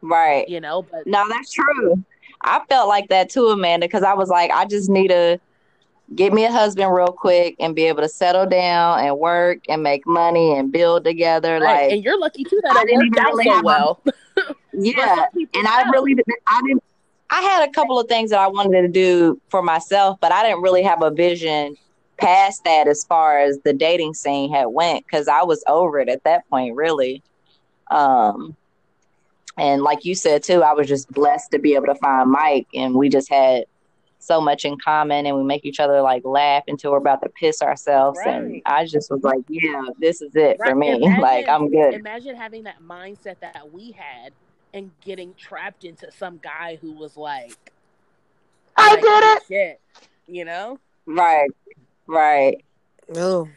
Right. 0.01 0.49
you 0.49 0.61
know. 0.61 0.83
But 0.83 1.07
No, 1.07 1.29
that's 1.29 1.53
true. 1.53 2.03
I 2.43 2.61
felt 2.69 2.89
like 2.89 3.09
that 3.09 3.29
too, 3.31 3.49
Amanda, 3.49 3.87
because 3.87 4.03
I 4.03 4.15
was 4.15 4.29
like, 4.29 4.51
I 4.51 4.65
just 4.65 4.89
need 4.89 5.09
to 5.09 5.39
get 6.15 6.33
me 6.33 6.45
a 6.45 6.51
husband 6.53 6.95
real 6.95 7.09
quick 7.09 7.57
and 7.59 7.75
be 7.75 7.85
able 7.85 8.01
to 8.03 8.09
settle 8.09 8.47
down 8.47 9.01
and 9.01 9.19
work 9.19 9.59
and 9.69 9.83
make 9.83 10.07
money 10.07 10.57
and 10.57 10.71
build 10.71 11.05
together. 11.05 11.55
right, 11.59 11.83
Like, 11.85 11.93
and 11.93 12.05
you're 12.05 12.19
lucky 12.19 12.45
too 12.45 12.61
that 12.63 12.77
I 12.77 12.83
it 12.83 12.87
didn't 12.87 13.11
worked 13.11 13.19
out 13.19 13.27
really 13.33 13.45
so 13.45 13.63
well. 13.63 14.01
yeah. 14.73 14.93
But 14.97 15.17
some 15.17 15.31
people 15.35 15.59
And 15.59 15.69
I 15.69 15.89
really, 15.91 16.15
didn't- 16.15 16.39
I 16.47 16.61
didn't. 16.67 16.83
I 17.37 17.43
had 17.43 17.69
a 17.69 17.73
couple 17.73 18.01
of 18.01 18.09
things 18.09 18.31
that 18.31 18.39
I 18.39 18.47
wanted 18.47 18.81
to 18.81 18.89
do 18.89 19.39
for 19.51 19.61
myself, 19.61 20.19
but 20.23 20.33
I 20.33 20.43
didn't 20.43 20.63
really 20.63 20.83
have 20.83 21.03
a 21.03 21.11
vision 21.11 21.77
past 22.17 22.65
that 22.65 22.89
as 22.89 23.05
far 23.05 23.39
as 23.39 23.59
the 23.59 23.75
dating 23.75 24.15
scene 24.15 24.51
had 24.51 24.69
went 24.69 25.05
because 25.05 25.29
I 25.29 25.43
was 25.43 25.63
over 25.67 25.99
it 26.01 26.09
at 26.09 26.25
that 26.25 26.49
point, 26.49 26.75
really. 26.75 27.23
Um, 27.91 28.57
and 29.59 29.83
like 29.83 30.07
you 30.07 30.15
said 30.15 30.45
too, 30.45 30.63
I 30.63 30.73
was 30.73 30.89
just 30.89 31.13
blessed 31.13 31.51
to 31.51 31.59
be 31.59 31.75
able 31.75 31.89
to 31.89 31.95
find 31.97 32.31
Mike, 32.31 32.69
and 32.73 32.95
we 32.95 33.11
just 33.11 33.29
had 33.29 33.65
so 34.19 34.41
much 34.41 34.65
in 34.65 34.79
common, 34.79 35.27
and 35.27 35.37
we 35.37 35.45
make 35.45 35.67
each 35.67 35.79
other 35.79 36.01
like 36.01 36.25
laugh 36.25 36.65
until 36.69 36.93
we're 36.93 36.99
about 36.99 37.21
to 37.23 37.29
piss 37.29 37.61
ourselves. 37.61 38.19
And 38.25 38.63
I 38.65 38.87
just 38.87 39.11
was 39.11 39.23
like, 39.23 39.43
yeah, 39.51 39.83
this 39.99 40.23
is 40.23 40.35
it 40.35 40.57
for 40.57 40.75
me. 40.75 40.89
imagine- 41.03 41.21
like 41.21 41.49
I'm 41.49 41.71
good. 41.71 41.93
Imagine 41.93 42.35
having 42.35 42.63
that 42.63 42.83
mindset 42.83 43.41
that 43.41 43.71
we 43.75 43.91
had 43.91 44.33
and 44.73 44.91
getting 45.01 45.35
trapped 45.35 45.85
into 45.85 46.11
some 46.13 46.39
guy 46.39 46.79
who 46.81 46.93
was 46.93 47.17
like, 47.17 47.73
I 48.77 48.91
like, 48.91 49.01
did 49.01 49.25
it. 49.25 49.43
Shit, 49.49 49.81
you 50.27 50.45
know? 50.45 50.79
Right, 51.07 51.51
right. 52.07 52.63
Oh, 53.17 53.49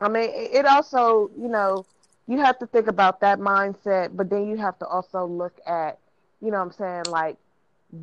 I 0.00 0.08
mean, 0.08 0.30
it 0.30 0.54
it 0.54 0.66
also, 0.66 1.30
you 1.38 1.48
know, 1.48 1.84
you 2.26 2.38
have 2.38 2.58
to 2.58 2.66
think 2.66 2.86
about 2.88 3.20
that 3.20 3.38
mindset, 3.38 4.16
but 4.16 4.30
then 4.30 4.46
you 4.48 4.56
have 4.56 4.78
to 4.78 4.86
also 4.86 5.24
look 5.26 5.58
at, 5.66 5.98
you 6.40 6.50
know 6.50 6.58
what 6.58 6.64
I'm 6.64 6.72
saying, 6.72 7.04
like, 7.06 7.36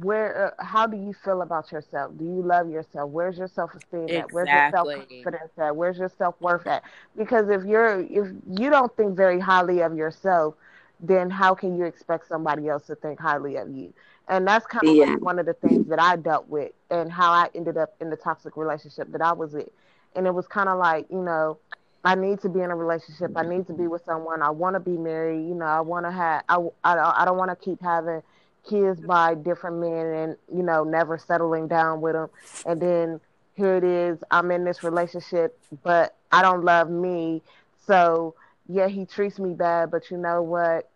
where, 0.01 0.53
uh, 0.59 0.63
how 0.63 0.85
do 0.85 0.97
you 0.97 1.13
feel 1.13 1.41
about 1.41 1.71
yourself? 1.71 2.11
Do 2.17 2.25
you 2.25 2.41
love 2.41 2.69
yourself? 2.69 3.09
Where's 3.09 3.37
your 3.37 3.47
self 3.47 3.73
esteem 3.75 4.15
at? 4.15 4.31
Where's 4.31 4.51
your 4.51 4.63
self 4.69 4.89
confidence 4.93 5.51
at? 5.57 5.75
Where's 5.75 5.97
your 5.97 6.09
self 6.17 6.39
worth 6.41 6.67
at? 6.67 6.83
Because 7.17 7.49
if 7.49 7.65
you're, 7.65 8.01
if 8.01 8.27
you 8.49 8.69
don't 8.69 8.95
think 8.97 9.15
very 9.15 9.39
highly 9.39 9.81
of 9.81 9.95
yourself, 9.95 10.55
then 10.99 11.29
how 11.29 11.53
can 11.53 11.77
you 11.77 11.85
expect 11.85 12.27
somebody 12.27 12.67
else 12.67 12.87
to 12.87 12.95
think 12.95 13.19
highly 13.19 13.57
of 13.57 13.69
you? 13.69 13.93
And 14.27 14.47
that's 14.47 14.65
kind 14.65 14.87
of 14.87 14.95
Yeah. 14.95 15.13
like 15.13 15.21
one 15.21 15.39
of 15.39 15.45
the 15.45 15.53
things 15.53 15.87
that 15.87 16.01
I 16.01 16.15
dealt 16.15 16.49
with 16.49 16.71
and 16.89 17.11
how 17.11 17.31
I 17.31 17.49
ended 17.55 17.77
up 17.77 17.95
in 18.01 18.09
the 18.09 18.17
toxic 18.17 18.57
relationship 18.57 19.11
that 19.11 19.21
I 19.21 19.33
was 19.33 19.53
in. 19.53 19.69
And 20.15 20.27
it 20.27 20.33
was 20.33 20.47
kind 20.47 20.69
of 20.69 20.79
like, 20.79 21.05
you 21.09 21.21
know, 21.21 21.59
I 22.03 22.15
need 22.15 22.41
to 22.41 22.49
be 22.49 22.61
in 22.61 22.71
a 22.71 22.75
relationship. 22.75 23.31
I 23.35 23.43
need 23.43 23.67
to 23.67 23.73
be 23.73 23.87
with 23.87 24.03
someone. 24.05 24.41
I 24.41 24.49
want 24.49 24.75
to 24.75 24.79
be 24.79 24.97
married. 24.97 25.47
You 25.47 25.55
know, 25.55 25.65
I 25.65 25.81
want 25.81 26.05
to 26.05 26.11
have, 26.11 26.43
I, 26.49 26.57
I, 26.83 27.21
I 27.21 27.25
don't 27.25 27.37
want 27.37 27.51
to 27.51 27.55
keep 27.55 27.81
having 27.81 28.21
kids 28.67 28.99
by 28.99 29.35
different 29.35 29.77
men 29.77 30.05
and, 30.07 30.37
you 30.53 30.63
know, 30.63 30.83
never 30.83 31.17
settling 31.17 31.67
down 31.67 32.01
with 32.01 32.13
them. 32.13 32.29
And 32.65 32.81
then 32.81 33.21
here 33.55 33.75
it 33.75 33.83
is, 33.83 34.23
I'm 34.29 34.51
in 34.51 34.63
this 34.65 34.83
relationship, 34.83 35.57
but 35.83 36.15
I 36.31 36.41
don't 36.41 36.63
love 36.63 36.89
me. 36.89 37.41
So, 37.85 38.35
yeah, 38.67 38.87
he 38.87 39.05
treats 39.05 39.39
me 39.39 39.53
bad, 39.53 39.91
but 39.91 40.09
you 40.11 40.17
know 40.17 40.41
what? 40.41 40.89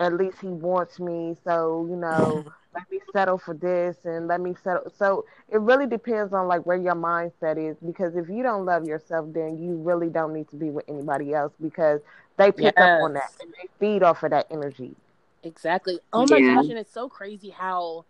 At 0.00 0.14
least 0.14 0.40
he 0.40 0.48
wants 0.48 0.98
me. 1.00 1.36
So, 1.44 1.86
you 1.88 1.96
know, 1.96 2.44
let 2.74 2.82
me 2.90 2.98
settle 3.12 3.38
for 3.38 3.54
this 3.54 4.04
and 4.04 4.26
let 4.28 4.40
me 4.40 4.54
settle. 4.54 4.90
So 4.90 5.24
it 5.48 5.58
really 5.60 5.86
depends 5.86 6.32
on 6.32 6.48
like 6.48 6.66
where 6.66 6.76
your 6.76 6.94
mindset 6.94 7.56
is 7.58 7.76
because 7.78 8.16
if 8.16 8.28
you 8.28 8.42
don't 8.42 8.64
love 8.64 8.84
yourself, 8.84 9.32
then 9.32 9.58
you 9.58 9.76
really 9.76 10.08
don't 10.10 10.32
need 10.32 10.48
to 10.50 10.56
be 10.56 10.70
with 10.70 10.84
anybody 10.88 11.32
else 11.34 11.52
because 11.60 12.00
they 12.36 12.50
pick 12.52 12.80
up 12.80 12.92
on 13.00 13.14
that 13.14 13.30
Yes. 13.30 13.42
and 13.42 13.50
they 13.52 13.68
feed 13.78 14.02
off 14.02 14.22
of 14.22 14.30
that 14.30 14.46
energy. 14.50 14.96
Exactly. 15.42 16.00
Oh 16.12 16.26
my 16.26 16.40
Yeah. 16.40 16.54
gosh, 16.54 16.68
and 16.68 16.78
it's 16.78 16.92
so 16.92 17.08
crazy 17.08 17.50
how 17.50 18.04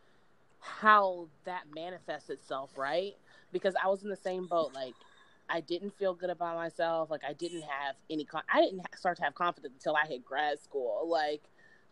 how 0.61 1.29
that 1.45 1.65
manifests 1.75 2.31
itself, 2.31 2.71
right? 2.77 3.15
Because 3.53 3.75
I 3.83 3.89
was 3.89 4.03
in 4.03 4.11
the 4.11 4.17
same 4.17 4.47
boat. 4.47 4.73
Like, 4.73 4.95
I 5.49 5.61
didn't 5.61 5.97
feel 5.97 6.15
good 6.15 6.31
about 6.31 6.57
myself. 6.57 7.11
Like, 7.11 7.23
I 7.27 7.33
didn't 7.33 7.63
have 7.63 7.97
any. 8.11 8.25
Con- 8.25 8.43
I 8.53 8.63
didn't 8.63 8.83
start 8.97 9.17
to 9.19 9.25
have 9.25 9.35
confidence 9.35 9.75
until 9.75 9.97
I 9.97 10.07
hit 10.07 10.25
grad 10.25 10.61
school. 10.61 11.07
Like, 11.09 11.43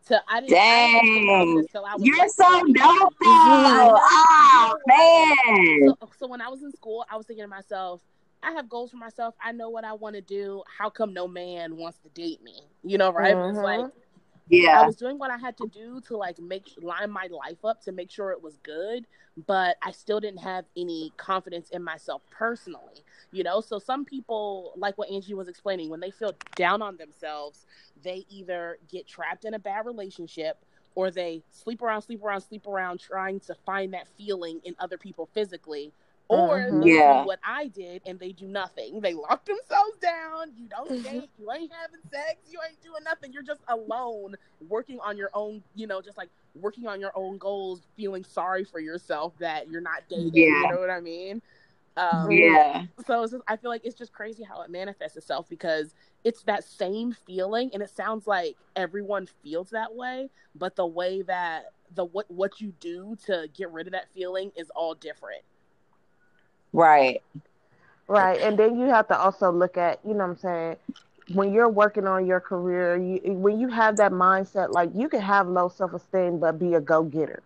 to 0.09 0.23
I 0.29 0.41
didn't. 0.41 0.59
I 0.59 0.87
didn't 0.87 0.95
have 0.95 1.05
Dang. 1.05 1.69
I 1.85 1.97
was 1.97 2.07
You're 2.07 2.19
like 2.19 2.31
so 2.31 2.49
20. 2.61 2.73
dope, 2.73 3.15
though. 3.23 3.99
Oh 4.01 4.75
man. 4.87 5.95
So, 6.01 6.09
so 6.19 6.27
when 6.27 6.41
I 6.41 6.49
was 6.49 6.63
in 6.63 6.73
school, 6.73 7.05
I 7.11 7.17
was 7.17 7.27
thinking 7.27 7.45
to 7.45 7.49
myself, 7.49 8.01
I 8.43 8.53
have 8.53 8.69
goals 8.69 8.91
for 8.91 8.97
myself. 8.97 9.35
I 9.43 9.53
know 9.53 9.69
what 9.69 9.85
I 9.85 9.93
want 9.93 10.17
to 10.17 10.21
do. 10.23 10.63
How 10.79 10.91
come 10.91 11.13
no 11.13 11.29
man 11.29 11.77
wants 11.77 11.99
to 11.99 12.09
date 12.09 12.43
me? 12.43 12.63
You 12.83 12.99
know, 12.99 13.13
right? 13.13 13.37
It's 13.37 13.59
Mhm. 13.59 13.93
Like 14.51 14.73
I 14.75 14.83
was 14.83 14.97
doing 14.97 15.19
what 15.19 15.31
I 15.31 15.37
had 15.39 15.57
to 15.59 15.67
do 15.69 16.01
to 16.09 16.17
like 16.17 16.39
make 16.39 16.69
line 16.81 17.11
my 17.11 17.29
life 17.31 17.65
up 17.65 17.83
to 17.83 17.93
make 17.93 18.11
sure 18.11 18.33
it 18.33 18.43
was 18.43 18.59
good, 18.63 19.07
but 19.47 19.77
I 19.83 19.93
still 19.93 20.21
didn't 20.21 20.41
have 20.41 20.65
any 20.77 21.13
confidence 21.17 21.71
in 21.71 21.83
myself 21.83 22.23
personally. 22.31 23.05
You 23.33 23.45
know, 23.45 23.61
so 23.61 23.79
some 23.79 24.05
people, 24.05 24.73
like 24.77 24.99
what 24.99 25.11
Angie 25.11 25.35
was 25.35 25.49
explaining, 25.49 25.91
when 25.91 26.01
they 26.01 26.11
feel 26.11 26.35
down 26.57 26.83
on 26.83 26.97
themselves, 26.97 27.67
they 28.03 28.27
either 28.29 28.79
get 28.91 29.07
trapped 29.07 29.45
in 29.45 29.55
a 29.55 29.59
bad 29.59 29.87
relationship 29.87 30.59
or 30.95 31.11
they 31.11 31.43
sleep 31.51 31.83
around, 31.83 32.03
sleep 32.03 32.23
around, 32.23 32.43
sleep 32.43 32.67
around, 32.67 33.01
trying 33.01 33.41
to 33.41 33.55
find 33.67 33.95
that 33.95 34.07
feeling 34.19 34.61
in 34.65 34.75
other 34.79 34.99
people 34.99 35.29
physically. 35.33 35.93
Or 36.33 36.71
Mhm. 36.71 36.87
Yeah. 36.87 37.23
do 37.23 37.27
what 37.27 37.41
I 37.45 37.69
did 37.69 38.03
and 38.07 38.19
they 38.19 38.33
do 38.33 38.47
nothing. 38.47 39.01
They 39.01 39.15
lock 39.15 39.45
themselves 39.45 39.99
down. 40.01 40.53
You 40.57 40.67
don't 40.67 41.03
date. 41.03 41.31
You 41.39 41.51
ain't 41.53 41.73
having 41.73 42.01
sex. 42.11 42.51
You 42.51 42.59
ain't 42.69 42.81
doing 42.81 43.05
nothing. 43.05 43.33
You're 43.33 43.43
just 43.43 43.63
alone, 43.69 44.37
working 44.69 44.99
on 45.01 45.17
your 45.17 45.31
own. 45.35 45.63
You 45.75 45.87
know, 45.87 46.01
just 46.01 46.17
like 46.17 46.31
working 46.55 46.87
on 46.87 47.01
your 47.01 47.13
own 47.15 47.39
goals, 47.39 47.87
feeling 47.97 48.25
sorry 48.25 48.65
for 48.65 48.81
yourself 48.81 49.37
that 49.39 49.69
you're 49.69 49.81
not 49.83 50.03
dating. 50.09 50.33
Yeah. 50.35 50.63
You 50.63 50.69
know 50.69 50.81
what 50.81 50.91
I 50.91 51.01
mean? 51.01 51.43
Um, 51.97 52.31
Yeah. 52.31 52.87
so 53.07 53.23
it's 53.23 53.33
just, 53.33 53.45
I 53.49 53.57
feel 53.57 53.71
like 53.71 53.85
it's 53.85 53.95
just 53.97 54.13
crazy 54.13 54.43
how 54.43 54.63
it 54.63 54.71
manifests 54.71 55.17
itself 55.17 55.49
because 55.49 55.95
it's 56.25 56.43
that 56.45 56.65
same 56.65 57.13
feeling, 57.13 57.71
and 57.75 57.83
it 57.83 57.91
sounds 57.91 58.27
like 58.27 58.57
everyone 58.77 59.27
feels 59.43 59.71
that 59.71 59.95
way, 59.95 60.31
but 60.55 60.77
the 60.77 60.87
way 60.87 61.23
that 61.23 61.67
the 61.95 62.05
what 62.07 62.31
what 62.31 62.61
you 62.61 62.73
do 62.81 63.17
to 63.27 63.49
get 63.55 63.71
rid 63.71 63.87
of 63.87 63.93
that 63.93 64.09
feeling 64.15 64.51
is 64.57 64.71
all 64.71 64.95
different. 64.95 65.43
Right. 66.73 67.23
Right. 68.09 68.41
And 68.41 68.59
then 68.59 68.79
you 68.79 68.87
have 68.87 69.09
to 69.09 69.19
also 69.19 69.51
look 69.51 69.77
at, 69.77 70.01
you 70.05 70.13
know 70.13 70.19
what 70.19 70.31
I'm 70.31 70.37
saying, 70.37 70.77
when 71.33 71.53
you're 71.53 71.69
working 71.69 72.07
on 72.07 72.27
your 72.27 72.41
career, 72.41 72.97
you, 72.97 73.33
when 73.33 73.59
you 73.61 73.69
have 73.69 73.97
that 73.97 74.13
mindset, 74.13 74.71
like 74.71 74.91
you 74.95 75.09
can 75.09 75.21
have 75.21 75.49
low 75.49 75.69
self 75.69 75.95
esteem, 75.95 76.39
but 76.39 76.59
be 76.59 76.75
a 76.75 76.81
go 76.81 77.03
getter. 77.05 77.43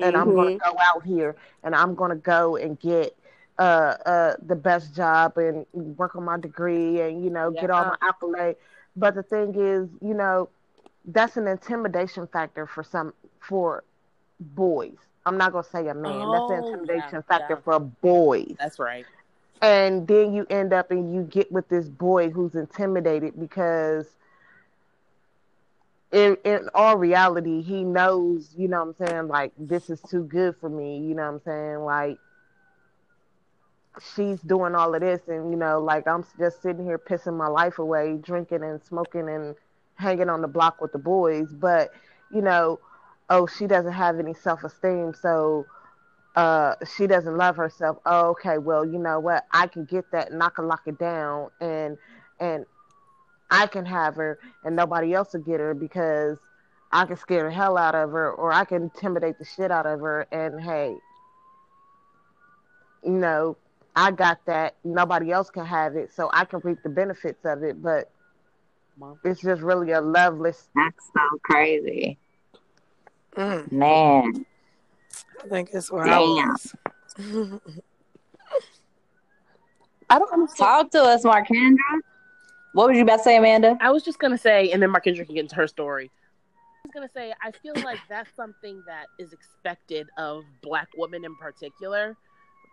And 0.00 0.16
I'm 0.16 0.32
going 0.34 0.48
to 0.48 0.58
go 0.58 0.76
out 0.80 1.04
here 1.04 1.36
and 1.62 1.74
I'm 1.74 1.94
going 1.94 2.10
to 2.10 2.16
go 2.16 2.56
and 2.56 2.78
get 2.78 3.16
uh, 3.58 3.96
uh, 4.06 4.36
the 4.44 4.56
best 4.56 4.94
job 4.94 5.36
and 5.38 5.66
work 5.72 6.14
on 6.16 6.24
my 6.24 6.38
degree 6.38 7.00
and, 7.00 7.22
you 7.24 7.30
know, 7.30 7.50
get 7.50 7.70
all 7.70 7.84
my 7.86 7.96
accolades. 8.02 8.56
But 8.96 9.14
the 9.14 9.22
thing 9.22 9.54
is, 9.54 9.88
you 10.00 10.14
know, 10.14 10.48
that's 11.06 11.36
an 11.36 11.46
intimidation 11.48 12.26
factor 12.26 12.66
for 12.66 12.82
some, 12.82 13.14
for 13.40 13.84
boys. 14.40 14.96
I'm 15.26 15.36
not 15.38 15.52
going 15.52 15.64
to 15.64 15.70
say 15.70 15.88
a 15.88 15.94
man. 15.94 16.30
that's 16.30 16.50
Oh, 16.50 16.50
an 16.50 16.64
yeah, 16.64 16.72
intimidation 16.72 17.22
factor 17.28 17.56
yeah. 17.56 17.60
for 17.64 17.80
boys 17.80 18.56
That's 18.58 18.78
right. 18.78 19.06
and 19.62 20.06
then 20.08 20.32
you 20.34 20.46
end 20.50 20.72
up 20.72 20.90
and 20.90 21.12
you 21.14 21.22
get 21.22 21.50
with 21.52 21.68
this 21.68 21.88
boy 21.88 22.30
who's 22.30 22.54
intimidated 22.54 23.38
because 23.38 24.06
in 26.12 26.36
in 26.44 26.68
all 26.74 26.96
reality 26.96 27.62
he 27.62 27.82
knows 27.84 28.54
you 28.56 28.68
know 28.68 28.84
what 28.84 28.96
i'm 29.00 29.06
saying 29.06 29.28
like 29.28 29.52
this 29.58 29.90
is 29.90 30.00
too 30.02 30.22
good 30.24 30.54
for 30.56 30.68
me 30.70 30.98
you 30.98 31.14
know 31.14 31.22
what 31.22 31.34
i'm 31.34 31.40
saying 31.44 31.78
like 31.80 32.18
she's 34.14 34.40
doing 34.42 34.74
all 34.74 34.94
of 34.94 35.00
this 35.00 35.20
and 35.28 35.50
you 35.50 35.56
know 35.56 35.80
like 35.80 36.06
i'm 36.06 36.24
just 36.38 36.62
sitting 36.62 36.84
here 36.84 36.98
pissing 36.98 37.36
my 37.36 37.48
life 37.48 37.78
away 37.78 38.16
drinking 38.18 38.62
and 38.62 38.82
smoking 38.82 39.28
and 39.28 39.54
hanging 39.96 40.28
on 40.28 40.42
the 40.42 40.48
block 40.48 40.80
with 40.80 40.92
the 40.92 40.98
boys 40.98 41.52
but 41.54 41.90
you 42.32 42.42
know 42.42 42.78
oh 43.30 43.46
she 43.46 43.66
doesn't 43.66 43.92
have 43.92 44.18
any 44.18 44.34
self-esteem 44.34 45.14
so 45.14 45.66
uh 46.36 46.74
she 46.96 47.06
doesn't 47.06 47.36
love 47.36 47.56
herself. 47.56 47.98
Oh, 48.04 48.30
okay, 48.30 48.58
well, 48.58 48.84
you 48.84 48.98
know 48.98 49.20
what? 49.20 49.46
I 49.52 49.66
can 49.66 49.84
get 49.84 50.10
that 50.12 50.30
and 50.30 50.42
I 50.42 50.50
can 50.50 50.68
lock 50.68 50.82
it 50.86 50.98
down 50.98 51.50
and 51.60 51.96
and 52.38 52.66
I 53.50 53.66
can 53.66 53.86
have 53.86 54.16
her 54.16 54.38
and 54.64 54.76
nobody 54.76 55.14
else 55.14 55.32
will 55.32 55.40
get 55.40 55.60
her 55.60 55.72
because 55.74 56.38
I 56.92 57.04
can 57.06 57.16
scare 57.16 57.44
the 57.44 57.54
hell 57.54 57.76
out 57.76 57.94
of 57.94 58.10
her 58.10 58.30
or 58.30 58.52
I 58.52 58.64
can 58.64 58.82
intimidate 58.82 59.38
the 59.38 59.44
shit 59.44 59.70
out 59.70 59.86
of 59.86 60.00
her 60.00 60.26
and 60.30 60.60
hey, 60.60 60.96
you 63.02 63.12
know, 63.12 63.56
I 63.94 64.10
got 64.10 64.44
that. 64.46 64.76
Nobody 64.84 65.32
else 65.32 65.48
can 65.48 65.64
have 65.64 65.96
it, 65.96 66.12
so 66.12 66.28
I 66.32 66.44
can 66.44 66.60
reap 66.62 66.82
the 66.82 66.90
benefits 66.90 67.44
of 67.46 67.62
it. 67.62 67.82
But 67.82 68.10
it's 69.24 69.40
just 69.40 69.62
really 69.62 69.92
a 69.92 70.00
loveless. 70.00 70.68
That's 70.74 71.10
so 71.14 71.38
crazy, 71.42 72.18
Mm, 73.36 73.72
man. 73.72 74.46
I 75.44 75.48
think 75.48 75.70
it's 75.72 75.90
where 75.90 76.04
I 76.04 76.18
Damn. 76.18 76.48
was. 76.48 76.74
I 80.08 80.18
don't 80.18 80.32
understand. 80.32 80.58
Talk 80.58 80.90
to 80.92 81.02
us, 81.02 81.24
Markendra. 81.24 81.76
What 82.72 82.88
was 82.88 82.96
you 82.96 83.02
about 83.02 83.18
to 83.18 83.22
say, 83.22 83.36
Amanda? 83.36 83.76
I 83.80 83.90
was 83.90 84.02
just 84.02 84.18
gonna 84.18 84.38
say, 84.38 84.70
and 84.70 84.82
then 84.82 84.92
Markendra 84.92 85.26
can 85.26 85.34
get 85.34 85.42
into 85.42 85.56
her 85.56 85.66
story. 85.66 86.10
I 86.14 86.88
was 86.88 86.92
gonna 86.94 87.08
say, 87.12 87.34
I 87.42 87.50
feel 87.50 87.74
like 87.82 88.00
that's 88.08 88.34
something 88.36 88.82
that 88.86 89.06
is 89.18 89.32
expected 89.32 90.08
of 90.16 90.44
Black 90.62 90.88
women 90.96 91.24
in 91.24 91.34
particular. 91.36 92.16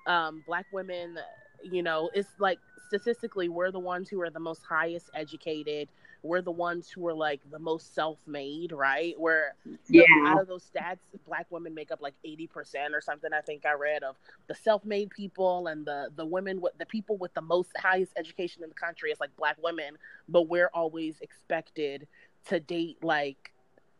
Um, 0.05 0.43
black 0.45 0.66
women, 0.74 1.18
you 1.64 1.82
know, 1.82 2.09
it's 2.14 2.30
like 2.38 2.59
statistically, 2.88 3.47
we're 3.49 3.72
the 3.72 3.80
ones 3.80 4.09
who 4.09 4.22
are 4.22 4.30
the 4.30 4.39
most 4.39 4.61
highest 4.68 5.09
educated. 5.16 5.88
We're 6.24 6.41
the 6.41 6.51
ones 6.51 6.89
who 6.89 7.05
are 7.07 7.13
like 7.13 7.41
the 7.51 7.59
most 7.59 7.93
self-made, 7.93 8.71
right? 8.71 9.13
Where 9.19 9.55
Yeah. 9.89 10.05
out 10.26 10.41
of 10.41 10.47
those 10.47 10.69
stats, 10.69 10.99
black 11.26 11.47
women 11.51 11.74
make 11.76 11.91
up 11.91 12.01
like 12.01 12.15
eighty 12.24 12.47
percent 12.47 12.95
or 12.95 13.01
something. 13.01 13.32
I 13.34 13.41
think 13.41 13.65
I 13.65 13.74
read 13.74 14.03
of 14.03 14.17
the 14.47 14.55
self-made 14.55 15.11
people 15.11 15.67
and 15.67 15.86
the 15.86 16.11
the 16.15 16.26
women 16.26 16.61
with 16.61 16.78
the 16.80 16.86
people 16.86 17.17
with 17.17 17.34
the 17.34 17.41
most 17.41 17.71
highest 17.78 18.13
education 18.17 18.63
in 18.63 18.69
the 18.69 18.76
country 18.76 19.11
is 19.11 19.19
like 19.19 19.36
black 19.38 19.57
women, 19.61 19.97
but 20.28 20.49
we're 20.49 20.71
always 20.74 21.19
expected 21.21 22.07
to 22.47 22.59
date 22.59 22.97
like 23.03 23.52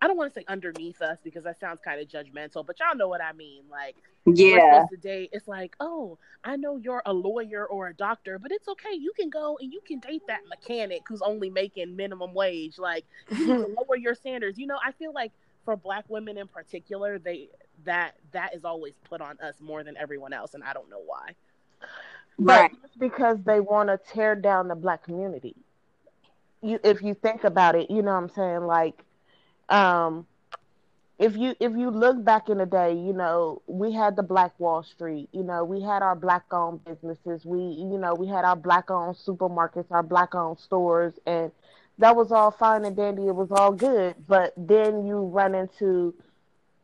I 0.04 0.08
don't 0.08 0.18
want 0.18 0.34
to 0.34 0.40
say 0.42 0.46
underneath 0.50 1.02
us 1.02 1.20
because 1.24 1.46
that 1.46 1.60
sounds 1.62 1.80
kind 1.84 2.02
of 2.02 2.10
judgmental, 2.10 2.66
but 2.66 2.78
y'all 2.80 2.98
know 2.98 3.08
what 3.08 3.22
I 3.22 3.32
mean. 3.32 3.64
Like 3.72 3.96
Yeah. 4.26 4.86
supposed 4.86 4.90
to 4.90 4.98
date. 4.98 5.30
It's 5.32 5.48
like, 5.48 5.76
oh, 5.80 6.18
I 6.44 6.58
know 6.58 6.78
you're 6.78 7.02
a 7.06 7.14
lawyer 7.14 7.66
or 7.66 7.88
a 7.88 7.94
doctor, 7.94 8.38
but 8.38 8.52
it's 8.52 8.68
okay. 8.68 8.94
You 9.00 9.14
can 9.18 9.30
go 9.30 9.58
and 9.62 9.72
you 9.72 9.82
can 9.88 10.00
date 10.00 10.24
that 10.28 10.42
mechanic 10.50 11.04
who's 11.08 11.22
only 11.22 11.50
making 11.50 11.96
minimum 11.96 12.34
wage. 12.34 12.78
Like 12.80 13.06
you 13.38 13.56
lower 13.78 13.96
your 13.98 14.16
standards. 14.16 14.60
You 14.60 14.68
know, 14.68 14.80
I 14.86 14.92
feel 14.92 15.14
like 15.14 15.32
for 15.66 15.78
black 15.78 16.06
women 16.10 16.38
in 16.38 16.48
particular, 16.50 17.20
they 17.20 17.50
that 17.86 18.16
that 18.34 18.56
is 18.56 18.66
always 18.66 18.96
put 19.10 19.22
on 19.22 19.40
us 19.42 19.62
more 19.62 19.84
than 19.84 19.98
everyone 19.98 20.34
else, 20.34 20.54
and 20.54 20.64
I 20.64 20.74
don't 20.74 20.90
know 20.90 21.02
why. 21.06 21.36
Right. 22.38 22.72
But 22.82 23.00
because 23.00 23.44
they 23.44 23.60
want 23.62 23.90
to 23.90 24.00
tear 24.14 24.36
down 24.36 24.68
the 24.68 24.76
black 24.76 25.04
community. 25.04 25.56
You, 26.62 26.80
if 26.84 27.02
you 27.02 27.14
think 27.14 27.44
about 27.44 27.76
it, 27.76 27.92
you 27.92 28.02
know 28.02 28.12
what 28.14 28.24
I'm 28.24 28.30
saying. 28.30 28.62
Like, 28.68 29.04
um, 29.74 30.28
if 31.20 31.38
you 31.38 31.56
if 31.60 31.74
you 31.74 31.90
look 31.92 32.24
back 32.24 32.50
in 32.50 32.58
the 32.58 32.66
day, 32.66 32.94
you 32.94 33.14
know, 33.14 33.62
we 33.68 33.92
had 33.94 34.16
the 34.16 34.24
Black 34.24 34.60
Wall 34.60 34.84
Street. 34.84 35.30
You 35.32 35.44
know, 35.44 35.64
we 35.64 35.82
had 35.82 36.02
our 36.02 36.16
black-owned 36.16 36.84
businesses. 36.86 37.46
We, 37.46 37.60
you 37.60 37.98
know, 37.98 38.16
we 38.16 38.28
had 38.28 38.46
our 38.46 38.56
black-owned 38.56 39.16
supermarkets, 39.18 39.92
our 39.92 40.04
black-owned 40.04 40.60
stores, 40.60 41.14
and 41.26 41.52
that 42.00 42.16
was 42.16 42.32
all 42.32 42.52
fine 42.52 42.86
and 42.86 42.96
dandy. 42.96 43.28
It 43.28 43.36
was 43.36 43.52
all 43.52 43.72
good. 43.72 44.16
But 44.28 44.54
then 44.58 45.06
you 45.06 45.20
run 45.22 45.56
into 45.56 46.16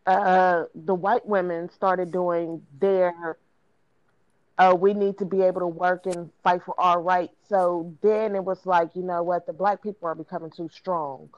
uh, 0.06 0.66
the 0.76 0.96
white 0.96 1.26
women 1.28 1.70
started 1.70 2.12
doing 2.12 2.64
their 2.80 3.38
uh, 4.58 4.76
we 4.80 4.94
need 4.94 5.18
to 5.18 5.26
be 5.26 5.42
able 5.42 5.62
to 5.62 5.68
work 5.68 6.06
and 6.06 6.30
fight 6.44 6.62
for 6.64 6.80
our 6.80 7.02
rights. 7.02 7.36
So 7.48 7.96
then 8.02 8.36
it 8.36 8.44
was 8.44 8.66
like, 8.66 8.96
you 8.96 9.04
know 9.04 9.24
what, 9.24 9.46
the 9.46 9.54
black 9.54 9.82
people 9.82 10.08
are 10.08 10.16
becoming 10.16 10.52
too 10.52 10.70
strong. 10.72 11.30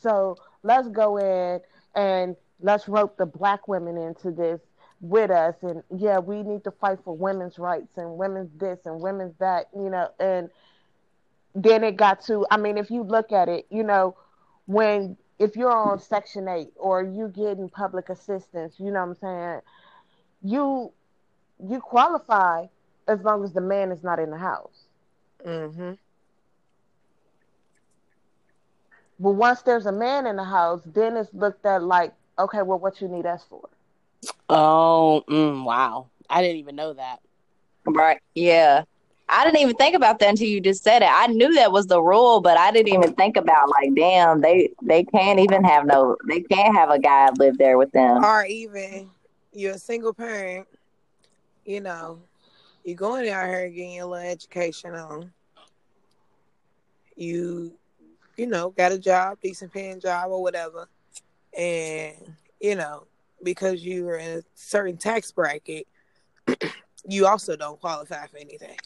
So 0.00 0.36
let's 0.62 0.88
go 0.88 1.16
in 1.18 1.60
and 1.94 2.36
let's 2.60 2.88
rope 2.88 3.16
the 3.16 3.26
black 3.26 3.68
women 3.68 3.96
into 3.96 4.30
this 4.30 4.60
with 5.00 5.30
us. 5.30 5.54
And 5.62 5.82
yeah, 5.96 6.18
we 6.18 6.42
need 6.42 6.64
to 6.64 6.70
fight 6.70 6.98
for 7.04 7.16
women's 7.16 7.58
rights 7.58 7.96
and 7.96 8.16
women's 8.18 8.50
this 8.58 8.78
and 8.84 9.00
women's 9.00 9.34
that, 9.38 9.66
you 9.74 9.90
know. 9.90 10.10
And 10.18 10.50
then 11.54 11.84
it 11.84 11.96
got 11.96 12.20
to, 12.22 12.46
I 12.50 12.56
mean, 12.56 12.78
if 12.78 12.90
you 12.90 13.02
look 13.02 13.32
at 13.32 13.48
it, 13.48 13.66
you 13.70 13.82
know, 13.82 14.16
when 14.66 15.16
if 15.38 15.56
you're 15.56 15.72
on 15.72 15.98
Section 15.98 16.48
8 16.48 16.72
or 16.76 17.02
you 17.02 17.28
getting 17.28 17.68
public 17.68 18.08
assistance, 18.08 18.78
you 18.78 18.90
know 18.90 19.00
what 19.04 19.08
I'm 19.08 19.14
saying? 19.16 19.60
You 20.42 20.92
you 21.58 21.80
qualify 21.80 22.66
as 23.06 23.22
long 23.22 23.44
as 23.44 23.52
the 23.52 23.60
man 23.60 23.90
is 23.92 24.02
not 24.02 24.18
in 24.18 24.30
the 24.30 24.38
house. 24.38 24.86
hmm 25.44 25.92
But 29.20 29.32
once 29.32 29.62
there's 29.62 29.86
a 29.86 29.92
man 29.92 30.26
in 30.26 30.36
the 30.36 30.44
house, 30.44 30.80
then 30.86 31.16
it's 31.16 31.32
looked 31.34 31.66
at 31.66 31.82
like, 31.82 32.12
okay, 32.38 32.62
well, 32.62 32.78
what 32.78 33.00
you 33.00 33.08
need 33.08 33.26
us 33.26 33.44
for? 33.48 33.68
Oh, 34.48 35.24
mm, 35.28 35.64
wow! 35.64 36.06
I 36.30 36.42
didn't 36.42 36.58
even 36.58 36.76
know 36.76 36.92
that. 36.92 37.20
Right. 37.84 38.20
Yeah. 38.34 38.84
I 39.30 39.44
didn't 39.44 39.60
even 39.60 39.76
think 39.76 39.94
about 39.94 40.20
that 40.20 40.30
until 40.30 40.48
you 40.48 40.60
just 40.60 40.82
said 40.82 41.02
it. 41.02 41.10
I 41.10 41.26
knew 41.26 41.52
that 41.54 41.70
was 41.70 41.86
the 41.86 42.00
rule, 42.00 42.40
but 42.40 42.56
I 42.56 42.70
didn't 42.70 42.94
even 42.94 43.12
think 43.14 43.36
about 43.36 43.68
like, 43.68 43.94
damn, 43.94 44.40
they 44.40 44.70
they 44.82 45.04
can't 45.04 45.38
even 45.38 45.62
have 45.64 45.84
no, 45.84 46.16
they 46.26 46.40
can't 46.40 46.74
have 46.74 46.88
a 46.88 46.98
guy 46.98 47.28
live 47.36 47.58
there 47.58 47.76
with 47.76 47.92
them. 47.92 48.24
Or 48.24 48.46
even 48.46 49.10
you're 49.52 49.74
a 49.74 49.78
single 49.78 50.14
parent, 50.14 50.66
you 51.66 51.80
know, 51.80 52.20
you're 52.84 52.96
going 52.96 53.28
out 53.28 53.46
here 53.48 53.68
getting 53.68 53.92
your 53.92 54.06
little 54.06 54.26
education 54.26 54.94
on. 54.94 55.30
You, 57.16 57.72
you 58.38 58.46
know, 58.46 58.70
got 58.70 58.92
a 58.92 58.98
job, 58.98 59.38
decent 59.42 59.72
paying 59.72 60.00
job 60.00 60.30
or 60.30 60.40
whatever. 60.40 60.88
And, 61.56 62.34
you 62.60 62.76
know, 62.76 63.06
because 63.42 63.84
you 63.84 64.08
are 64.08 64.16
in 64.16 64.38
a 64.38 64.42
certain 64.54 64.96
tax 64.96 65.32
bracket, 65.32 65.86
you 67.08 67.26
also 67.26 67.56
don't 67.56 67.80
qualify 67.80 68.26
for 68.28 68.38
anything. 68.38 68.76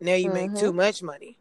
Now 0.00 0.14
you 0.14 0.30
make 0.30 0.52
Mhm. 0.52 0.58
too 0.58 0.72
much 0.72 1.02
money. 1.02 1.36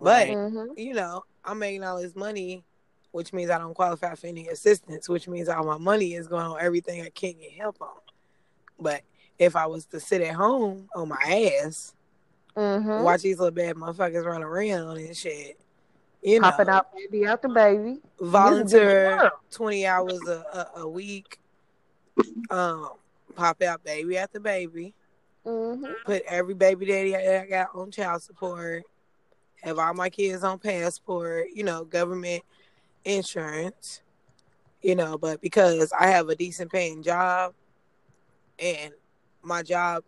But 0.00 0.28
Mm-hmm. 0.28 0.72
you 0.76 0.94
know, 0.94 1.24
I'm 1.44 1.58
making 1.58 1.84
all 1.84 2.00
this 2.00 2.16
money, 2.16 2.64
which 3.12 3.32
means 3.32 3.50
I 3.50 3.58
don't 3.58 3.74
qualify 3.74 4.14
for 4.14 4.26
any 4.26 4.48
assistance, 4.48 5.08
which 5.08 5.28
means 5.28 5.48
all 5.48 5.64
my 5.64 5.78
money 5.78 6.14
is 6.14 6.26
going 6.28 6.46
on 6.46 6.58
everything 6.60 7.02
I 7.02 7.10
can't 7.10 7.38
get 7.38 7.52
help 7.52 7.82
on. 7.82 7.88
But 8.80 9.02
if 9.38 9.56
I 9.56 9.66
was 9.66 9.84
to 9.86 10.00
sit 10.00 10.22
at 10.22 10.34
home 10.34 10.88
on 10.94 11.08
my 11.08 11.50
ass, 11.64 11.94
Mm-hmm. 12.56 13.02
watch 13.02 13.22
these 13.22 13.38
little 13.38 13.54
bad 13.54 13.76
motherfuckers 13.76 14.24
run 14.24 14.42
around 14.42 14.98
and 14.98 15.16
shit, 15.16 15.58
you 16.22 16.40
know, 16.40 16.50
Popping 16.50 16.68
out 16.68 16.86
baby 16.92 17.24
the 17.24 17.48
baby. 17.48 18.00
volunteer 18.20 19.30
20 19.50 19.86
hours 19.86 20.26
a, 20.26 20.44
a, 20.76 20.80
a 20.82 20.88
week, 20.88 21.38
um, 22.50 22.90
pop 23.34 23.62
out 23.62 23.84
baby 23.84 24.18
after 24.18 24.40
baby, 24.40 24.94
Mm-hmm. 25.46 25.92
put 26.04 26.22
every 26.26 26.54
baby 26.54 26.86
daddy 26.86 27.16
I 27.16 27.42
I 27.42 27.46
got 27.46 27.68
on 27.74 27.90
child 27.90 28.22
support, 28.22 28.82
have 29.62 29.78
all 29.78 29.94
my 29.94 30.10
kids 30.10 30.44
on 30.44 30.58
passport, 30.58 31.46
you 31.54 31.64
know, 31.64 31.84
government 31.84 32.42
insurance, 33.04 34.02
you 34.82 34.94
know, 34.94 35.16
but 35.16 35.40
because 35.40 35.90
I 35.98 36.08
have 36.08 36.28
a 36.28 36.34
decent 36.36 36.70
paying 36.70 37.02
job 37.02 37.54
and 38.58 38.92
my 39.42 39.62
job, 39.62 40.04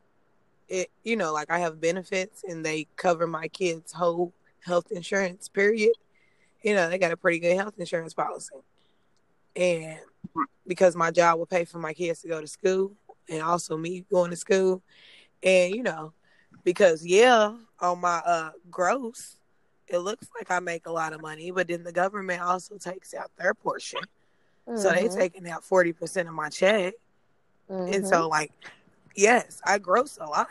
it, 0.69 0.89
you 1.05 1.17
know, 1.17 1.33
like 1.33 1.51
I 1.51 1.61
have 1.61 1.81
benefits 1.81 2.45
and 2.47 2.65
they 2.67 2.87
cover 2.97 3.27
my 3.27 3.49
kids' 3.49 3.93
whole 3.93 4.33
health 4.65 4.91
insurance, 4.91 5.49
period. 5.49 5.93
You 6.63 6.75
know, 6.75 6.89
they 6.89 6.99
got 6.99 7.13
a 7.13 7.17
pretty 7.17 7.39
good 7.39 7.57
health 7.57 7.75
insurance 7.79 8.15
policy. 8.15 8.55
And 9.57 9.99
because 10.67 10.95
my 10.95 11.11
job 11.11 11.39
will 11.39 11.47
pay 11.47 11.65
for 11.65 11.79
my 11.79 11.93
kids 11.93 12.23
to 12.23 12.29
go 12.29 12.41
to 12.41 12.47
school 12.47 12.93
and 13.29 13.43
also 13.43 13.77
me 13.77 14.05
going 14.11 14.31
to 14.31 14.37
school. 14.37 14.83
And, 15.43 15.75
you 15.75 15.83
know, 15.83 16.13
because 16.65 17.05
yeah, 17.05 17.57
on 17.81 18.01
my 18.01 18.19
uh 18.19 18.51
gross, 18.71 19.37
it 19.89 19.99
looks 19.99 20.29
like 20.39 20.51
I 20.51 20.61
make 20.61 20.87
a 20.87 20.93
lot 20.93 21.13
of 21.13 21.21
money, 21.21 21.51
but 21.51 21.69
then 21.69 21.83
the 21.83 21.93
government 21.93 22.43
also 22.43 22.77
takes 22.77 23.15
out 23.15 23.31
their 23.39 23.55
portion. 23.55 24.07
So 24.77 24.93
they 24.93 25.09
Mhm. 25.09 25.15
taking 25.17 25.49
out 25.49 25.65
forty 25.65 25.93
percent 25.93 26.29
of 26.29 26.35
my 26.35 26.49
check. 26.49 26.95
And 27.69 28.05
Mhm. 28.05 28.07
so 28.07 28.29
like, 28.29 28.53
yes, 29.17 29.61
I 29.65 29.79
gross 29.79 30.19
a 30.21 30.27
lot. 30.27 30.49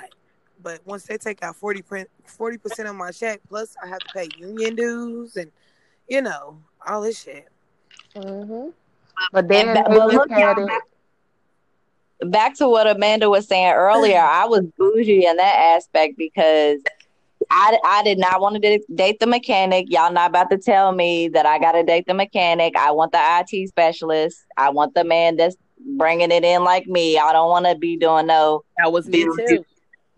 But 0.61 0.79
once 0.85 1.03
they 1.05 1.17
take 1.17 1.41
out 1.43 1.55
40 1.55 1.81
percent 1.81 2.89
of 2.89 2.95
my 2.95 3.11
check, 3.11 3.39
plus 3.47 3.75
I 3.83 3.87
have 3.87 4.03
to 4.03 4.09
pay 4.09 4.31
union 4.37 4.75
dues 4.75 5.35
and 5.37 5.51
you 6.09 6.21
know, 6.21 6.57
all 6.87 7.01
this 7.01 7.21
shit. 7.21 7.47
Mhm. 8.15 8.73
But 9.31 9.47
then 9.47 9.67
And 9.69 9.85
ba- 9.85 9.89
they 9.89 9.95
but 9.95 10.07
look 10.07 10.15
look, 10.15 10.31
at 10.31 10.57
it. 10.57 10.67
back, 10.67 10.83
back 12.21 12.53
to 12.55 12.67
what 12.67 12.87
Amanda 12.87 13.29
was 13.29 13.47
saying 13.47 13.73
earlier, 13.73 14.19
I 14.19 14.45
was 14.45 14.65
bougie 14.77 15.25
in 15.25 15.37
that 15.37 15.75
aspect 15.77 16.17
because 16.17 16.79
I, 17.51 17.77
I 17.85 18.03
did 18.03 18.17
not 18.17 18.41
want 18.41 18.61
to 18.61 18.79
date 18.95 19.19
the 19.19 19.27
mechanic. 19.27 19.85
Y'all 19.89 20.11
not 20.11 20.29
about 20.31 20.49
to 20.49 20.57
tell 20.57 20.91
me 20.91 21.27
that 21.29 21.45
I 21.45 21.59
got 21.59 21.73
to 21.73 21.83
date 21.83 22.05
the 22.07 22.13
mechanic. 22.13 22.75
I 22.75 22.91
want 22.91 23.11
the 23.11 23.19
IT 23.21 23.67
specialist. 23.69 24.39
I 24.57 24.69
want 24.71 24.93
the 24.95 25.03
man 25.03 25.35
that's 25.37 25.55
bringing 25.95 26.31
it 26.31 26.43
in 26.43 26.63
like 26.63 26.87
me. 26.87 27.17
I 27.17 27.31
don't 27.31 27.49
want 27.49 27.65
to 27.65 27.75
be 27.75 27.97
doing 27.97 28.27
no 28.27 28.63
That 28.77 28.91
was 28.91 29.07
me 29.07 29.23
too. 29.23 29.65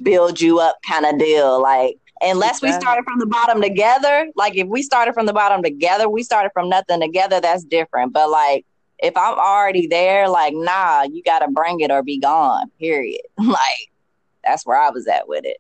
Build 0.04 0.40
you 0.40 0.60
up 0.60 0.78
kind 0.88 1.06
of 1.06 1.18
deal. 1.20 1.62
Like 1.62 1.98
unless 2.22 2.62
we 2.62 2.72
started 2.72 3.04
from 3.04 3.20
the 3.20 3.26
bottom 3.26 3.62
together, 3.62 4.28
like 4.36 4.56
if 4.56 4.68
we 4.68 4.82
started 4.82 5.14
from 5.14 5.26
the 5.26 5.34
bottom 5.34 5.64
together, 5.64 6.10
we 6.10 6.24
started 6.24 6.52
from 6.54 6.70
nothing 6.70 7.02
together, 7.02 7.40
that's 7.40 7.64
different. 7.64 8.14
But 8.14 8.30
like 8.30 8.66
if 9.00 9.16
I'm 9.18 9.38
already 9.38 9.88
there, 9.88 10.30
like 10.30 10.54
nah, 10.54 11.04
you 11.04 11.24
gotta 11.24 11.50
bring 11.50 11.80
it 11.82 11.92
or 11.92 12.04
be 12.04 12.18
gone. 12.18 12.70
Period. 12.80 13.22
like 13.38 13.92
that's 14.44 14.66
where 14.66 14.78
I 14.78 14.90
was 14.90 15.08
at 15.08 15.28
with 15.28 15.46
it. 15.46 15.58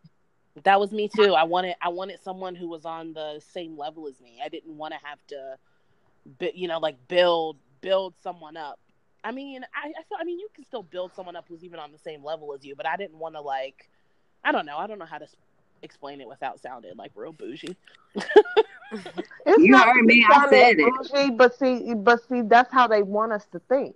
That 0.64 0.80
was 0.80 0.92
me 0.92 1.08
too. 1.08 1.34
I 1.34 1.44
wanted 1.44 1.76
I 1.82 1.90
wanted 1.90 2.20
someone 2.22 2.56
who 2.56 2.68
was 2.68 2.86
on 2.86 3.14
the 3.14 3.42
same 3.54 3.78
level 3.78 4.08
as 4.08 4.20
me. 4.20 4.40
I 4.44 4.50
didn't 4.50 4.78
want 4.78 4.94
to 4.94 5.00
have 5.04 5.20
to, 5.28 6.56
you 6.56 6.68
know, 6.68 6.80
like 6.80 7.08
build 7.08 7.58
build 7.82 8.14
someone 8.22 8.58
up. 8.58 8.80
I 9.24 9.32
mean, 9.32 9.64
I, 9.76 9.88
I 9.88 10.04
feel 10.04 10.18
I 10.20 10.24
mean 10.24 10.40
you 10.40 10.50
can 10.54 10.66
still 10.66 10.84
build 10.84 11.14
someone 11.16 11.36
up 11.36 11.46
who's 11.48 11.64
even 11.64 11.80
on 11.80 11.92
the 11.92 11.98
same 11.98 12.24
level 12.24 12.54
as 12.54 12.66
you, 12.66 12.76
but 12.76 12.86
I 12.86 12.98
didn't 12.98 13.18
want 13.18 13.36
to 13.36 13.42
like, 13.42 13.90
I 14.44 14.52
don't 14.52 14.66
know. 14.66 14.78
I 14.78 14.88
don't 14.88 15.00
know 15.00 15.06
how 15.06 15.18
to 15.20 15.28
explain 15.84 16.22
it 16.22 16.28
without 16.28 16.60
sounding 16.62 16.96
like 16.98 17.12
real 17.16 17.34
bougie. 17.34 17.76
It's 19.46 19.64
You 19.64 19.72
not 19.72 19.88
heard 19.88 20.06
me, 20.06 20.26
I 20.30 20.40
sounding 20.40 20.50
said 20.50 20.80
it. 20.80 20.96
bougie, 21.14 21.32
but 21.32 21.58
see, 21.58 21.94
but 21.96 22.28
see, 22.28 22.42
that's 22.42 22.72
how 22.72 22.88
they 22.88 23.04
want 23.04 23.32
us 23.34 23.46
to 23.54 23.60
think. 23.60 23.96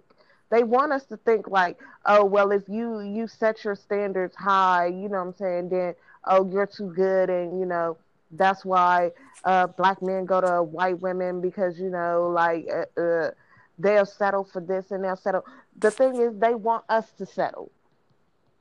They 0.50 0.64
want 0.64 0.92
us 0.94 1.06
to 1.08 1.18
think 1.18 1.48
like, 1.48 1.80
oh, 2.06 2.24
well, 2.26 2.52
if 2.52 2.64
you 2.70 3.02
you 3.02 3.28
set 3.28 3.64
your 3.64 3.76
standards 3.76 4.36
high, 4.36 4.88
you 4.88 5.10
know 5.10 5.18
what 5.20 5.28
I'm 5.28 5.34
saying, 5.34 5.70
then 5.70 5.96
oh, 6.26 6.50
you're 6.50 6.68
too 6.68 6.94
good, 6.96 7.30
and 7.30 7.60
you 7.60 7.66
know 7.66 7.98
that's 8.32 8.64
why 8.66 9.12
uh, 9.44 9.68
black 9.68 10.02
men 10.02 10.26
go 10.26 10.42
to 10.42 10.64
white 10.64 11.00
women 11.02 11.42
because 11.42 11.80
you 11.80 11.90
know 11.90 12.30
like 12.34 12.68
uh, 12.72 13.02
uh, 13.02 13.32
they'll 13.80 14.06
settle 14.06 14.44
for 14.44 14.62
this 14.62 14.92
and 14.92 15.04
they'll 15.04 15.16
settle. 15.18 15.46
The 15.80 15.92
thing 15.92 16.16
is, 16.22 16.38
they 16.38 16.56
want 16.56 16.86
us 16.90 17.12
to 17.18 17.26
settle. 17.26 17.72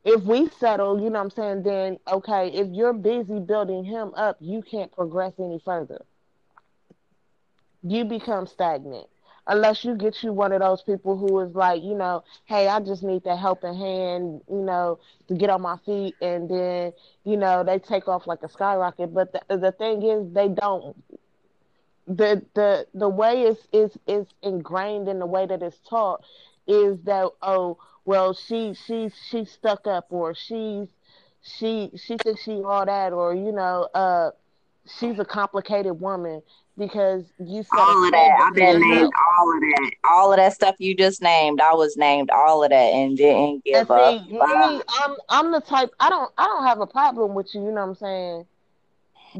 If 0.04 0.22
we 0.24 0.48
settle, 0.48 1.00
you 1.00 1.10
know 1.10 1.18
what 1.18 1.24
I'm 1.24 1.30
saying, 1.30 1.62
then 1.64 1.98
okay, 2.06 2.48
if 2.52 2.68
you're 2.70 2.92
busy 2.92 3.40
building 3.40 3.84
him 3.84 4.14
up, 4.14 4.36
you 4.40 4.62
can't 4.62 4.92
progress 4.92 5.34
any 5.38 5.58
further. 5.58 6.06
You 7.82 8.04
become 8.04 8.46
stagnant. 8.46 9.08
Unless 9.46 9.84
you 9.84 9.94
get 9.96 10.22
you 10.22 10.32
one 10.32 10.52
of 10.52 10.60
those 10.60 10.82
people 10.82 11.16
who 11.16 11.38
is 11.40 11.54
like 11.54 11.82
you 11.82 11.94
know 11.94 12.24
hey 12.46 12.66
i 12.66 12.80
just 12.80 13.02
need 13.02 13.24
that 13.24 13.38
helping 13.38 13.74
hand 13.74 14.40
you 14.48 14.62
know 14.62 14.98
to 15.28 15.34
get 15.34 15.50
on 15.50 15.60
my 15.60 15.76
feet 15.84 16.16
and 16.22 16.48
then 16.48 16.92
you 17.24 17.36
know 17.36 17.62
they 17.62 17.78
take 17.78 18.08
off 18.08 18.26
like 18.26 18.42
a 18.42 18.48
skyrocket. 18.48 19.12
But 19.14 19.32
the, 19.32 19.56
the 19.58 19.72
thing 19.72 20.02
is 20.02 20.32
they 20.32 20.48
don't. 20.48 20.96
The 22.06 22.44
the 22.54 22.86
the 22.94 23.08
way 23.08 23.42
is 23.42 23.68
is 23.72 23.96
is 24.06 24.26
ingrained 24.42 25.08
in 25.08 25.18
the 25.18 25.26
way 25.26 25.46
that 25.46 25.62
it's 25.62 25.78
taught 25.80 26.24
is 26.66 27.00
that 27.04 27.30
oh 27.42 27.78
well 28.04 28.34
she 28.34 28.74
she's 28.74 29.12
she's 29.30 29.50
stuck 29.50 29.86
up 29.86 30.06
or 30.10 30.34
she's 30.34 30.88
she 31.42 31.90
she 31.96 32.16
thinks 32.18 32.42
she 32.42 32.62
all 32.62 32.84
that 32.86 33.12
or 33.12 33.34
you 33.34 33.52
know 33.52 33.88
uh 33.94 34.30
she's 34.98 35.18
a 35.18 35.24
complicated 35.24 36.00
woman 36.00 36.42
because 36.76 37.24
you 37.38 37.60
a 37.60 37.76
All 37.76 38.04
of 38.04 38.10
that. 38.12 38.46
I've 38.46 38.54
been 38.54 38.80
named 38.80 39.12
all 39.36 39.54
of 39.54 39.60
that. 39.60 39.90
All 40.10 40.32
of 40.32 40.36
that 40.38 40.52
stuff 40.52 40.76
you 40.78 40.94
just 40.96 41.22
named. 41.22 41.60
I 41.60 41.74
was 41.74 41.96
named 41.96 42.30
all 42.30 42.62
of 42.64 42.70
that 42.70 42.76
and 42.76 43.16
didn't 43.16 43.64
And 43.72 43.86
give 43.86 43.88
see, 43.88 44.18
up. 44.18 44.26
me, 44.30 44.82
I'm 44.88 45.16
I'm 45.28 45.52
the 45.52 45.60
type 45.60 45.90
I 46.00 46.08
don't 46.10 46.32
I 46.38 46.44
don't 46.46 46.64
have 46.64 46.80
a 46.80 46.86
problem 46.86 47.34
with 47.34 47.54
you, 47.54 47.62
you 47.64 47.68
know 47.72 47.82
what 47.82 47.88
I'm 47.88 47.94
saying? 47.94 48.46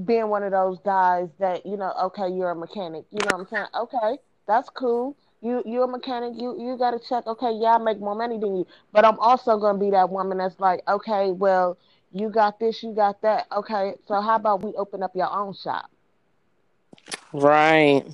Being 0.04 0.28
one 0.28 0.42
of 0.42 0.50
those 0.52 0.78
guys 0.80 1.28
that, 1.38 1.64
you 1.64 1.76
know, 1.76 1.92
okay, 2.04 2.28
you're 2.28 2.50
a 2.50 2.56
mechanic. 2.56 3.04
You 3.10 3.20
know 3.20 3.36
what 3.36 3.40
I'm 3.40 3.46
saying? 3.46 3.66
Okay, 3.74 4.18
that's 4.46 4.68
cool. 4.70 5.16
You 5.44 5.62
you're 5.66 5.84
a 5.84 5.88
mechanic, 5.88 6.40
you 6.40 6.58
you 6.58 6.78
gotta 6.78 6.98
check, 6.98 7.26
okay, 7.26 7.52
yeah, 7.52 7.74
I 7.74 7.78
make 7.78 8.00
more 8.00 8.14
money 8.14 8.38
than 8.38 8.56
you. 8.56 8.66
But 8.92 9.04
I'm 9.04 9.18
also 9.20 9.58
gonna 9.58 9.78
be 9.78 9.90
that 9.90 10.08
woman 10.08 10.38
that's 10.38 10.58
like, 10.58 10.80
okay, 10.88 11.32
well, 11.32 11.76
you 12.12 12.30
got 12.30 12.58
this, 12.58 12.82
you 12.82 12.94
got 12.94 13.20
that. 13.22 13.46
Okay, 13.52 13.94
so 14.08 14.20
how 14.22 14.36
about 14.36 14.62
we 14.64 14.72
open 14.74 15.02
up 15.02 15.14
your 15.14 15.30
own 15.30 15.54
shop? 15.54 15.90
Right. 17.34 18.04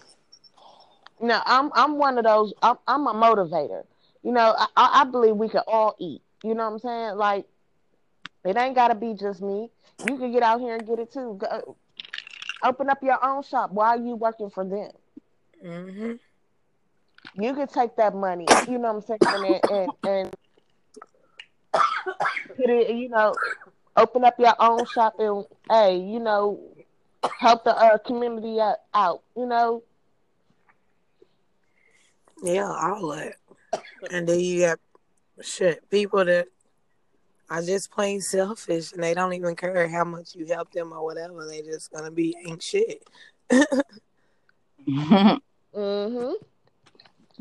No, 1.20 1.41
I'm 1.47 1.70
I'm 1.74 1.99
one 1.99 2.18
of 2.18 2.24
those. 2.24 2.53
I'm 2.62 2.76
I'm 2.89 3.07
a 3.07 3.14
motivator. 3.14 3.85
You 4.24 4.33
know, 4.33 4.55
I, 4.59 4.66
I 4.76 5.01
I 5.03 5.05
believe 5.05 5.37
we 5.37 5.49
can 5.49 5.62
all 5.68 5.95
eat. 6.01 6.22
You 6.43 6.55
know 6.55 6.66
what 6.68 6.74
I'm 6.74 6.78
saying? 6.81 7.16
Like, 7.16 7.47
it 8.45 8.57
ain't 8.57 8.74
gotta 8.74 8.95
be 8.97 9.14
just 9.14 9.41
me. 9.41 9.70
You 10.09 10.18
can 10.18 10.33
get 10.33 10.43
out 10.43 10.61
here 10.61 10.74
and 10.74 10.87
get 10.87 10.99
it 10.99 11.12
too. 11.12 11.37
Go, 11.41 11.76
open 12.64 12.91
up 12.91 13.03
your 13.03 13.24
own 13.24 13.43
shop. 13.45 13.70
Why 13.72 13.89
are 13.91 13.99
you 13.99 14.16
working 14.16 14.51
for 14.51 14.64
them? 14.64 14.91
hmm 15.62 16.12
You 17.37 17.55
can 17.55 17.68
take 17.68 17.97
that 17.97 18.14
money. 18.14 18.47
You 18.68 18.78
know 18.78 18.93
what 18.93 19.09
I'm 19.11 19.20
saying? 19.20 19.20
And 19.45 19.61
and, 19.70 19.91
and 20.05 20.35
put 22.57 22.68
it. 22.70 22.95
You 22.95 23.09
know, 23.09 23.35
open 23.97 24.24
up 24.24 24.39
your 24.39 24.55
own 24.59 24.85
shop 24.87 25.14
and 25.18 25.45
hey, 25.70 25.97
you 25.97 26.18
know, 26.18 26.61
help 27.39 27.64
the 27.64 27.76
uh, 27.76 27.99
community 27.99 28.61
out, 28.61 28.76
out. 28.95 29.22
You 29.37 29.47
know, 29.47 29.83
Yeah, 32.43 32.70
all 32.70 33.09
that. 33.09 33.35
And 34.11 34.28
then 34.28 34.41
you 34.41 34.61
got 34.61 34.78
shit 35.43 35.89
people 35.91 36.24
that 36.24 36.49
are 37.49 37.62
just 37.62 37.91
plain 37.91 38.20
selfish 38.20 38.93
and 38.93 39.03
they 39.03 39.14
don't 39.14 39.33
even 39.33 39.57
care 39.57 39.89
how 39.89 40.05
much 40.05 40.35
you 40.35 40.47
help 40.47 40.70
them 40.72 40.93
or 40.93 41.05
whatever. 41.05 41.47
They 41.47 41.62
just 41.62 41.91
gonna 41.93 42.11
be 42.11 42.37
ain't 42.47 42.62
shit. 42.62 43.03
Mhm. 45.72 46.35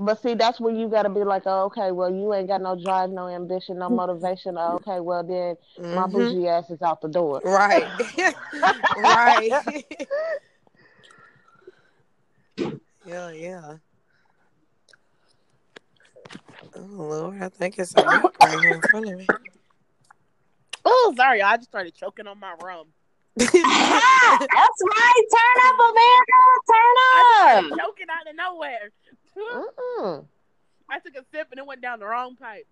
But 0.01 0.21
see, 0.21 0.33
that's 0.33 0.61
where 0.61 0.73
you 0.73 0.87
got 0.87 1.03
to 1.03 1.09
be 1.09 1.25
like, 1.25 1.43
oh, 1.45 1.65
okay, 1.65 1.91
well, 1.91 2.09
you 2.09 2.33
ain't 2.33 2.47
got 2.47 2.61
no 2.61 2.81
drive, 2.81 3.09
no 3.09 3.27
ambition, 3.27 3.77
no 3.77 3.89
motivation. 3.89 4.55
Oh, 4.57 4.75
okay, 4.75 5.01
well, 5.01 5.23
then 5.23 5.57
my 5.93 6.07
Mhm. 6.07 6.11
bougie 6.13 6.47
ass 6.47 6.69
is 6.69 6.81
out 6.81 7.01
the 7.01 7.09
door. 7.09 7.41
Right. 7.43 7.85
right. 8.95 9.51
yeah, 13.03 13.31
yeah. 13.31 13.75
Oh 16.75 16.79
Lord, 16.81 17.41
I 17.41 17.49
think 17.49 17.77
it's 17.77 17.93
a 17.95 18.05
right 18.05 18.59
here 18.59 18.75
in 18.75 18.81
front 18.81 19.09
of 19.09 19.17
me. 19.17 19.27
Oh, 20.85 21.13
sorry, 21.17 21.41
I 21.41 21.57
just 21.57 21.69
started 21.69 21.93
choking 21.93 22.25
on 22.25 22.39
my 22.39 22.53
rum. 22.63 22.87
That's 23.35 23.51
right. 23.51 25.23
Turn 25.33 25.57
up, 25.65 25.79
Amanda. 25.89 26.41
Turn 26.71 26.95
up. 27.11 27.85
Choking 27.85 28.07
out 28.09 28.29
of 28.29 28.35
nowhere. 28.35 28.91
Mm-mm. 29.39 30.25
I 30.89 30.99
took 30.99 31.15
a 31.15 31.25
sip 31.31 31.47
and 31.51 31.59
it 31.59 31.65
went 31.65 31.81
down 31.81 31.99
the 31.99 32.05
wrong 32.05 32.35
pipe. 32.35 32.67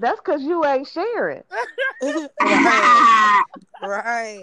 That's 0.00 0.18
because 0.20 0.42
you 0.42 0.64
ain't 0.64 0.88
sharing. 0.88 1.42
right. 2.40 3.42
Right. 3.82 4.42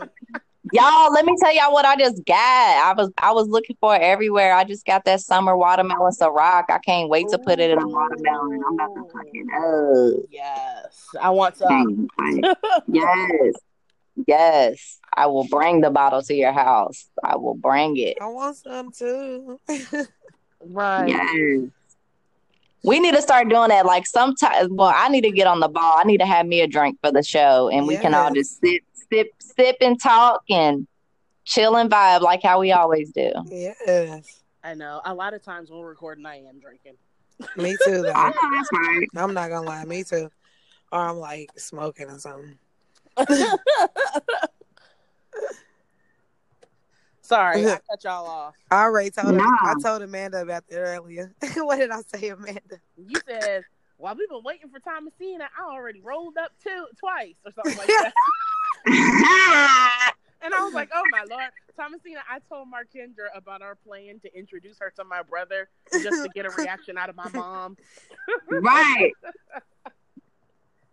y'all, 0.71 1.11
let 1.11 1.25
me 1.25 1.35
tell 1.39 1.53
y'all 1.53 1.73
what 1.73 1.85
I 1.85 1.95
just 1.95 2.23
got. 2.25 2.37
I 2.37 2.93
was 2.95 3.11
I 3.17 3.31
was 3.31 3.47
looking 3.47 3.75
for 3.79 3.95
it 3.95 4.01
everywhere. 4.01 4.53
I 4.53 4.63
just 4.63 4.85
got 4.85 5.05
that 5.05 5.21
summer 5.21 5.57
watermelon 5.57 6.11
Ciroc. 6.11 6.65
I 6.69 6.77
can't 6.77 7.09
wait 7.09 7.27
to 7.29 7.39
put 7.39 7.59
it 7.59 7.71
in 7.71 7.81
a 7.81 7.87
watermelon. 7.87 8.61
I'm 8.67 8.73
about 8.75 8.95
to 8.95 9.03
cook 9.11 9.27
it 9.33 10.19
up. 10.19 10.25
Yes, 10.29 11.07
I 11.19 11.31
want 11.31 11.57
some. 11.57 12.07
Yes. 12.87 13.53
Yes. 14.27 14.99
I 15.13 15.25
will 15.27 15.47
bring 15.47 15.81
the 15.81 15.89
bottle 15.89 16.21
to 16.21 16.33
your 16.33 16.53
house. 16.53 17.09
I 17.23 17.35
will 17.35 17.55
bring 17.55 17.97
it. 17.97 18.17
I 18.21 18.27
want 18.27 18.57
some 18.57 18.91
too. 18.91 19.59
Right. 20.67 21.09
Yes. 21.09 21.69
We 22.83 22.99
need 22.99 23.13
to 23.13 23.21
start 23.21 23.47
doing 23.49 23.69
that. 23.69 23.85
Like 23.85 24.07
sometimes, 24.07 24.69
well, 24.71 24.91
I 24.95 25.09
need 25.09 25.21
to 25.21 25.31
get 25.31 25.47
on 25.47 25.59
the 25.59 25.67
ball. 25.67 25.95
I 25.97 26.03
need 26.03 26.19
to 26.19 26.25
have 26.25 26.47
me 26.47 26.61
a 26.61 26.67
drink 26.67 26.97
for 27.03 27.11
the 27.11 27.21
show, 27.21 27.69
and 27.69 27.85
we 27.87 27.97
can 27.97 28.13
all 28.13 28.33
just 28.33 28.59
sit, 28.59 28.81
sip, 29.11 29.29
sip, 29.39 29.77
and 29.81 30.01
talk 30.01 30.41
and 30.49 30.87
chill 31.43 31.75
and 31.75 31.91
vibe 31.91 32.21
like 32.21 32.41
how 32.41 32.59
we 32.59 32.71
always 32.71 33.11
do. 33.11 33.31
yes. 33.49 34.41
I 34.63 34.73
know. 34.75 35.01
A 35.05 35.13
lot 35.13 35.33
of 35.33 35.41
times 35.43 35.69
when 35.71 35.79
we're 35.79 35.89
recording, 35.89 36.25
I 36.25 36.37
am 36.37 36.59
drinking. 36.59 36.93
Me 37.57 37.75
too 37.83 38.01
though. 38.03 38.11
I 38.15 38.29
know 38.29 38.55
that's 38.55 38.69
right. 38.73 39.07
I'm 39.15 39.33
not 39.33 39.49
gonna 39.49 39.65
lie, 39.65 39.83
me 39.85 40.03
too. 40.03 40.29
Or 40.91 40.99
I'm 40.99 41.17
like 41.17 41.49
smoking 41.57 42.07
or 42.09 42.19
something. 42.19 42.57
Sorry, 47.31 47.65
I 47.65 47.79
cut 47.89 48.03
y'all 48.03 48.27
off. 48.27 48.55
I 48.69 48.83
already 48.83 49.09
told 49.09 49.35
Nah. 49.35 49.45
I 49.45 49.73
told 49.81 50.01
Amanda 50.01 50.41
about 50.41 50.67
that 50.67 50.77
earlier. 50.77 51.33
what 51.55 51.79
did 51.79 51.89
I 51.89 52.01
say, 52.01 52.27
Amanda? 52.27 52.81
You 52.97 53.21
said, 53.25 53.63
"While 53.95 54.15
we've 54.15 54.27
been 54.27 54.43
waiting 54.43 54.69
for 54.69 54.81
Thomasina, 54.81 55.45
I 55.57 55.71
already 55.71 56.01
rolled 56.01 56.37
up 56.37 56.51
two 56.61 56.87
twice 56.99 57.35
or 57.45 57.53
something 57.53 57.77
like 57.77 57.87
that." 57.87 58.13
and 60.41 60.53
I 60.53 60.61
was 60.65 60.73
like, 60.73 60.89
"Oh 60.93 61.03
my 61.09 61.23
lord, 61.29 61.51
Thomasina!" 61.77 62.19
I 62.29 62.39
told 62.49 62.67
Mark 62.67 62.89
Markendra 62.93 63.27
about 63.33 63.61
our 63.61 63.75
plan 63.75 64.19
to 64.19 64.37
introduce 64.37 64.77
her 64.79 64.91
to 64.97 65.05
my 65.05 65.21
brother 65.21 65.69
just 65.93 66.23
to 66.23 66.29
get 66.35 66.45
a 66.45 66.49
reaction 66.49 66.97
out 66.97 67.09
of 67.09 67.15
my 67.15 67.29
mom. 67.29 67.77
right. 68.49 69.13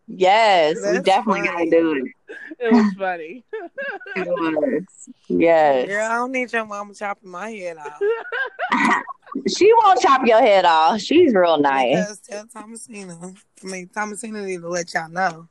Yes, 0.09 0.77
we 0.83 1.01
definitely 1.01 1.47
funny. 1.47 1.69
gotta 1.69 1.71
do 1.71 1.93
it. 2.29 2.35
It 2.61 2.73
was 2.73 2.93
funny. 2.95 3.45
It 4.17 4.27
was. 4.27 4.85
Yes. 5.29 5.87
Girl, 5.87 6.07
I 6.07 6.15
don't 6.17 6.33
need 6.33 6.53
your 6.53 6.67
mama 6.67 6.95
chopping 6.95 7.31
my 7.31 7.51
head 7.51 7.77
off. 7.77 8.01
She 9.47 9.71
won't 9.75 10.01
chop 10.01 10.27
your 10.27 10.41
head 10.41 10.65
off. 10.65 11.01
She's 11.01 11.35
real 11.35 11.59
nice. 11.59 11.97
Because 11.97 12.19
tell 12.21 12.47
Thomasina, 12.47 13.35
I 13.63 13.67
mean, 13.67 13.89
Thomasina 13.89 14.43
need 14.43 14.63
to 14.63 14.69
let 14.69 14.93
y'all 14.95 15.11
know 15.11 15.47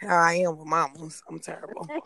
how 0.00 0.16
I 0.16 0.34
am 0.36 0.56
with 0.56 0.66
mamas. 0.66 1.22
I'm 1.28 1.38
terrible. 1.38 1.86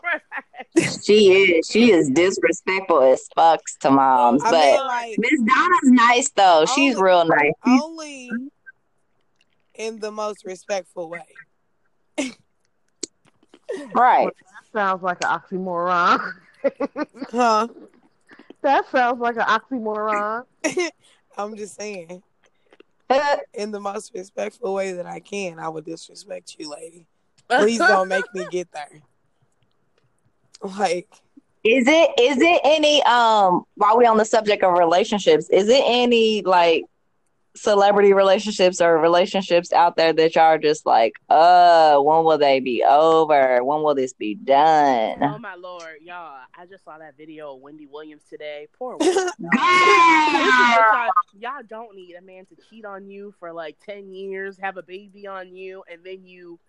She 1.03 1.31
is. 1.57 1.67
She 1.67 1.91
is 1.91 2.09
disrespectful 2.09 3.01
as 3.01 3.27
fucks 3.35 3.77
to 3.79 3.89
moms. 3.89 4.43
I 4.43 4.51
But 4.51 4.59
mean, 4.61 4.87
like, 4.87 5.15
Miss 5.17 5.39
Donna's 5.41 5.79
nice 5.83 6.29
though. 6.31 6.65
She's 6.75 6.95
real 6.97 7.25
nice. 7.25 7.53
only 7.65 8.29
in 9.73 9.99
the 9.99 10.11
most 10.11 10.43
respectful 10.45 11.09
way. 11.09 11.25
Right. 13.93 14.33
Sounds 14.73 15.03
like 15.03 15.17
an 15.23 15.29
oxymoron. 15.29 16.33
Huh? 17.31 17.69
that 18.61 18.89
sounds 18.91 19.21
like 19.21 19.37
an 19.37 19.43
oxymoron. 19.43 20.43
I'm 21.37 21.55
just 21.55 21.75
saying, 21.75 22.21
in 23.53 23.71
the 23.71 23.79
most 23.79 24.11
respectful 24.13 24.73
way 24.73 24.91
that 24.93 25.05
I 25.05 25.19
can, 25.21 25.59
I 25.59 25.69
would 25.69 25.85
disrespect 25.85 26.57
you, 26.59 26.69
lady. 26.69 27.05
Please 27.47 27.79
don't 27.79 28.09
make 28.09 28.25
me 28.33 28.45
get 28.51 28.69
there. 28.71 29.01
Like, 30.61 31.07
Is 31.63 31.87
it 31.87 32.11
is 32.19 32.37
it 32.41 32.61
any 32.63 33.01
um 33.03 33.65
while 33.75 33.97
we 33.97 34.05
on 34.05 34.17
the 34.17 34.25
subject 34.25 34.63
of 34.63 34.77
relationships, 34.77 35.49
is 35.49 35.69
it 35.69 35.83
any 35.85 36.41
like 36.41 36.85
celebrity 37.55 38.13
relationships 38.13 38.81
or 38.81 38.97
relationships 38.97 39.73
out 39.73 39.95
there 39.95 40.13
that 40.13 40.35
y'all 40.35 40.43
are 40.45 40.57
just 40.57 40.85
like, 40.85 41.13
uh, 41.29 41.97
when 41.99 42.23
will 42.23 42.37
they 42.37 42.59
be 42.59 42.83
over? 42.83 43.63
When 43.63 43.81
will 43.81 43.95
this 43.95 44.13
be 44.13 44.35
done? 44.35 45.21
Oh 45.23 45.37
my 45.37 45.55
lord, 45.55 45.97
y'all! 46.01 46.39
I 46.57 46.65
just 46.65 46.83
saw 46.85 46.97
that 46.97 47.17
video 47.17 47.55
of 47.55 47.61
Wendy 47.61 47.87
Williams 47.87 48.23
today. 48.29 48.67
Poor 48.77 48.97
Wendy. 48.99 49.15
Y'all, 49.39 51.09
y'all 51.37 51.63
don't 51.67 51.95
need 51.95 52.15
a 52.15 52.21
man 52.21 52.45
to 52.45 52.55
cheat 52.69 52.85
on 52.85 53.09
you 53.09 53.33
for 53.39 53.51
like 53.51 53.77
10 53.85 54.11
years, 54.11 54.57
have 54.61 54.77
a 54.77 54.83
baby 54.83 55.27
on 55.27 55.55
you, 55.55 55.83
and 55.91 56.03
then 56.03 56.25
you 56.25 56.59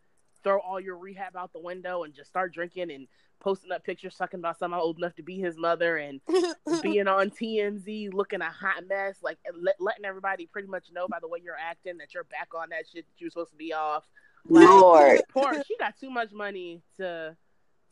throw 0.43 0.59
all 0.61 0.81
your 0.81 0.97
rehab 0.97 1.37
out 1.37 1.53
the 1.53 1.61
window 1.61 2.03
and 2.05 2.15
just 2.15 2.31
start 2.31 2.53
drinking 2.53 2.91
and 2.91 3.07
posting 3.41 3.73
up 3.73 3.85
pictures 3.85 4.15
talking 4.17 4.41
about 4.41 4.59
someone 4.59 4.81
old 4.81 4.99
enough 4.99 5.15
to 5.17 5.23
be 5.23 5.39
his 5.39 5.57
mother 5.57 5.97
and 5.97 6.21
being 6.83 7.09
on 7.09 7.31
TMZ 7.31 8.13
looking 8.13 8.41
a 8.41 8.51
hot 8.51 8.85
mess, 8.89 9.17
like 9.23 9.39
let, 9.59 9.77
letting 9.81 10.05
everybody 10.05 10.47
pretty 10.47 10.69
much 10.69 10.87
know 10.93 11.09
by 11.09 11.19
the 11.21 11.29
way 11.29 11.39
you're 11.43 11.57
acting 11.59 11.99
that 11.99 12.15
you're 12.15 12.25
back 12.25 12.49
on 12.55 12.69
that 12.71 12.85
shit 12.93 13.07
that 13.07 13.21
you're 13.21 13.31
supposed 13.31 13.51
to 13.51 13.57
be 13.57 13.73
off. 13.73 14.05
Like, 14.49 14.69
Lord. 14.69 15.23
poor, 15.29 15.63
she 15.67 15.77
got 15.77 15.99
too 15.99 16.11
much 16.11 16.33
money 16.33 16.83
to. 16.97 17.37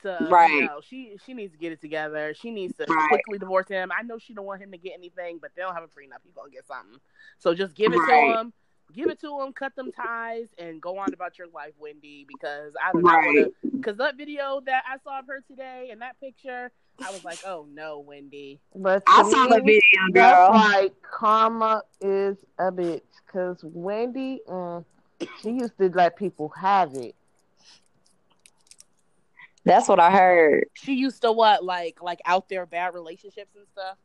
To, 0.05 0.29
Right. 0.31 0.53
you 0.53 0.67
know, 0.69 0.81
she 0.81 1.19
she 1.27 1.35
needs 1.35 1.51
to 1.55 1.59
get 1.59 1.73
it 1.73 1.81
together. 1.81 2.33
She 2.33 2.53
needs 2.53 2.77
to 2.77 2.87
Right. 2.89 3.09
quickly 3.09 3.37
divorce 3.37 3.67
him. 3.67 3.91
I 3.91 4.03
know 4.03 4.17
she 4.17 4.33
don't 4.33 4.45
want 4.45 4.63
him 4.63 4.71
to 4.71 4.79
get 4.79 4.93
anything, 4.95 5.39
but 5.43 5.51
they 5.57 5.63
don't 5.63 5.75
have 5.75 5.83
a 5.83 5.89
prenup. 5.89 6.21
He's 6.23 6.33
gonna 6.35 6.51
get 6.51 6.69
something. 6.69 7.01
So 7.39 7.53
just 7.53 7.75
give 7.75 7.93
it 7.93 7.99
Right. 7.99 8.35
to 8.35 8.39
him. 8.39 8.53
Give 8.93 9.09
it 9.11 9.20
to 9.20 9.39
them, 9.39 9.53
Cut 9.53 9.76
them 9.76 9.91
ties 9.91 10.47
and 10.59 10.80
go 10.80 10.99
on 10.99 11.12
about 11.14 11.39
your 11.39 11.49
life, 11.49 11.74
Wendy. 11.78 12.24
Because 12.26 12.72
I 12.82 12.93
do 12.93 13.03
not 13.03 13.14
Right. 13.16 13.24
want 13.26 13.36
to. 13.39 13.53
Because 13.80 13.97
that 13.99 14.16
video 14.16 14.61
that 14.66 14.82
I 14.89 14.99
saw 15.05 15.18
of 15.20 15.26
her 15.26 15.41
today 15.47 15.89
and 15.93 16.01
that 16.03 16.18
picture, 16.20 16.70
I 17.01 17.11
was 17.11 17.22
like, 17.22 17.41
oh 17.47 17.66
no, 17.70 18.01
Wendy. 18.01 18.61
But 18.74 19.05
I 19.07 19.22
to 19.22 19.30
saw 19.30 19.47
the 19.47 19.61
me, 19.62 19.80
video, 19.80 19.80
That's 20.12 20.49
girl. 20.49 20.53
like 20.53 20.95
karma 21.03 21.82
is 22.01 22.39
a 22.59 22.72
bitch. 22.72 23.03
Cause 23.32 23.59
Wendy, 23.62 24.41
mm, 24.49 24.84
she 25.43 25.51
used 25.51 25.76
to 25.78 25.89
let 25.91 26.16
people 26.16 26.49
have 26.51 26.95
it. 26.95 27.14
That's 29.64 29.86
what 29.89 30.01
I 30.01 30.11
heard. 30.11 30.64
She 30.74 30.95
used 30.95 31.22
to 31.22 31.30
what 31.32 31.62
like 31.62 32.03
like 32.03 32.20
out 32.24 32.49
there 32.49 32.64
bad 32.66 32.95
relationships 32.95 33.55
and 33.55 33.66
stuff. 33.72 33.97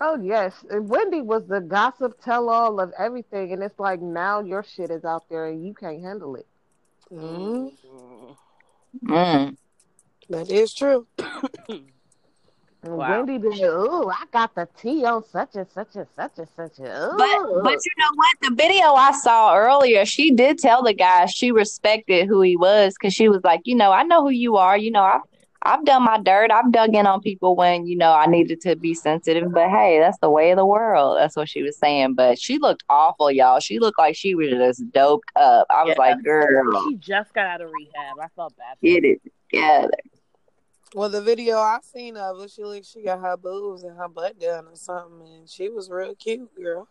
Oh 0.00 0.16
yes, 0.22 0.54
and 0.70 0.88
Wendy 0.88 1.20
was 1.20 1.46
the 1.46 1.60
gossip 1.60 2.22
tell-all 2.22 2.78
of 2.78 2.92
everything, 2.98 3.52
and 3.52 3.62
it's 3.62 3.78
like 3.80 4.00
now 4.00 4.40
your 4.40 4.62
shit 4.62 4.90
is 4.90 5.04
out 5.04 5.28
there 5.28 5.46
and 5.46 5.66
you 5.66 5.74
can't 5.74 6.00
handle 6.00 6.36
it. 6.36 6.46
Mm, 7.12 7.72
Mm. 9.04 9.56
that 10.30 10.50
is 10.50 10.72
true. 10.74 11.06
And 12.80 12.96
Wow. 12.96 13.10
Wendy 13.10 13.38
be 13.38 13.48
like, 13.48 13.60
"Ooh, 13.60 14.08
I 14.08 14.22
got 14.30 14.54
the 14.54 14.68
tea 14.80 15.04
on 15.04 15.24
such 15.24 15.56
and 15.56 15.66
such 15.68 15.96
and 15.96 16.06
such 16.14 16.38
and 16.38 16.48
such." 16.54 16.78
Ooh. 16.78 17.16
But 17.18 17.62
but 17.64 17.84
you 17.84 17.92
know 17.98 18.10
what? 18.14 18.36
The 18.40 18.54
video 18.54 18.92
I 18.92 19.10
saw 19.10 19.56
earlier, 19.56 20.04
she 20.04 20.30
did 20.30 20.58
tell 20.60 20.84
the 20.84 20.94
guy 20.94 21.26
she 21.26 21.50
respected 21.50 22.28
who 22.28 22.40
he 22.40 22.56
was 22.56 22.94
because 22.94 23.12
she 23.12 23.28
was 23.28 23.42
like, 23.42 23.62
you 23.64 23.74
know, 23.74 23.90
I 23.90 24.04
know 24.04 24.22
who 24.22 24.30
you 24.30 24.56
are. 24.56 24.78
You 24.78 24.92
know, 24.92 25.02
I've 25.02 25.22
I've 25.68 25.84
done 25.84 26.02
my 26.02 26.18
dirt. 26.18 26.50
I've 26.50 26.72
dug 26.72 26.94
in 26.94 27.06
on 27.06 27.20
people 27.20 27.54
when 27.54 27.86
you 27.86 27.94
know 27.94 28.12
I 28.12 28.24
needed 28.26 28.62
to 28.62 28.74
be 28.74 28.94
sensitive. 28.94 29.52
But 29.52 29.68
hey, 29.68 29.98
that's 29.98 30.18
the 30.18 30.30
way 30.30 30.50
of 30.50 30.56
the 30.56 30.64
world. 30.64 31.18
That's 31.18 31.36
what 31.36 31.48
she 31.48 31.62
was 31.62 31.76
saying. 31.76 32.14
But 32.14 32.38
she 32.38 32.58
looked 32.58 32.84
awful, 32.88 33.30
y'all. 33.30 33.60
She 33.60 33.78
looked 33.78 33.98
like 33.98 34.16
she 34.16 34.34
was 34.34 34.48
just 34.48 34.90
doped 34.92 35.30
up. 35.36 35.66
I 35.68 35.84
was 35.84 35.96
Yeah. 35.96 35.98
like, 35.98 36.22
girl, 36.24 36.82
She 36.84 36.94
just 36.96 37.34
got 37.34 37.46
out 37.46 37.60
of 37.60 37.70
rehab. 37.70 38.18
I 38.18 38.28
felt 38.34 38.56
bad. 38.56 38.78
For 38.80 38.86
get 38.86 39.04
it 39.04 39.20
together. 39.52 39.90
Well, 40.94 41.10
the 41.10 41.20
video 41.20 41.58
I 41.58 41.80
seen 41.82 42.16
of 42.16 42.40
her, 42.40 42.48
she 42.48 42.64
looked, 42.64 42.86
she 42.86 43.02
got 43.02 43.20
her 43.20 43.36
boobs 43.36 43.82
and 43.82 43.94
her 43.98 44.08
butt 44.08 44.40
done 44.40 44.68
or 44.68 44.76
something, 44.76 45.20
and 45.20 45.48
she 45.48 45.68
was 45.68 45.90
real 45.90 46.14
cute, 46.14 46.50
girl. 46.54 46.88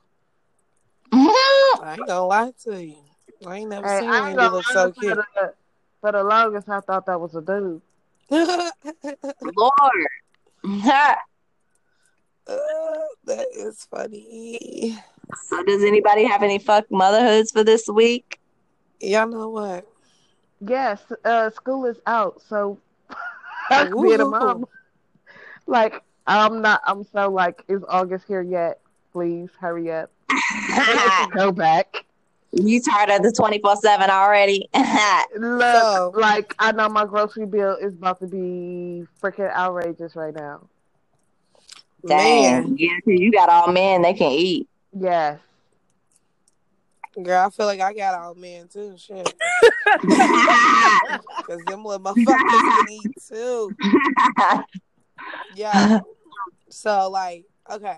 I 1.12 1.96
ain't 1.98 2.08
gonna 2.08 2.26
lie 2.28 2.52
to 2.66 2.84
you. 2.86 2.98
I 3.48 3.58
ain't 3.58 3.70
never 3.72 3.88
Hey, 3.88 4.00
seen 4.00 4.10
I 4.10 4.18
ain't 4.18 4.38
Wendy 4.38 4.38
gonna 4.38 4.56
look 4.56 4.68
lie, 4.68 4.74
so 4.74 4.92
for 4.92 5.00
cute. 5.02 5.18
the, 5.36 5.54
for 6.00 6.12
the 6.12 6.24
longest, 6.24 6.70
I 6.70 6.80
thought 6.82 7.08
that 7.08 7.20
was 7.20 7.34
a 7.36 7.42
dude. 7.42 7.82
Lord. 8.30 10.08
Uh, 12.48 12.56
that 13.26 13.48
is 13.54 13.88
funny. 13.92 14.98
so 15.50 15.64
does 15.64 15.84
anybody 15.84 16.26
have 16.26 16.44
any 16.44 16.60
fuck 16.60 16.86
motherhoods 16.90 17.52
for 17.52 17.64
this 17.64 17.88
week? 17.88 18.40
Y'all 19.00 19.28
know 19.28 19.50
what? 19.50 19.88
Yes, 20.60 21.02
uh, 21.24 21.50
school 21.52 21.86
is 21.86 22.00
out, 22.08 22.42
so 22.48 22.80
fuck 23.70 23.90
being 24.02 24.22
a 24.22 24.26
mom. 24.26 24.66
Like, 25.68 26.02
I'm 26.26 26.62
not. 26.62 26.82
I'm 26.86 27.04
so 27.04 27.30
like, 27.30 27.64
is 27.68 27.84
August 27.88 28.26
here 28.28 28.42
yet? 28.42 28.80
Please 29.14 29.50
hurry 29.60 29.92
up. 29.92 30.12
Go 31.36 31.52
back. 31.52 32.07
You 32.52 32.82
tired 32.82 33.10
of 33.10 33.22
the 33.24 33.32
24 33.32 33.76
7 33.78 34.10
already? 34.10 34.70
Look, 35.38 36.16
like 36.16 36.54
I 36.60 36.72
know 36.72 36.88
my 36.90 37.06
grocery 37.06 37.46
bill 37.46 37.76
is 37.76 37.94
about 37.94 38.20
to 38.20 38.28
be 38.28 39.06
freaking 39.22 39.52
outrageous 39.54 40.16
right 40.16 40.34
now. 40.34 40.68
Dang. 42.06 42.44
Man, 42.44 42.76
Yeah, 42.78 42.94
'cause 43.04 43.20
you 43.20 43.32
got 43.32 43.50
all 43.50 43.72
men 43.72 44.02
they 44.02 44.14
can 44.14 44.32
eat. 44.32 44.68
Yes. 44.98 45.40
girl, 47.22 47.46
I 47.48 47.50
feel 47.50 47.66
like 47.66 47.82
I 47.82 47.94
got 47.94 48.16
all 48.20 48.36
men 48.36 48.68
too. 48.70 48.96
Shit, 48.98 49.36
because 50.02 51.66
them 51.66 51.84
little 51.84 52.00
motherfuckers 52.00 52.62
can 52.72 52.88
eat 52.88 53.12
too. 53.28 53.76
Yeah. 55.56 56.00
So 56.70 57.10
like, 57.10 57.46
okay. 57.70 57.98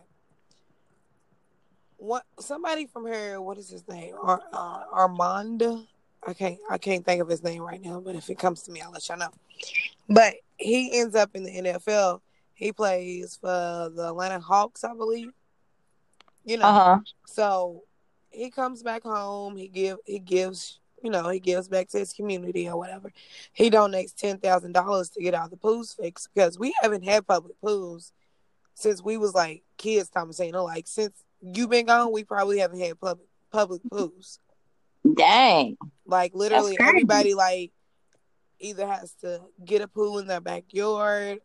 What 1.99 2.23
somebody 2.39 2.87
from 2.87 3.05
here, 3.07 3.41
what 3.41 3.57
is 3.57 3.69
his 3.69 3.87
name? 3.87 4.15
Ar- 4.21 4.41
uh, 4.53 4.83
Armand. 4.91 5.61
I 6.25 6.33
can't 6.33 6.57
I 6.69 6.77
can't 6.77 7.05
think 7.05 7.21
of 7.21 7.27
his 7.27 7.43
name 7.43 7.61
right 7.61 7.81
now, 7.81 7.99
but 7.99 8.15
if 8.15 8.29
it 8.29 8.39
comes 8.39 8.63
to 8.63 8.71
me, 8.71 8.81
I'll 8.81 8.91
let 8.91 9.07
y'all 9.07 9.17
know. 9.17 9.31
But 10.09 10.35
he 10.57 10.97
ends 10.99 11.15
up 11.15 11.31
in 11.35 11.43
the 11.43 11.51
NFL. 11.51 12.21
He 12.53 12.71
plays 12.71 13.37
for 13.39 13.91
the 13.93 14.07
Atlanta 14.09 14.39
Hawks, 14.39 14.83
I 14.83 14.93
believe. 14.93 15.31
You 16.45 16.57
know, 16.57 16.65
Uh 16.65 16.73
huh. 16.73 16.99
so 17.25 17.83
he 18.31 18.49
comes 18.49 18.81
back 18.81 19.03
home. 19.03 19.55
He 19.57 19.67
give 19.67 19.97
he 20.05 20.19
gives 20.19 20.79
you 21.03 21.09
know 21.09 21.27
he 21.29 21.39
gives 21.39 21.67
back 21.67 21.89
to 21.89 21.99
his 21.99 22.13
community 22.13 22.67
or 22.69 22.77
whatever. 22.77 23.11
He 23.53 23.69
donates 23.69 24.15
ten 24.15 24.37
thousand 24.39 24.71
dollars 24.71 25.09
to 25.11 25.21
get 25.21 25.35
all 25.35 25.49
the 25.49 25.57
pools 25.57 25.93
fixed 25.93 26.29
because 26.33 26.57
we 26.57 26.73
haven't 26.81 27.03
had 27.03 27.27
public 27.27 27.59
pools 27.61 28.13
since 28.73 29.03
we 29.03 29.17
was 29.17 29.33
like 29.33 29.63
kids. 29.77 30.09
Thomasina, 30.09 30.63
like 30.63 30.87
since 30.87 31.23
you 31.41 31.67
been 31.67 31.85
gone, 31.85 32.11
we 32.11 32.23
probably 32.23 32.59
haven't 32.59 32.79
had 32.79 32.99
public 32.99 33.27
public 33.51 33.81
pools. 33.91 34.39
Dang. 35.15 35.77
Like 36.05 36.33
literally 36.33 36.77
everybody 36.79 37.33
like 37.33 37.71
either 38.59 38.85
has 38.85 39.13
to 39.21 39.41
get 39.63 39.81
a 39.81 39.87
pool 39.87 40.19
in 40.19 40.27
their 40.27 40.41
backyard, 40.41 41.39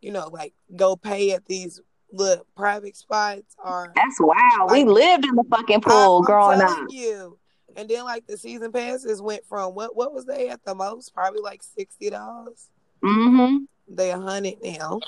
you 0.00 0.12
know, 0.12 0.28
like 0.28 0.54
go 0.74 0.96
pay 0.96 1.32
at 1.32 1.46
these 1.46 1.80
little 2.12 2.46
private 2.56 2.96
spots 2.96 3.54
or 3.62 3.92
That's 3.94 4.18
wild. 4.20 4.70
we 4.70 4.84
lived 4.84 5.24
in 5.24 5.34
the 5.34 5.44
fucking 5.50 5.82
pool 5.82 6.18
I'm 6.18 6.24
growing 6.24 6.60
up. 6.60 6.86
You. 6.88 7.38
And 7.76 7.88
then 7.88 8.04
like 8.04 8.26
the 8.26 8.36
season 8.36 8.72
passes 8.72 9.22
went 9.22 9.44
from 9.46 9.74
what 9.74 9.94
what 9.94 10.12
was 10.12 10.24
they 10.24 10.48
at 10.48 10.64
the 10.64 10.74
most? 10.74 11.14
Probably 11.14 11.40
like 11.40 11.62
sixty 11.62 12.10
dollars. 12.10 12.68
Mm 13.04 13.66
They 13.86 14.10
a 14.10 14.18
hundred 14.18 14.54
now. 14.62 15.00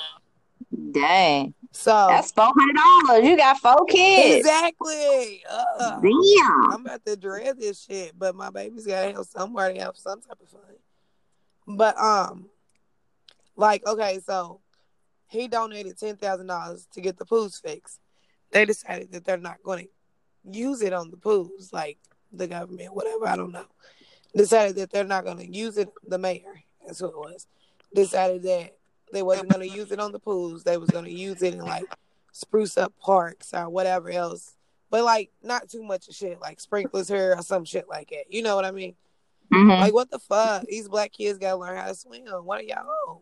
Dang. 0.91 1.53
So 1.71 2.07
That's 2.09 2.31
four 2.31 2.51
hundred 2.57 2.75
dollars. 2.75 3.29
You 3.29 3.37
got 3.37 3.57
four 3.59 3.85
kids. 3.85 4.39
exactly. 4.39 5.43
Uh, 5.49 5.99
Damn. 6.01 6.73
I'm 6.73 6.85
about 6.85 7.05
to 7.05 7.15
dread 7.15 7.59
this 7.59 7.83
shit, 7.83 8.17
but 8.17 8.35
my 8.35 8.49
baby's 8.49 8.85
gotta 8.85 9.13
have 9.13 9.25
somewhere 9.25 9.73
to 9.73 9.79
have 9.79 9.97
some 9.97 10.21
type 10.21 10.37
of 10.41 10.49
fun. 10.49 10.61
But 11.67 11.97
um, 11.97 12.49
like 13.55 13.85
okay, 13.85 14.19
so 14.25 14.61
he 15.27 15.47
donated 15.47 15.97
ten 15.97 16.17
thousand 16.17 16.47
dollars 16.47 16.87
to 16.93 17.01
get 17.01 17.17
the 17.17 17.25
pools 17.25 17.59
fixed. 17.59 17.99
They 18.51 18.65
decided 18.65 19.11
that 19.13 19.23
they're 19.23 19.37
not 19.37 19.63
going 19.63 19.85
to 19.85 20.57
use 20.59 20.81
it 20.81 20.91
on 20.91 21.09
the 21.09 21.17
pools, 21.17 21.71
like 21.71 21.97
the 22.33 22.47
government, 22.47 22.93
whatever. 22.93 23.27
I 23.27 23.37
don't 23.37 23.53
know. 23.53 23.65
Decided 24.35 24.75
that 24.77 24.91
they're 24.91 25.03
not 25.05 25.23
going 25.23 25.37
to 25.37 25.49
use 25.49 25.77
it. 25.77 25.89
The 26.05 26.17
mayor, 26.17 26.61
that's 26.85 26.99
who 26.99 27.07
it 27.07 27.17
was, 27.17 27.47
decided 27.93 28.43
that 28.43 28.77
they 29.11 29.21
wasn't 29.23 29.49
going 29.49 29.67
to 29.67 29.75
use 29.75 29.91
it 29.91 29.99
on 29.99 30.11
the 30.11 30.19
pools. 30.19 30.63
They 30.63 30.77
was 30.77 30.89
going 30.89 31.05
to 31.05 31.11
use 31.11 31.41
it 31.41 31.53
in 31.53 31.59
like 31.61 31.85
spruce 32.31 32.77
up 32.77 32.93
parks 32.99 33.53
or 33.53 33.69
whatever 33.69 34.09
else. 34.09 34.55
But 34.89 35.03
like 35.03 35.31
not 35.41 35.69
too 35.69 35.83
much 35.83 36.07
of 36.07 36.15
shit, 36.15 36.41
like 36.41 36.59
sprinklers 36.59 37.07
here 37.07 37.35
or 37.37 37.41
some 37.41 37.65
shit 37.65 37.87
like 37.89 38.09
that. 38.09 38.25
You 38.29 38.41
know 38.41 38.55
what 38.55 38.65
I 38.65 38.71
mean? 38.71 38.95
Mhm. 39.51 39.79
Like 39.79 39.93
what 39.93 40.09
the 40.11 40.19
fuck? 40.19 40.65
These 40.65 40.87
black 40.89 41.11
kids 41.13 41.37
gotta 41.39 41.57
learn 41.57 41.77
how 41.77 41.87
to 41.87 41.95
swim. 41.95 42.23
What 42.25 42.59
are 42.59 42.63
y'all 42.63 43.21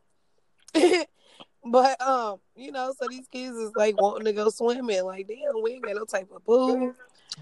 on? 0.76 1.06
but 1.72 2.00
um, 2.02 2.40
you 2.56 2.72
know, 2.72 2.94
so 3.00 3.08
these 3.08 3.28
kids 3.28 3.56
is 3.58 3.72
like 3.76 4.00
wanting 4.02 4.26
to 4.26 4.34
go 4.34 4.50
swimming. 4.50 5.04
Like, 5.04 5.28
damn, 5.28 5.62
we 5.62 5.74
ain't 5.74 5.84
got 5.86 5.96
no 5.96 6.06
type 6.06 6.30
of 6.36 6.44
pool. 6.46 6.94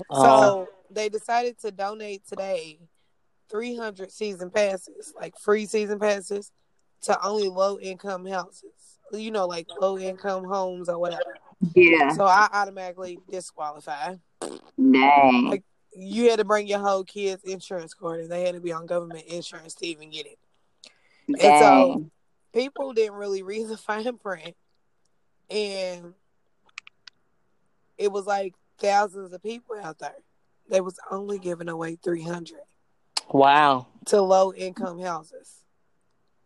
Uh, 0.09 0.21
So 0.41 0.69
they 0.89 1.09
decided 1.09 1.59
to 1.59 1.71
donate 1.71 2.25
today 2.27 2.79
300 3.49 4.11
season 4.11 4.49
passes, 4.49 5.13
like 5.19 5.37
free 5.37 5.65
season 5.65 5.99
passes, 5.99 6.51
to 7.03 7.25
only 7.25 7.49
low 7.49 7.79
income 7.79 8.25
houses. 8.25 8.71
You 9.13 9.31
know, 9.31 9.47
like 9.47 9.67
low 9.79 9.97
income 9.97 10.43
homes 10.43 10.89
or 10.89 10.99
whatever. 10.99 11.37
Yeah. 11.73 12.11
So 12.11 12.25
I 12.25 12.47
automatically 12.51 13.19
disqualify. 13.29 14.15
Dang. 14.41 15.47
Like, 15.49 15.63
You 15.95 16.29
had 16.29 16.39
to 16.39 16.45
bring 16.45 16.67
your 16.67 16.79
whole 16.79 17.03
kid's 17.03 17.43
insurance 17.43 17.93
card, 17.93 18.19
and 18.19 18.31
they 18.31 18.43
had 18.43 18.55
to 18.55 18.61
be 18.61 18.71
on 18.71 18.85
government 18.85 19.25
insurance 19.25 19.73
to 19.75 19.87
even 19.87 20.09
get 20.11 20.25
it. 20.25 20.37
And 21.27 21.39
so 21.39 21.49
Dang. 21.93 22.11
people 22.53 22.93
didn't 22.93 23.15
really 23.15 23.43
read 23.43 23.67
the 23.67 23.77
fine 23.77 24.17
print, 24.17 24.55
and 25.49 26.13
it 27.97 28.11
was 28.11 28.25
like 28.25 28.53
thousands 28.79 29.33
of 29.33 29.41
people 29.41 29.75
out 29.81 29.99
there. 29.99 30.15
They 30.69 30.81
was 30.81 30.99
only 31.09 31.39
giving 31.39 31.69
away 31.69 31.95
three 31.95 32.23
hundred 32.23 32.59
wow. 33.29 33.87
to 34.07 34.21
low 34.21 34.53
income 34.53 34.99
houses. 34.99 35.56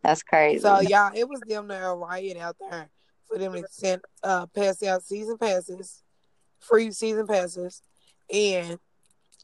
That's 0.02 0.22
crazy. 0.22 0.60
So 0.60 0.80
y'all, 0.80 1.12
it 1.14 1.28
was 1.28 1.40
them 1.40 1.68
there 1.68 1.88
a 1.88 1.94
riot 1.94 2.36
out 2.36 2.56
there 2.58 2.88
for 3.28 3.38
them 3.38 3.52
to 3.52 3.64
send 3.70 4.02
uh 4.22 4.46
pass 4.46 4.82
out 4.82 5.04
season 5.04 5.38
passes, 5.38 6.02
free 6.60 6.90
season 6.90 7.26
passes, 7.26 7.82
and 8.32 8.78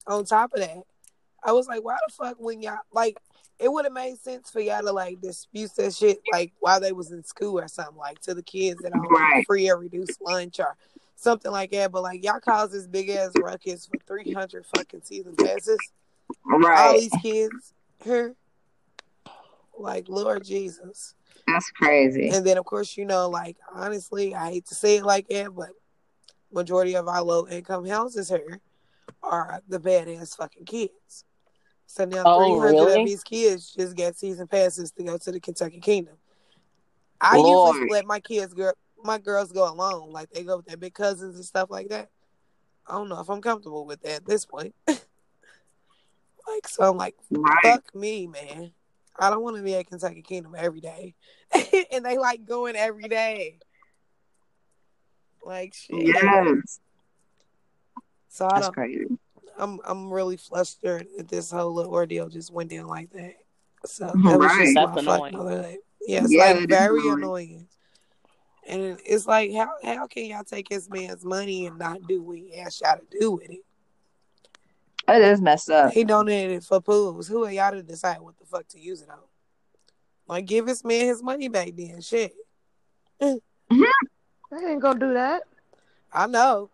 on 0.06 0.24
top 0.24 0.52
of 0.54 0.61
that, 0.61 0.82
I 1.44 1.52
was 1.52 1.68
like, 1.68 1.84
why 1.84 1.96
the 2.06 2.12
fuck 2.12 2.36
when 2.38 2.61
y'all 2.61 2.78
like 2.92 3.16
it 3.59 3.72
would 3.72 3.84
have 3.84 3.92
made 3.92 4.18
sense 4.18 4.50
for 4.50 4.61
y'all 4.61 4.82
to 4.82 4.92
like 4.92 5.20
dispute 5.20 5.70
that 5.76 5.92
shit 5.92 6.20
like 6.32 6.52
while 6.61 6.80
they 6.80 6.92
was 6.92 7.11
in 7.11 7.24
school 7.24 7.59
or 7.59 7.66
something 7.66 7.96
like 7.96 8.20
to 8.20 8.34
the 8.34 8.42
kids 8.42 8.80
that 8.82 8.92
are 8.92 9.32
like 9.32 9.46
free 9.46 9.68
or 9.68 9.78
reduced 9.78 10.20
lunch 10.22 10.61
or 10.61 10.76
something 11.16 11.50
like 11.50 11.70
that. 11.72 11.90
But 11.90 12.02
like 12.02 12.24
y'all 12.24 12.40
cause 12.40 12.72
this 12.72 12.86
big 12.86 13.09
ass 13.11 13.32
ruckus 13.36 13.86
for 13.86 13.98
three 14.06 14.32
hundred 14.32 14.66
fucking 14.66 15.02
season 15.02 15.34
passes. 15.36 15.78
All 16.50 16.59
right. 16.59 17.00
these 17.00 17.16
kids 17.22 17.72
here. 18.04 18.34
Like 19.79 20.09
Lord 20.09 20.45
Jesus. 20.45 21.14
That's 21.47 21.70
crazy. 21.70 22.29
And 22.31 22.45
then 22.45 22.59
of 22.59 22.64
course, 22.64 22.97
you 22.97 23.05
know, 23.05 23.29
like 23.29 23.57
honestly, 23.72 24.35
I 24.35 24.51
hate 24.51 24.66
to 24.66 24.74
say 24.74 24.97
it 24.97 25.05
like 25.05 25.29
that, 25.29 25.55
but 25.55 25.70
majority 26.53 26.95
of 26.97 27.07
our 27.09 27.22
low 27.22 27.47
income 27.47 27.87
houses 27.87 28.29
here 28.29 28.61
are 29.22 29.62
the 29.68 29.79
badass 29.79 30.37
fucking 30.37 30.64
kids. 30.64 31.24
So 31.87 32.05
now 32.05 32.24
Oh, 32.26 32.39
three 32.39 32.59
hundred 32.59 32.83
really? 32.85 33.01
of 33.01 33.07
these 33.07 33.22
kids 33.22 33.72
just 33.74 33.97
get 33.97 34.18
season 34.18 34.47
passes 34.47 34.91
to 34.93 35.03
go 35.03 35.16
to 35.16 35.33
the 35.33 35.41
Kentucky 35.41 35.81
Kingdom. 35.81 36.16
I 37.20 37.37
Lord. 37.39 37.74
usually 37.76 37.91
let 37.91 38.05
my 38.07 38.20
kids 38.20 38.53
go 38.55 38.72
my 39.03 39.18
girls 39.18 39.53
go 39.53 39.70
alone. 39.72 40.11
Like 40.11 40.31
they 40.31 40.43
go 40.43 40.57
with 40.59 40.66
their 40.66 40.76
big 40.76 40.95
cousins 40.95 41.37
and 41.37 41.45
stuff 41.45 41.70
like 41.70 41.89
that. 41.89 42.09
I 42.87 42.93
don't 42.93 43.09
know 43.09 43.20
if 43.20 43.29
I'm 43.29 43.41
comfortable 43.41 43.87
with 43.87 44.01
that 44.03 44.16
at 44.16 44.26
this 44.26 44.45
point. 44.45 44.74
like 44.87 46.66
so 46.66 46.91
I'm 46.91 46.97
like, 46.97 47.14
Right. 47.31 47.57
fuck 47.62 47.95
me, 47.95 48.26
man. 48.26 48.72
I 49.18 49.30
don't 49.30 49.42
want 49.42 49.56
to 49.56 49.62
be 49.62 49.74
at 49.74 49.86
Kentucky 49.88 50.22
Kingdom 50.22 50.54
every 50.56 50.80
day. 50.80 51.14
and 51.92 52.04
they 52.04 52.18
like 52.18 52.44
going 52.44 52.76
every 52.76 53.08
day. 53.08 53.58
Like 55.44 55.74
shit. 55.74 56.06
Yes. 56.06 56.80
So 58.28 58.46
I 58.46 58.54
That's 58.56 58.66
don't 58.66 58.74
crazy. 58.74 59.06
I'm 59.58 59.80
I'm 59.84 60.12
really 60.12 60.36
flustered 60.36 61.06
that 61.16 61.28
this 61.28 61.50
whole 61.50 61.74
little 61.74 61.92
ordeal 61.92 62.28
just 62.28 62.52
went 62.52 62.70
down 62.70 62.86
like 62.86 63.10
that. 63.10 63.34
So 63.84 64.06
that 64.06 64.14
Right. 64.14 64.38
was 64.38 64.56
just 64.56 64.74
That's 64.74 65.06
my 65.06 65.12
annoying. 65.12 65.32
fucking 65.32 65.40
other. 65.40 65.76
Yeah, 66.06 66.24
it's 66.24 66.32
Yeah, 66.32 66.52
like 66.52 66.68
very 66.68 67.00
annoying. 67.00 67.18
annoying. 67.18 67.68
And 68.66 69.00
it's 69.04 69.26
like 69.26 69.52
how 69.52 69.70
how 69.82 70.06
can 70.06 70.26
y'all 70.26 70.44
take 70.44 70.68
this 70.68 70.88
man's 70.88 71.24
money 71.24 71.66
and 71.66 71.78
not 71.78 72.06
do 72.06 72.22
what 72.22 72.36
he 72.36 72.54
asked 72.56 72.82
y'all 72.82 72.98
to 72.98 73.18
do 73.18 73.32
with 73.32 73.50
it? 73.50 73.60
It 75.09 75.22
is 75.22 75.40
messed 75.40 75.70
up. 75.70 75.92
He 75.92 76.04
donated 76.04 76.59
it 76.59 76.64
for 76.64 76.80
pools. 76.80 77.28
Who 77.28 77.44
are 77.44 77.50
y'all 77.50 77.72
to 77.72 77.82
decide 77.82 78.20
what 78.20 78.38
the 78.38 78.44
fuck 78.44 78.68
to 78.68 78.80
use 78.80 79.02
it 79.02 79.09
on? 79.09 79.18
Like 80.26 80.46
give 80.46 80.66
this 80.66 80.84
man 80.84 81.06
his 81.06 81.22
money 81.22 81.48
back 81.48 81.70
then. 81.76 82.00
Shit. 82.00 82.34
They 84.50 84.64
ain't 84.64 84.80
gonna 84.80 84.98
do 84.98 85.12
that. 85.12 85.42
I 86.12 86.26
know. 86.26 86.70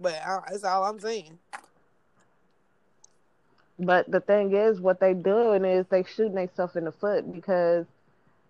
But 0.00 0.14
I, 0.14 0.40
that's 0.50 0.64
all 0.64 0.84
I'm 0.84 0.98
saying. 0.98 1.38
But 3.78 4.10
the 4.10 4.20
thing 4.20 4.54
is, 4.54 4.80
what 4.80 5.00
they 5.00 5.14
doing 5.14 5.64
is 5.64 5.86
they 5.88 6.04
shooting 6.04 6.34
themselves 6.34 6.76
in 6.76 6.84
the 6.84 6.92
foot 6.92 7.32
because 7.32 7.86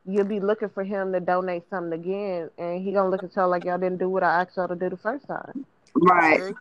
you'll 0.07 0.25
be 0.25 0.41
looking 0.41 0.69
for 0.69 0.85
him 0.85 1.13
to 1.13 1.21
donate 1.21 1.69
something 1.71 1.99
again, 1.99 2.51
and 2.59 2.83
he 2.83 2.93
gonna 2.93 3.11
look 3.11 3.23
at 3.23 3.35
y'all 3.37 3.49
like 3.49 3.65
y'all 3.65 3.79
didn't 3.79 3.99
do 3.99 4.09
what 4.09 4.23
I 4.23 4.43
asked 4.43 4.57
y'all 4.57 4.69
to 4.69 4.75
do 4.75 4.91
the 4.91 4.97
first 4.97 5.27
time. 5.27 5.65
Right. 5.95 6.39
True. 6.39 6.55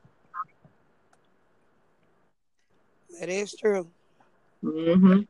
That 3.20 3.30
is 3.30 3.56
true. 3.56 3.88
hmm 4.62 5.22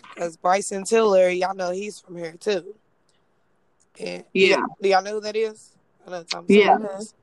Because 0.00 0.36
Bryson 0.36 0.84
Tiller, 0.84 1.28
y'all 1.28 1.54
know 1.54 1.70
he's 1.70 2.00
from 2.00 2.16
here 2.16 2.36
too. 2.38 2.74
And 3.98 4.24
Yeah. 4.32 4.62
do 4.80 4.88
y'all 4.88 5.02
know 5.02 5.12
who 5.14 5.20
that 5.20 5.36
is? 5.36 5.76
I 6.06 6.10
know 6.10 6.22
Tom 6.24 6.46
Yeah. 6.48 6.78
Is. 6.98 7.14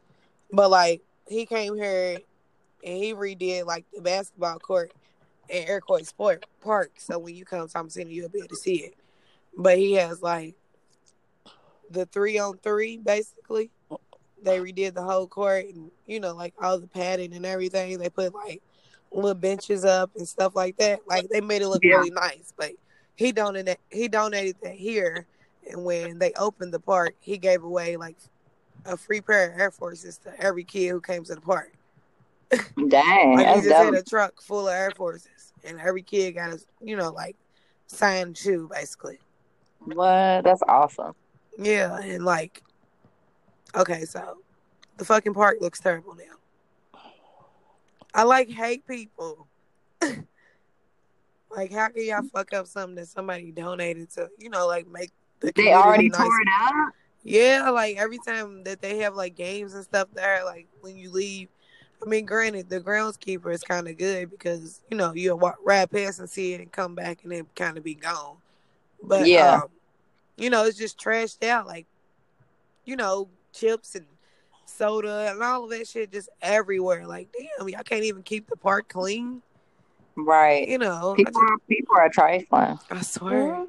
But 0.51 0.69
like 0.69 1.01
he 1.27 1.45
came 1.45 1.75
here 1.75 2.19
and 2.83 2.97
he 2.97 3.13
redid 3.13 3.65
like 3.65 3.85
the 3.93 4.01
basketball 4.01 4.59
court 4.59 4.91
at 5.49 5.67
Iroquois 5.69 6.03
Sport 6.03 6.45
Park. 6.61 6.91
So 6.97 7.19
when 7.19 7.35
you 7.35 7.45
come 7.45 7.67
to 7.67 7.71
Thompson, 7.71 8.09
you'll 8.09 8.29
be 8.29 8.39
able 8.39 8.49
to 8.49 8.55
see 8.55 8.77
it. 8.77 8.95
But 9.57 9.77
he 9.77 9.93
has 9.93 10.21
like 10.21 10.55
the 11.89 12.05
three 12.05 12.39
on 12.39 12.57
three 12.57 12.97
basically. 12.97 13.71
They 14.43 14.57
redid 14.59 14.95
the 14.95 15.03
whole 15.03 15.27
court 15.27 15.65
and 15.65 15.91
you 16.07 16.19
know, 16.19 16.33
like 16.33 16.53
all 16.61 16.79
the 16.79 16.87
padding 16.87 17.33
and 17.33 17.45
everything. 17.45 17.97
They 17.99 18.09
put 18.09 18.33
like 18.33 18.61
little 19.12 19.34
benches 19.34 19.84
up 19.86 20.12
and 20.16 20.28
stuff 20.28 20.55
like 20.55 20.78
that. 20.78 21.01
Like 21.07 21.28
they 21.30 21.41
made 21.41 21.62
it 21.62 21.68
look 21.68 21.84
Yeah. 21.84 21.97
really 21.97 22.12
nice. 22.12 22.53
But 22.57 22.72
he 23.16 23.32
donated 23.32 23.78
he 23.89 24.07
donated 24.07 24.55
that 24.64 24.74
here 24.74 25.26
and 25.70 25.84
when 25.84 26.18
they 26.20 26.34
opened 26.34 26.74
the 26.74 26.80
park, 26.80 27.16
he 27.20 27.38
gave 27.38 27.64
away 27.64 27.97
like 27.97 28.16
a 28.86 28.97
free 28.97 29.22
pair 29.22 29.51
of 29.51 29.59
Air 29.59 29.72
Forces 29.72 30.18
to 30.20 30.34
every 30.41 30.64
kid 30.64 30.89
who 30.89 31.01
came 31.01 31.24
to 31.26 31.36
the 31.36 31.41
park. 31.41 31.72
Dang. 32.88 33.34
Like 33.36 33.47
he 33.47 33.62
just 33.62 33.70
had 33.76 33.93
a 33.93 34.03
truck 34.03 34.41
full 34.41 34.68
of 34.68 34.74
Air 34.74 34.91
Forces, 34.91 35.53
and 35.64 35.80
every 35.80 36.01
kid 36.01 36.34
got 36.34 36.51
a 36.53 36.59
you 36.82 36.95
know 36.95 37.12
like 37.12 37.36
signed 37.88 38.38
shoe 38.38 38.68
basically. 38.72 39.20
What? 39.80 40.43
That's 40.43 40.62
awesome. 40.68 41.14
Yeah, 41.57 41.97
and 41.99 42.24
like, 42.26 42.62
okay, 43.76 44.05
so 44.05 44.38
the 44.97 45.05
fucking 45.05 45.34
park 45.34 45.57
looks 45.59 45.80
terrible 45.80 46.16
now. 46.16 46.36
I 48.14 48.24
like 48.24 48.49
hate 48.49 48.86
people. 48.88 49.47
like, 50.01 51.72
how 51.72 51.89
can 51.89 52.05
y'all 52.05 52.24
fuck 52.24 52.53
up 52.53 52.68
something 52.68 52.95
that 52.95 53.07
somebody 53.07 53.51
donated 53.51 54.09
to? 54.12 54.30
You 54.38 54.49
know, 54.49 54.68
like 54.68 54.88
make 54.88 55.12
the 55.39 55.51
They 55.55 55.74
already 55.74 56.09
nicer? 56.09 56.24
tore 56.24 56.41
it 56.41 56.47
up. 56.62 56.93
Yeah, 57.24 57.70
like 57.70 57.97
every 57.97 58.18
time 58.20 58.64
that 58.64 58.82
they 58.82 58.97
have 58.99 59.16
like 59.16 59.36
games 59.36 59.74
and 59.74 59.84
stuff 59.84 60.07
there, 60.14 60.43
like 60.45 60.68
when 60.82 60.97
you 60.97 61.12
leave. 61.12 61.49
I 62.03 62.09
mean, 62.09 62.26
granted, 62.26 62.68
the 62.68 62.82
groundskeeper 62.82 63.53
is 63.53 63.62
kind 63.62 63.88
of 63.88 63.95
good 63.95 64.32
because 64.32 64.82
you 64.89 64.97
know 64.97 65.14
you'll 65.14 65.38
walk 65.38 65.57
right 65.64 65.89
past 65.89 66.20
and 66.20 66.28
see 66.30 66.53
it 66.53 66.62
and 66.62 66.72
come 66.72 66.95
back 66.95 67.20
and 67.22 67.32
then 67.32 67.45
kind 67.55 67.78
of 67.78 67.84
be 67.84 67.93
gone. 67.93 68.38
But 69.03 69.28
Yeah. 69.28 69.62
um, 69.62 69.70
you 70.36 70.49
know, 70.49 70.66
it's 70.66 70.80
just 70.80 70.99
trashed 70.99 71.47
out, 71.47 71.68
like 71.68 71.86
you 72.86 72.95
know, 72.95 73.30
chips 73.53 73.93
and 73.93 74.07
soda 74.72 75.30
and 75.32 75.41
all 75.41 75.65
of 75.65 75.69
that 75.72 75.88
shit 75.88 76.11
just 76.11 76.30
everywhere. 76.41 77.05
Like, 77.05 77.30
damn, 77.38 77.69
y'all 77.69 77.84
can't 77.84 78.03
even 78.03 78.24
keep 78.24 78.47
the 78.49 78.55
park 78.55 78.89
clean. 78.89 79.41
Right. 80.15 80.67
You 80.67 80.78
know, 80.78 81.13
People 81.15 81.34
just, 81.34 81.43
are 81.43 81.57
people 81.69 81.95
are 81.97 82.09
trifling. 82.09 82.80
I 82.89 83.01
swear. 83.01 83.43
Mhm. 83.43 83.67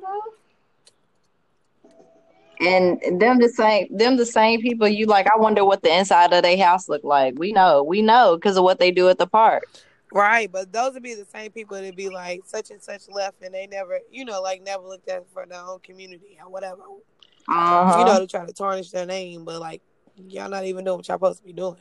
And 2.61 3.21
them 3.21 3.39
the 3.39 3.49
same 3.49 3.89
them 3.91 4.17
the 4.17 4.27
same 4.27 4.61
people 4.61 4.87
you 4.87 5.07
like 5.07 5.27
I 5.27 5.37
wonder 5.37 5.65
what 5.65 5.83
the 5.83 5.97
inside 5.97 6.33
of 6.33 6.43
their 6.43 6.57
house 6.57 6.89
look 6.89 7.03
like. 7.03 7.35
We 7.37 7.53
know. 7.53 7.83
We 7.83 8.03
know 8.03 8.37
because 8.37 8.57
of 8.57 8.65
what 8.65 8.79
they 8.79 8.91
do 8.91 9.09
at 9.09 9.19
the 9.19 9.27
park. 9.27 9.65
Right, 10.15 10.53
but 10.53 10.73
those 10.73 10.93
would 10.93 11.03
be 11.03 11.15
the 11.15 11.25
same 11.25 11.51
people 11.53 11.81
that 11.81 11.97
be 11.97 12.11
like 12.11 12.43
such 12.45 12.71
and 12.71 12.83
such 12.83 13.09
left, 13.09 13.43
and 13.43 13.55
they 13.55 13.67
never, 13.67 13.99
you 14.11 14.27
know, 14.27 14.43
like 14.43 14.63
never 14.63 14.87
looked 14.87 15.09
at 15.09 15.25
for 15.33 15.47
their 15.47 15.63
own 15.63 15.79
community 15.81 16.39
or 16.43 16.51
whatever. 16.51 16.83
Uh-huh. 17.49 17.99
You 17.99 18.05
know, 18.05 18.21
to 18.21 18.27
try 18.27 18.45
to 18.45 18.53
tarnish 18.53 18.91
their 18.91 19.07
name, 19.07 19.45
but 19.45 19.59
like 19.59 19.81
y'all 20.17 20.51
not 20.51 20.65
even 20.65 20.85
doing 20.85 20.99
what 20.99 21.09
y'all 21.09 21.17
supposed 21.17 21.39
to 21.41 21.45
be 21.45 21.53
doing. 21.53 21.77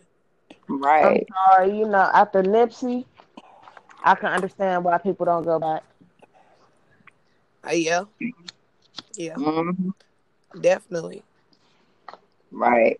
right. 0.67 1.27
I'm 1.35 1.57
sorry, 1.57 1.77
you 1.77 1.85
know, 1.87 2.09
after 2.13 2.43
Nipsey, 2.43 3.05
I 4.03 4.15
can 4.15 4.31
understand 4.31 4.83
why 4.83 4.97
people 4.97 5.25
don't 5.25 5.43
go 5.43 5.59
back. 5.59 5.83
Uh, 7.67 7.71
yeah, 7.73 8.03
yeah, 9.15 9.37
hmm 9.37 9.89
definitely. 10.59 11.23
Right. 12.51 12.99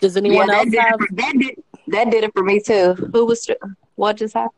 Does 0.00 0.16
Yeah, 0.26 0.38
anyone 0.38 0.50
that 0.50 0.50
else 0.50 0.70
did, 0.70 0.74
it 0.74 0.80
have? 0.80 0.98
for, 0.98 1.06
that 1.12 1.34
did 1.38 1.54
that 1.88 2.10
did 2.10 2.24
it 2.24 2.32
for 2.32 2.42
me 2.44 2.60
too. 2.60 2.94
Who 3.12 3.26
was 3.26 3.48
what 3.96 4.16
just 4.16 4.34
happened? 4.34 4.52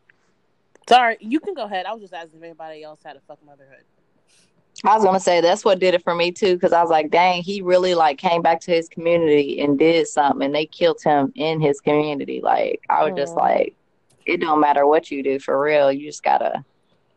Sorry, 0.89 1.17
you 1.21 1.41
can 1.41 1.55
go 1.55 1.65
ahead. 1.65 1.87
I 1.87 1.93
was 1.93 2.03
just 2.03 2.15
asking 2.15 2.39
if 2.39 2.45
anybody 2.45 2.83
else 2.83 3.01
had 3.05 3.17
a 3.17 3.21
fuck 3.27 3.45
motherhood. 3.45 3.85
I 4.85 4.95
was 4.95 5.05
gonna 5.05 5.21
say 5.21 5.41
that's 5.41 5.65
what 5.65 5.79
did 5.79 5.95
it 5.95 6.03
for 6.03 6.15
me 6.15 6.33
too, 6.33 6.55
because 6.55 6.73
I 6.73 6.83
was 6.83 6.91
like, 6.91 7.11
dang, 7.11 7.43
he 7.43 7.63
really 7.63 7.95
like 7.95 8.19
came 8.19 8.43
back 8.43 8.61
to 8.63 8.71
his 8.71 8.89
community 8.89 9.61
and 9.61 9.79
did 9.79 10.07
something, 10.07 10.45
and 10.45 10.55
they 10.55 10.67
killed 10.67 11.01
him 11.03 11.33
in 11.35 11.61
his 11.61 11.81
community. 11.81 12.41
Like 12.43 12.81
I 12.91 13.05
was 13.05 13.15
just 13.17 13.37
like, 13.37 13.75
it 14.27 14.41
don't 14.41 14.61
matter 14.61 14.87
what 14.87 15.11
you 15.11 15.23
do 15.23 15.39
for 15.39 15.61
real, 15.61 15.91
you 15.91 16.07
just 16.07 16.23
gotta 16.23 16.65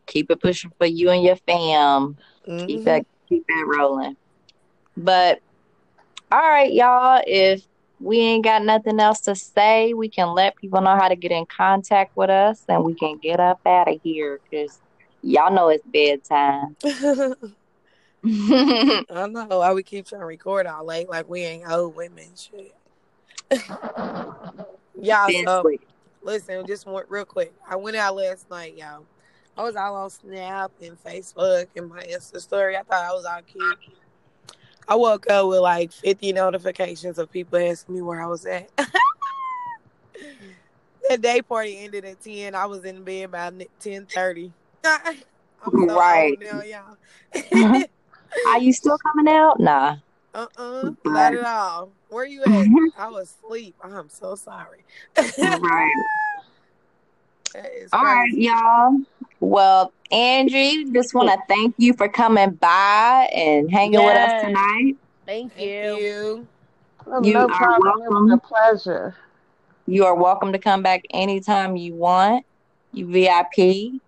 keep 0.07 0.31
it 0.31 0.41
pushing 0.41 0.71
for 0.77 0.87
you 0.87 1.09
and 1.09 1.23
your 1.23 1.35
fam. 1.35 2.17
Keep 2.65 2.81
Mhm. 2.81 2.85
that 2.85 3.05
keep 3.27 3.45
that 3.47 3.65
rolling. 3.67 4.15
But 4.97 5.39
all 6.31 6.39
right, 6.39 6.71
y'all, 6.71 7.21
if 7.27 7.63
we 7.99 8.19
ain't 8.19 8.43
got 8.43 8.63
nothing 8.63 8.99
else 8.99 9.21
to 9.21 9.35
say, 9.35 9.93
we 9.93 10.09
can 10.09 10.33
let 10.33 10.55
people 10.55 10.81
know 10.81 10.95
how 10.95 11.09
to 11.09 11.15
get 11.15 11.31
in 11.31 11.45
contact 11.45 12.15
with 12.15 12.29
us, 12.29 12.63
and 12.69 12.83
we 12.83 12.95
can 12.95 13.17
get 13.17 13.39
up 13.39 13.59
out 13.65 13.89
of 13.89 13.99
here 14.03 14.39
because 14.49 14.79
y'all 15.21 15.53
know 15.53 15.69
it's 15.69 15.85
bedtime. 15.85 16.75
I 18.25 19.27
know 19.29 19.47
why 19.47 19.71
we 19.73 19.81
keep 19.81 20.05
trying 20.05 20.19
to 20.19 20.25
record 20.25 20.67
all 20.67 20.85
late, 20.85 21.09
like 21.09 21.29
we 21.29 21.41
ain't 21.41 21.69
old 21.71 21.95
women. 21.95 22.27
Shit. 22.35 22.75
Y'all, 25.01 25.29
so 25.45 25.65
um, 25.65 25.77
listen, 26.21 26.67
just 26.67 26.85
one 26.85 27.05
real 27.07 27.23
quick. 27.23 27.53
I 27.65 27.77
went 27.77 27.95
out 27.95 28.17
last 28.17 28.49
night, 28.49 28.75
y'all. 28.75 29.05
I 29.57 29.63
was 29.63 29.77
all 29.77 29.95
on 29.95 30.09
Snap 30.09 30.71
and 30.81 31.01
Facebook 31.01 31.67
and 31.77 31.87
my 31.87 32.03
Insta 32.03 32.41
story. 32.41 32.75
I 32.75 32.83
thought 32.83 33.05
I 33.05 33.13
was 33.13 33.23
all 33.23 33.39
cute. 33.41 33.77
I 34.89 34.95
woke 34.95 35.29
up 35.29 35.47
with 35.47 35.59
like 35.59 35.93
50 35.93 36.33
notifications 36.33 37.17
of 37.17 37.31
people 37.31 37.57
asking 37.57 37.95
me 37.95 38.01
where 38.01 38.21
I 38.21 38.25
was 38.25 38.45
at. 38.45 38.69
that 41.07 41.21
day 41.21 41.41
party 41.41 41.77
ended 41.79 42.03
at 42.03 42.21
10. 42.21 42.53
I 42.53 42.65
was 42.65 42.83
in 42.83 43.03
bed 43.03 43.31
by 43.31 43.51
10:30. 43.79 44.51
I'm 44.83 45.15
so 45.87 45.95
Right. 45.95 46.37
now, 46.39 46.61
y'all. 46.61 46.97
Uh-huh. 47.35 47.85
Are 48.47 48.59
you 48.59 48.71
still 48.73 48.97
coming 48.99 49.31
out? 49.33 49.59
Nah. 49.59 49.97
Uh-uh, 50.33 50.91
not 51.05 51.33
at 51.33 51.43
all. 51.43 51.91
Where 52.09 52.25
you 52.25 52.43
at? 52.43 52.49
Mm-hmm. 52.49 52.85
I 52.97 53.09
was 53.09 53.35
asleep. 53.43 53.75
I'm 53.83 54.09
so 54.09 54.35
sorry. 54.35 54.85
right. 55.37 55.95
That 57.53 57.71
is 57.73 57.91
All 57.91 58.03
right, 58.03 58.31
y'all. 58.31 58.95
Well, 59.39 59.91
Angie, 60.11 60.91
just 60.91 61.15
want 61.15 61.29
to 61.29 61.37
thank 61.47 61.73
you 61.79 61.93
for 61.93 62.07
coming 62.07 62.51
by 62.51 63.27
and 63.33 63.71
hanging 63.71 64.03
with 64.05 64.15
us 64.15 64.31
tonight. 64.39 64.95
Thank 65.25 65.55
Thank 65.55 65.67
you. 65.67 65.97
you. 65.97 66.47
No, 67.07 67.19
You 67.19 67.33
no 67.33 67.45
are 67.47 67.47
problem. 67.49 68.01
It 68.01 68.09
was 68.09 68.11
welcome. 68.11 68.31
a 68.31 68.37
pleasure. 68.37 69.15
You 69.87 70.05
are 70.05 70.13
welcome 70.13 70.51
to 70.53 70.59
come 70.59 70.83
back 70.83 71.01
anytime 71.11 71.75
you 71.75 71.95
want. 71.95 72.45
You 72.93 73.07
VIP. 73.07 73.99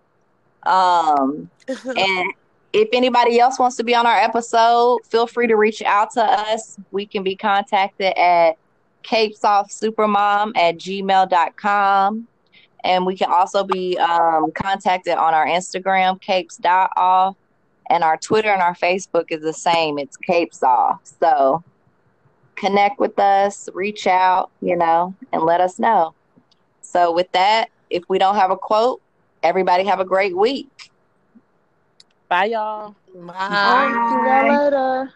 Um, 0.64 1.50
and 1.68 2.32
if 2.72 2.88
anybody 2.92 3.38
else 3.38 3.58
wants 3.58 3.76
to 3.76 3.84
be 3.84 3.94
on 3.94 4.06
our 4.06 4.16
episode, 4.16 5.00
feel 5.04 5.26
free 5.26 5.46
to 5.46 5.56
reach 5.56 5.82
out 5.82 6.12
to 6.12 6.22
us. 6.22 6.78
We 6.90 7.06
can 7.06 7.22
be 7.22 7.36
contacted 7.36 8.16
at 8.16 8.56
capesoftsupermom 9.02 10.56
at 10.56 10.76
gmail.com. 10.76 12.28
And 12.84 13.06
we 13.06 13.16
can 13.16 13.30
also 13.30 13.62
be 13.62 13.96
um, 13.98 14.50
contacted 14.52 15.14
on 15.14 15.34
our 15.34 15.46
Instagram, 15.46 16.20
capes.off. 16.20 17.36
And 17.90 18.02
our 18.02 18.16
Twitter 18.16 18.48
and 18.48 18.62
our 18.62 18.74
Facebook 18.74 19.26
is 19.28 19.42
the 19.42 19.52
same. 19.52 19.98
It's 19.98 20.16
capes 20.16 20.62
off. 20.62 21.00
So 21.20 21.62
connect 22.56 22.98
with 22.98 23.18
us, 23.18 23.68
reach 23.74 24.06
out, 24.06 24.50
you 24.60 24.76
know, 24.76 25.14
and 25.32 25.42
let 25.42 25.60
us 25.60 25.78
know. 25.78 26.14
So 26.80 27.12
with 27.12 27.30
that, 27.32 27.70
if 27.90 28.04
we 28.08 28.18
don't 28.18 28.36
have 28.36 28.50
a 28.50 28.56
quote, 28.56 29.01
everybody 29.42 29.84
have 29.84 30.00
a 30.00 30.04
great 30.04 30.36
week. 30.36 30.68
Bye, 32.28 32.46
y'all. 32.46 32.94
Bye. 33.14 33.32
All 33.38 33.74
right, 33.74 34.08
see 34.08 34.14
y'all 34.14 34.64
later. 34.64 35.12